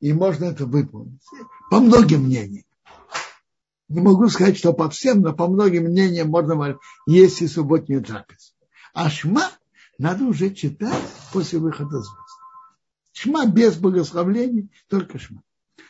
и 0.00 0.12
можно 0.12 0.46
это 0.46 0.66
выполнить. 0.66 1.22
По 1.70 1.80
многим 1.80 2.24
мнениям. 2.24 2.64
Не 3.88 4.00
могу 4.00 4.28
сказать, 4.28 4.56
что 4.56 4.72
по 4.72 4.88
всем, 4.90 5.20
но 5.20 5.32
по 5.32 5.46
многим 5.46 5.84
мнениям 5.84 6.28
можно 6.28 6.78
есть 7.06 7.40
и 7.42 7.46
субботнюю 7.46 8.02
трапезу. 8.02 8.52
А 8.94 9.08
шма 9.08 9.50
надо 9.98 10.24
уже 10.24 10.50
читать 10.50 11.04
после 11.32 11.58
выхода 11.58 12.00
звезд. 12.00 12.38
Шма 13.12 13.46
без 13.46 13.76
благословлений, 13.76 14.70
только 14.88 15.18
шма. 15.18 15.42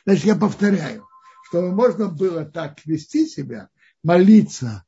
Значит, 0.04 0.24
я 0.24 0.36
повторяю, 0.36 1.06
чтобы 1.48 1.72
можно 1.72 2.08
было 2.08 2.44
так 2.44 2.84
вести 2.84 3.26
себя, 3.26 3.68
молиться 4.02 4.84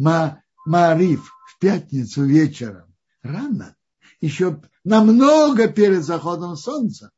ма, 0.00 0.42
Мариф 0.66 1.30
в 1.46 1.58
пятницу 1.58 2.24
вечером. 2.24 2.94
Рано, 3.22 3.76
еще 4.20 4.62
намного 4.82 5.68
перед 5.68 6.02
заходом 6.04 6.56
солнца, 6.56 7.12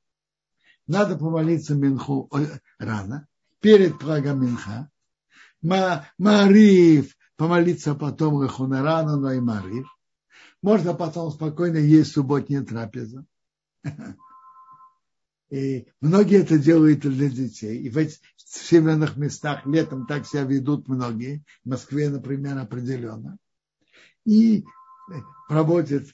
надо 0.87 1.17
помолиться 1.17 1.75
Минху. 1.75 2.29
Рано, 2.79 3.29
перед 3.61 3.99
Прага 3.99 4.33
Минха, 4.33 4.91
Мариф, 6.19 7.17
помолиться 7.37 7.95
потом 7.95 8.41
Рахунарана, 8.41 9.17
но 9.17 9.33
и 9.33 9.41
Мариф. 9.41 9.87
Можно 10.61 10.95
потом 10.95 11.31
спокойно 11.31 11.79
есть 11.79 12.13
субботнюю 12.13 12.67
трапезу. 12.67 13.25
И 15.53 15.87
многие 16.01 16.41
это 16.41 16.59
делают 16.59 17.01
для 17.01 17.29
детей. 17.29 17.79
И 17.83 17.91
в, 17.91 17.99
этих, 17.99 18.19
северных 18.37 19.17
местах 19.17 19.67
летом 19.67 20.07
так 20.07 20.27
себя 20.27 20.45
ведут 20.45 20.89
многие. 20.89 21.45
В 21.65 21.69
Москве, 21.69 22.09
например, 22.09 22.57
определенно. 22.59 23.37
И 24.25 24.65
проводят, 25.49 26.07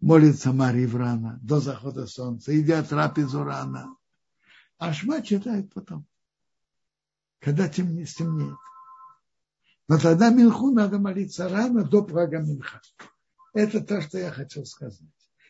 молятся 0.00 0.52
Марив 0.52 0.94
рано, 0.94 1.38
до 1.42 1.60
захода 1.60 2.06
солнца, 2.06 2.52
едят 2.52 2.88
трапезу 2.88 3.44
рано. 3.44 3.96
А 4.78 4.92
Шма 4.92 5.20
читает 5.20 5.72
потом 5.74 6.06
когда 7.44 7.68
темнеет, 7.68 8.08
стемнеет. 8.08 8.56
Но 9.86 9.98
тогда 9.98 10.30
Минху 10.30 10.70
надо 10.70 10.98
молиться 10.98 11.46
рано 11.46 11.84
до 11.84 12.02
прага 12.02 12.38
Минха. 12.38 12.80
Это 13.52 13.82
то, 13.82 14.00
что 14.00 14.18
я 14.18 14.32
хотел 14.32 14.64
сказать. 14.64 15.02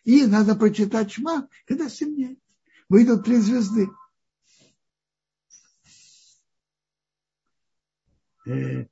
И 0.03 0.27
надо 0.27 0.57
прочитать 0.57 1.13
Шма, 1.13 1.49
когда 1.67 1.89
стемнеет. 1.89 2.41
Выйдут 2.89 3.25
три 3.25 3.39
звезды. 3.39 3.89
Э, 8.47 8.85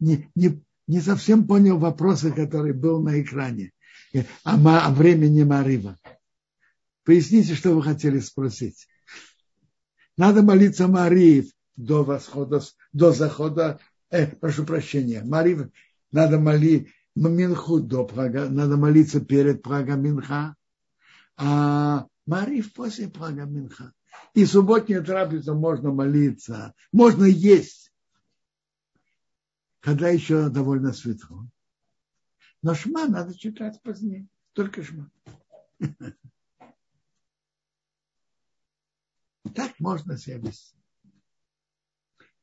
не, 0.00 0.30
не, 0.34 0.62
не 0.86 1.00
совсем 1.00 1.46
понял 1.46 1.78
вопроса, 1.78 2.30
который 2.30 2.72
был 2.72 3.02
на 3.02 3.20
экране 3.20 3.72
э, 4.12 4.24
о, 4.44 4.54
о 4.54 4.90
времени 4.90 5.42
Марива. 5.42 5.98
Поясните, 7.04 7.54
что 7.54 7.74
вы 7.74 7.82
хотели 7.82 8.18
спросить. 8.20 8.88
Надо 10.16 10.42
молиться 10.42 10.88
Марив 10.88 11.50
до 11.76 12.04
восхода, 12.04 12.62
до 12.92 13.12
захода, 13.12 13.78
э, 14.10 14.26
прошу 14.26 14.64
прощения, 14.64 15.22
Марив, 15.22 15.68
надо 16.10 16.38
молить 16.38 16.88
Минху 17.14 17.80
до 17.80 18.04
Прага, 18.04 18.48
надо 18.48 18.76
молиться 18.76 19.20
перед 19.20 19.62
Прага 19.62 19.94
Минха, 19.94 20.56
а 21.36 22.06
Марив 22.26 22.72
после 22.72 23.08
Прага 23.08 23.44
Минха. 23.44 23.92
И 24.34 24.44
субботняя 24.44 25.02
трапеза 25.02 25.54
можно 25.54 25.92
молиться, 25.92 26.74
можно 26.90 27.24
есть, 27.24 27.92
когда 29.80 30.08
еще 30.08 30.48
довольно 30.48 30.92
светло. 30.92 31.46
Но 32.62 32.74
шма 32.74 33.06
надо 33.06 33.38
читать 33.38 33.80
позднее, 33.82 34.26
только 34.52 34.82
шма. 34.82 35.10
Так 39.54 39.78
можно 39.78 40.16
себя 40.16 40.38
вести. 40.38 40.76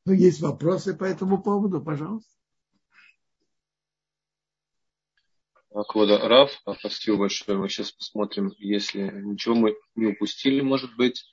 Ну, 0.06 0.12
есть 0.12 0.40
вопросы 0.40 0.94
по 0.94 1.04
этому 1.04 1.42
поводу, 1.42 1.82
пожалуйста. 1.82 2.32
Квода 5.82 6.18
Раф, 6.18 6.52
спасибо 6.78 7.18
большое. 7.18 7.58
Мы 7.58 7.68
сейчас 7.68 7.90
посмотрим, 7.90 8.52
если 8.58 9.10
ничего 9.10 9.56
мы 9.56 9.76
не 9.96 10.06
упустили, 10.06 10.60
может 10.60 10.94
быть. 10.96 11.24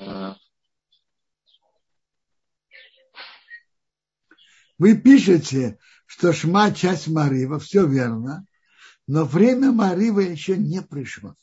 А. 0.00 0.36
Вы 4.78 4.96
пишете, 4.96 5.78
что 6.06 6.32
Шма 6.32 6.72
часть 6.72 7.08
Марива, 7.08 7.58
все 7.58 7.86
верно, 7.86 8.46
но 9.06 9.24
время 9.24 9.72
Марива 9.72 10.20
еще 10.20 10.56
не 10.56 10.80
пришло. 10.80 11.34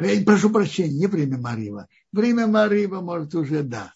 Я 0.00 0.24
прошу 0.24 0.50
прощения, 0.50 0.98
не 0.98 1.06
время 1.06 1.38
Марива. 1.38 1.86
Время 2.10 2.48
Марива, 2.48 3.00
может, 3.00 3.34
уже 3.36 3.62
да. 3.62 3.94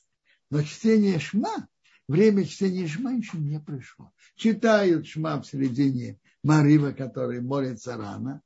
Но 0.50 0.62
чтение 0.62 1.18
Шма, 1.18 1.66
время 2.06 2.44
чтения 2.44 2.86
Шма 2.86 3.14
еще 3.14 3.36
не 3.38 3.58
пришло. 3.58 4.12
Читают 4.36 5.08
Шма 5.08 5.40
в 5.40 5.46
середине 5.46 6.20
Марива, 6.46 6.92
который 6.92 7.40
молится 7.40 7.96
рано. 7.96 8.40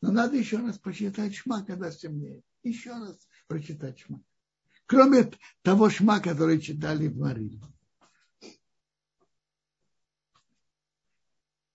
Но 0.00 0.12
надо 0.12 0.36
еще 0.36 0.58
раз 0.58 0.78
прочитать 0.78 1.34
Шма, 1.34 1.64
когда 1.64 1.90
стемнеет. 1.90 2.44
Еще 2.62 2.90
раз 2.90 3.16
прочитать 3.48 3.98
Шма. 3.98 4.22
Кроме 4.86 5.30
того 5.62 5.90
Шма, 5.90 6.20
который 6.20 6.60
читали 6.60 7.08
в 7.08 7.18
Мариве. 7.18 7.60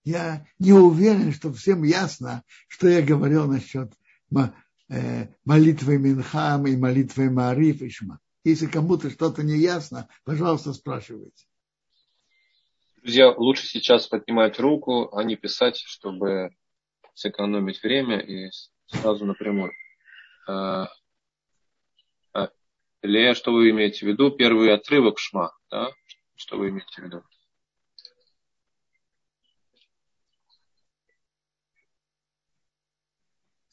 Я 0.04 0.46
не 0.58 0.72
уверен, 0.72 1.32
что 1.32 1.52
всем 1.52 1.82
ясно, 1.82 2.44
что 2.68 2.88
я 2.88 3.02
говорил 3.02 3.46
насчет 3.46 3.92
э, 4.88 5.28
молитвы 5.44 5.98
Минхам 5.98 6.66
и 6.68 6.76
молитвы 6.76 7.28
Мариф 7.28 7.82
и 7.82 7.90
Шма. 7.90 8.20
Если 8.44 8.66
кому-то 8.66 9.10
что-то 9.10 9.42
не 9.42 9.58
ясно, 9.58 10.08
пожалуйста, 10.24 10.72
спрашивайте. 10.72 11.46
Друзья, 13.06 13.30
лучше 13.30 13.68
сейчас 13.68 14.08
поднимать 14.08 14.58
руку, 14.58 15.16
а 15.16 15.22
не 15.22 15.36
писать, 15.36 15.76
чтобы 15.76 16.50
сэкономить 17.14 17.80
время 17.80 18.18
и 18.18 18.50
сразу 18.88 19.24
напрямую. 19.24 19.70
А, 20.48 20.88
а, 22.32 22.50
Лея, 23.02 23.34
что 23.34 23.52
вы 23.52 23.70
имеете 23.70 24.04
в 24.04 24.08
виду? 24.08 24.32
Первый 24.32 24.74
отрывок 24.74 25.20
шма, 25.20 25.56
да? 25.70 25.92
Что 26.34 26.58
вы 26.58 26.70
имеете 26.70 27.00
в 27.00 27.04
виду? 27.04 27.22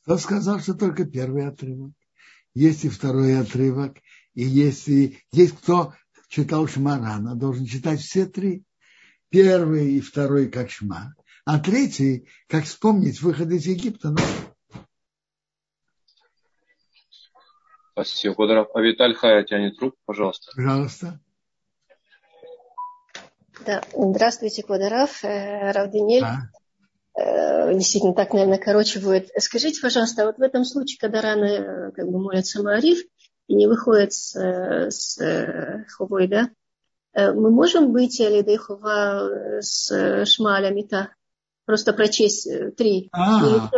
Кто 0.04 0.18
сказал, 0.18 0.60
что 0.60 0.76
только 0.76 1.06
первый 1.06 1.48
отрывок? 1.48 1.94
Есть 2.54 2.86
и 2.86 2.90
второй 2.90 3.40
отрывок, 3.40 3.98
и 4.36 4.44
если 4.44 5.24
есть 5.32 5.58
кто 5.58 5.96
читал 6.28 6.68
Шма 6.68 7.00
рано, 7.00 7.34
должен 7.34 7.66
читать 7.66 8.00
все 8.00 8.28
три. 8.28 8.64
Первый 9.34 9.94
и 9.94 10.00
второй 10.00 10.48
как 10.48 10.70
Шма, 10.70 11.16
а 11.44 11.58
третий, 11.58 12.30
как 12.48 12.66
вспомнить 12.66 13.20
выход 13.20 13.50
из 13.50 13.66
Египта. 13.66 14.12
Ну. 14.12 14.18
Спасибо, 17.94 18.36
Кударов. 18.36 18.68
А 18.76 18.82
Виталь 18.82 19.16
Хая 19.16 19.44
тянет 19.44 19.80
руку, 19.80 19.98
пожалуйста. 20.06 20.52
Пожалуйста. 20.56 21.20
Да, 23.66 23.82
здравствуйте, 23.92 24.62
Квадаров, 24.62 25.24
э, 25.24 25.72
Равденель. 25.72 26.22
Да. 26.22 26.52
Э, 27.20 27.74
действительно, 27.74 28.14
так, 28.14 28.34
наверное, 28.34 28.60
короче 28.60 29.00
будет. 29.00 29.30
Скажите, 29.40 29.82
пожалуйста, 29.82 30.22
а 30.22 30.26
вот 30.28 30.38
в 30.38 30.44
этом 30.44 30.64
случае, 30.64 31.00
когда 31.00 31.22
рано 31.22 31.46
э, 31.46 31.92
как 31.94 32.06
бы 32.06 32.20
молятся 32.20 32.62
Маариф, 32.62 33.00
и 33.48 33.56
не 33.56 33.66
выходит 33.66 34.14
с, 34.14 34.36
с 34.36 35.18
хувой, 35.98 36.28
да, 36.28 36.52
мы 37.16 37.52
можем 37.52 37.92
быть 37.92 38.20
Алидей 38.22 38.58
Хова 38.58 39.60
с 39.62 40.26
Шмаля 40.26 40.72
Мита? 40.72 41.14
Просто 41.66 41.94
прочесть 41.94 42.48
три? 42.76 43.10
А, 43.14 43.70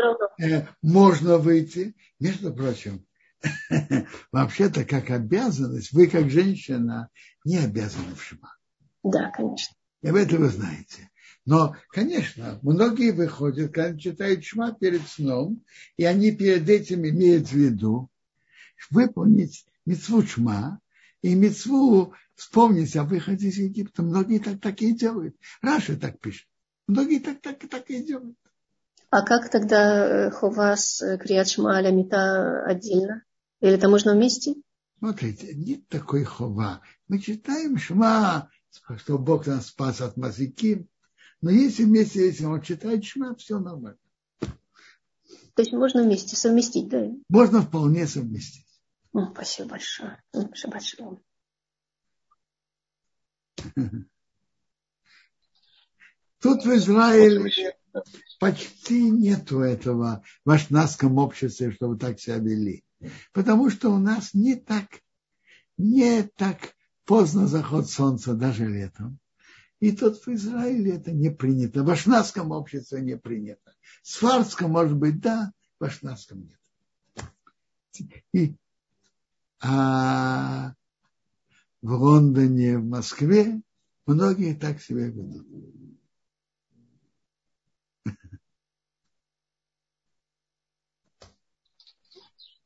можно 0.82 1.38
выйти. 1.38 1.96
Между 2.20 2.54
прочим, 2.54 3.06
вообще-то 4.32 4.86
как 4.86 5.10
обязанность, 5.12 5.92
вы 5.92 6.08
как 6.08 6.30
женщина 6.30 7.10
не 7.44 7.58
обязаны 7.58 8.16
в 8.16 8.24
Шма. 8.24 8.56
Да, 9.04 9.30
конечно. 9.32 9.76
И 10.02 10.08
об 10.08 10.16
этом 10.16 10.40
вы 10.40 10.50
знаете. 10.50 11.10
Но, 11.46 11.76
конечно, 11.90 12.60
многие 12.64 13.12
выходят, 13.12 13.72
когда 13.72 13.98
читают 13.98 14.44
шма 14.44 14.74
перед 14.74 15.08
сном, 15.08 15.64
и 15.96 16.06
они 16.06 16.32
перед 16.32 16.68
этим 16.68 17.08
имеют 17.08 17.50
в 17.50 17.54
виду 17.54 18.10
выполнить 18.90 19.66
мецву 19.86 20.24
шма 20.24 20.80
и 21.22 21.36
мецву 21.36 22.14
вспомнить 22.36 22.96
о 22.96 23.04
выходе 23.04 23.48
из 23.48 23.58
Египта. 23.58 24.04
Многие 24.04 24.40
так, 24.40 24.60
так 24.62 24.82
и 24.82 24.94
делают. 24.94 25.36
Раша 25.62 25.98
так 25.98 26.20
пишет. 26.20 26.48
Многие 26.88 27.20
так, 27.20 27.42
так, 27.42 27.58
так 27.68 27.90
и 27.90 28.04
делают. 28.04 28.38
А 29.10 29.22
как 29.24 29.50
тогда 29.50 30.28
э, 30.28 30.32
Ховас 30.32 31.02
э, 31.02 31.18
Криат 31.18 31.48
Шма 31.48 31.82
Мита 31.92 32.64
отдельно? 32.66 33.24
Или 33.62 33.74
это 33.74 33.90
можно 33.90 34.14
вместе? 34.14 34.56
Смотрите, 35.00 35.54
нет 35.56 35.88
такой 35.88 36.24
хова. 36.24 36.82
Мы 37.08 37.20
читаем 37.20 37.78
Шма, 37.78 38.50
что 38.98 39.18
Бог 39.18 39.48
нас 39.48 39.68
спас 39.68 40.02
от 40.02 40.18
мазыки, 40.18 40.88
но 41.42 41.50
если 41.50 41.84
вместе, 41.84 42.26
если 42.26 42.46
он 42.46 42.62
читает 42.62 43.06
Шма, 43.06 43.36
все 43.36 43.60
нормально. 43.60 43.98
То 44.40 45.62
есть 45.62 45.72
можно 45.72 46.04
вместе 46.04 46.36
совместить, 46.36 46.90
да? 46.90 47.10
Можно 47.30 47.62
вполне 47.62 48.08
совместить. 48.08 48.66
Ну, 49.14 49.32
спасибо 49.32 49.70
большое. 49.70 50.22
Шаббат 50.54 50.84
шалом. 50.84 51.22
Тут 56.42 56.66
в 56.66 56.76
Израиле 56.76 57.76
почти 58.40 59.10
нету 59.10 59.62
этого 59.62 60.24
в 60.44 60.50
ашнадском 60.50 61.18
обществе, 61.18 61.72
чтобы 61.72 61.98
так 61.98 62.20
себя 62.20 62.38
вели. 62.38 62.84
Потому 63.32 63.70
что 63.70 63.90
у 63.92 63.98
нас 63.98 64.34
не 64.34 64.56
так, 64.56 64.86
не 65.78 66.24
так 66.24 66.76
поздно 67.06 67.48
заход 67.48 67.90
солнца 67.90 68.34
даже 68.34 68.68
летом. 68.68 69.20
И 69.80 69.92
тут 69.92 70.26
в 70.26 70.28
Израиле 70.30 70.96
это 70.96 71.12
не 71.12 71.30
принято. 71.30 71.84
В 71.84 71.90
ашнадском 71.90 72.52
обществе 72.52 73.02
не 73.02 73.18
принято. 73.18 73.74
В 74.04 74.10
Сварском, 74.10 74.72
может 74.72 74.96
быть, 74.96 75.20
да, 75.20 75.52
в 75.80 75.84
ашнадском 75.84 76.48
нет. 76.48 76.60
И, 78.34 78.56
а 79.62 80.74
в 81.86 81.94
Лондоне, 81.94 82.80
в 82.80 82.84
Москве 82.86 83.62
многие 84.08 84.56
так 84.56 84.82
себя 84.82 85.06
ведут. 85.06 85.46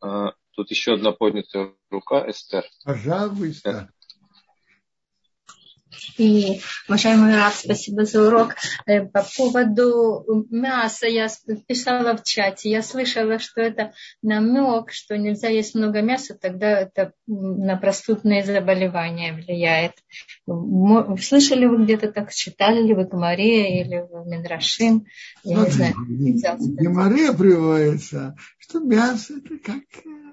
А, 0.01 0.32
тут 0.51 0.72
еще 0.72 0.93
одна 0.93 1.11
поднятая 1.11 1.74
рука, 1.89 2.30
Эстер. 2.30 2.63
Пожалуйста. 2.86 3.91
И, 6.18 6.62
уважаемый 6.88 7.36
Раф, 7.36 7.56
спасибо 7.56 8.06
за 8.06 8.28
урок. 8.28 8.56
Э, 8.86 9.06
по 9.06 9.26
поводу 9.38 10.46
мяса 10.50 11.08
я 11.08 11.28
писала 11.68 12.16
в 12.16 12.24
чате. 12.24 12.70
Я 12.70 12.82
слышала, 12.84 13.40
что 13.40 13.62
это 13.62 13.94
намек, 14.22 14.92
что 14.92 15.18
нельзя 15.18 15.50
есть 15.50 15.76
много 15.76 16.02
мяса, 16.02 16.38
тогда 16.40 16.82
это 16.82 17.14
на 17.28 17.78
простудные 17.78 18.44
заболевания 18.44 19.34
влияет. 19.34 19.94
Слышали 21.22 21.66
вы 21.66 21.84
где-то 21.84 22.12
так, 22.12 22.34
читали 22.34 22.82
ли 22.86 22.94
вы 22.94 23.06
Гамаре 23.06 23.82
или 23.82 24.06
в 24.10 24.28
Медрашим? 24.28 25.06
Я 25.44 25.58
не 25.58 25.72
знаю. 25.72 25.96
Гамаре 26.60 27.34
приводится, 27.34 28.36
что 28.58 28.80
мясо 28.80 29.38
это 29.38 29.58
как 29.58 29.84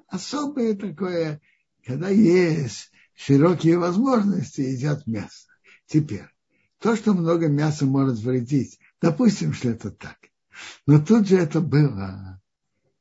особое 0.09 0.75
такое, 0.75 1.41
когда 1.85 2.09
есть 2.09 2.91
широкие 3.17 3.79
возможности, 3.79 4.61
едят 4.61 5.07
мясо. 5.07 5.49
Теперь, 5.87 6.29
то, 6.79 6.95
что 6.95 7.15
много 7.15 7.49
мяса 7.49 7.87
может 7.87 8.19
вредить, 8.19 8.79
допустим, 9.01 9.53
что 9.53 9.71
это 9.71 9.91
так. 9.91 10.19
Но 10.87 11.05
тут 11.05 11.27
же 11.27 11.37
это 11.37 11.61
было 11.61 12.41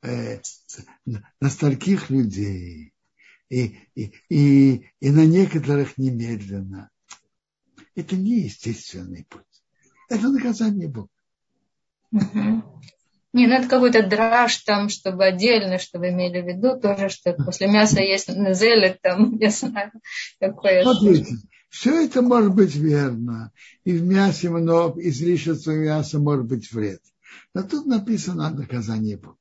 э, 0.01 0.39
на 1.05 1.49
стольких 1.49 2.09
людей 2.09 2.93
и, 3.49 3.77
и, 3.95 4.13
и, 4.29 4.85
и 4.99 5.09
на 5.09 5.25
некоторых 5.25 5.97
немедленно. 5.97 6.89
Это 7.93 8.15
не 8.15 8.41
естественный 8.41 9.25
путь. 9.29 9.43
Это 10.09 10.29
наказание 10.29 10.87
Бога. 10.87 11.09
Не, 13.35 13.47
ну 13.47 13.55
это 13.55 13.67
какой-то 13.67 14.01
драж 14.01 14.55
там, 14.59 14.87
чтобы 14.87 15.25
отдельно, 15.25 15.77
чтобы 15.77 16.07
имели 16.07 16.41
в 16.41 16.47
виду 16.47 16.79
тоже, 16.79 17.09
что 17.09 17.33
после 17.33 17.67
мяса 17.67 17.99
есть 17.99 18.29
назелек 18.29 19.01
там, 19.01 19.35
не 19.39 19.49
знаю, 19.49 19.91
такое. 20.39 20.83
Смотрите, 20.83 21.35
все 21.67 22.05
это 22.05 22.21
может 22.21 22.55
быть 22.55 22.73
верно. 22.75 23.51
И 23.83 23.91
в 23.91 24.05
мясе 24.05 24.49
много, 24.49 25.01
излишество 25.01 25.71
мяса 25.71 26.17
может 26.17 26.45
быть 26.45 26.71
вред. 26.71 27.01
Но 27.53 27.63
тут 27.63 27.85
написано 27.87 28.49
наказание 28.51 29.17
Бога. 29.17 29.35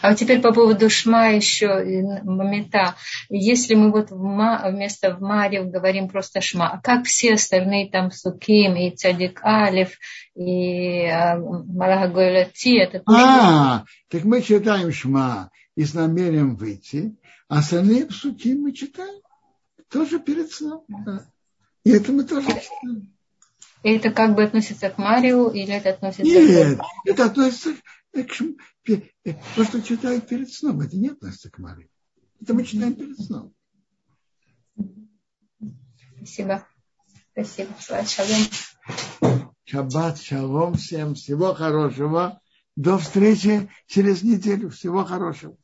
А 0.00 0.10
вот 0.10 0.18
теперь 0.18 0.40
по 0.40 0.52
поводу 0.52 0.88
шма 0.90 1.28
еще, 1.30 2.20
мамита. 2.24 2.96
Если 3.28 3.74
мы 3.74 3.90
вот 3.90 4.10
вместо 4.10 5.14
в 5.14 5.20
Марив 5.20 5.70
говорим 5.70 6.08
просто 6.08 6.40
шма, 6.40 6.70
а 6.70 6.80
как 6.80 7.06
все 7.06 7.34
остальные 7.34 7.90
там 7.90 8.10
суким 8.10 8.74
и 8.76 8.90
цадик 8.90 9.42
алиф 9.44 9.98
и 10.34 11.04
а, 11.06 11.36
малагойлати? 11.36 12.78
Это 12.78 13.02
а, 13.06 13.84
так 14.08 14.24
мы 14.24 14.42
читаем 14.42 14.92
шма 14.92 15.50
и 15.76 15.84
с 15.84 15.94
намерением 15.94 16.56
выйти, 16.56 17.16
а 17.48 17.58
остальные 17.58 18.10
суким 18.10 18.62
мы 18.62 18.72
читаем 18.72 19.20
тоже 19.90 20.18
перед 20.18 20.50
сном. 20.50 20.84
Да. 20.88 21.24
И 21.84 21.90
это 21.90 22.12
мы 22.12 22.24
тоже 22.24 22.46
читаем. 22.46 23.12
И 23.82 23.90
это 23.90 24.10
как 24.10 24.34
бы 24.34 24.44
относится 24.44 24.90
к 24.90 24.98
Марию 24.98 25.48
или 25.48 25.72
это 25.72 25.90
относится 25.90 26.22
Нет, 26.22 26.78
к... 26.78 26.82
это 27.04 27.24
относится 27.24 27.74
то, 28.12 29.64
что 29.64 29.82
читают 29.82 30.28
перед 30.28 30.52
сном, 30.52 30.80
это 30.80 30.96
не 30.96 31.08
относится 31.08 31.50
к 31.50 31.58
Марии. 31.58 31.90
Это 32.40 32.54
мы 32.54 32.64
читаем 32.64 32.94
перед 32.94 33.18
сном. 33.18 33.54
Спасибо. 36.16 36.66
Спасибо. 37.32 37.70
Шалом. 37.80 39.46
Шаббат, 39.64 40.20
шалом 40.20 40.74
всем. 40.74 41.14
Всего 41.14 41.54
хорошего. 41.54 42.40
До 42.76 42.98
встречи 42.98 43.70
через 43.86 44.22
неделю. 44.22 44.70
Всего 44.70 45.04
хорошего. 45.04 45.56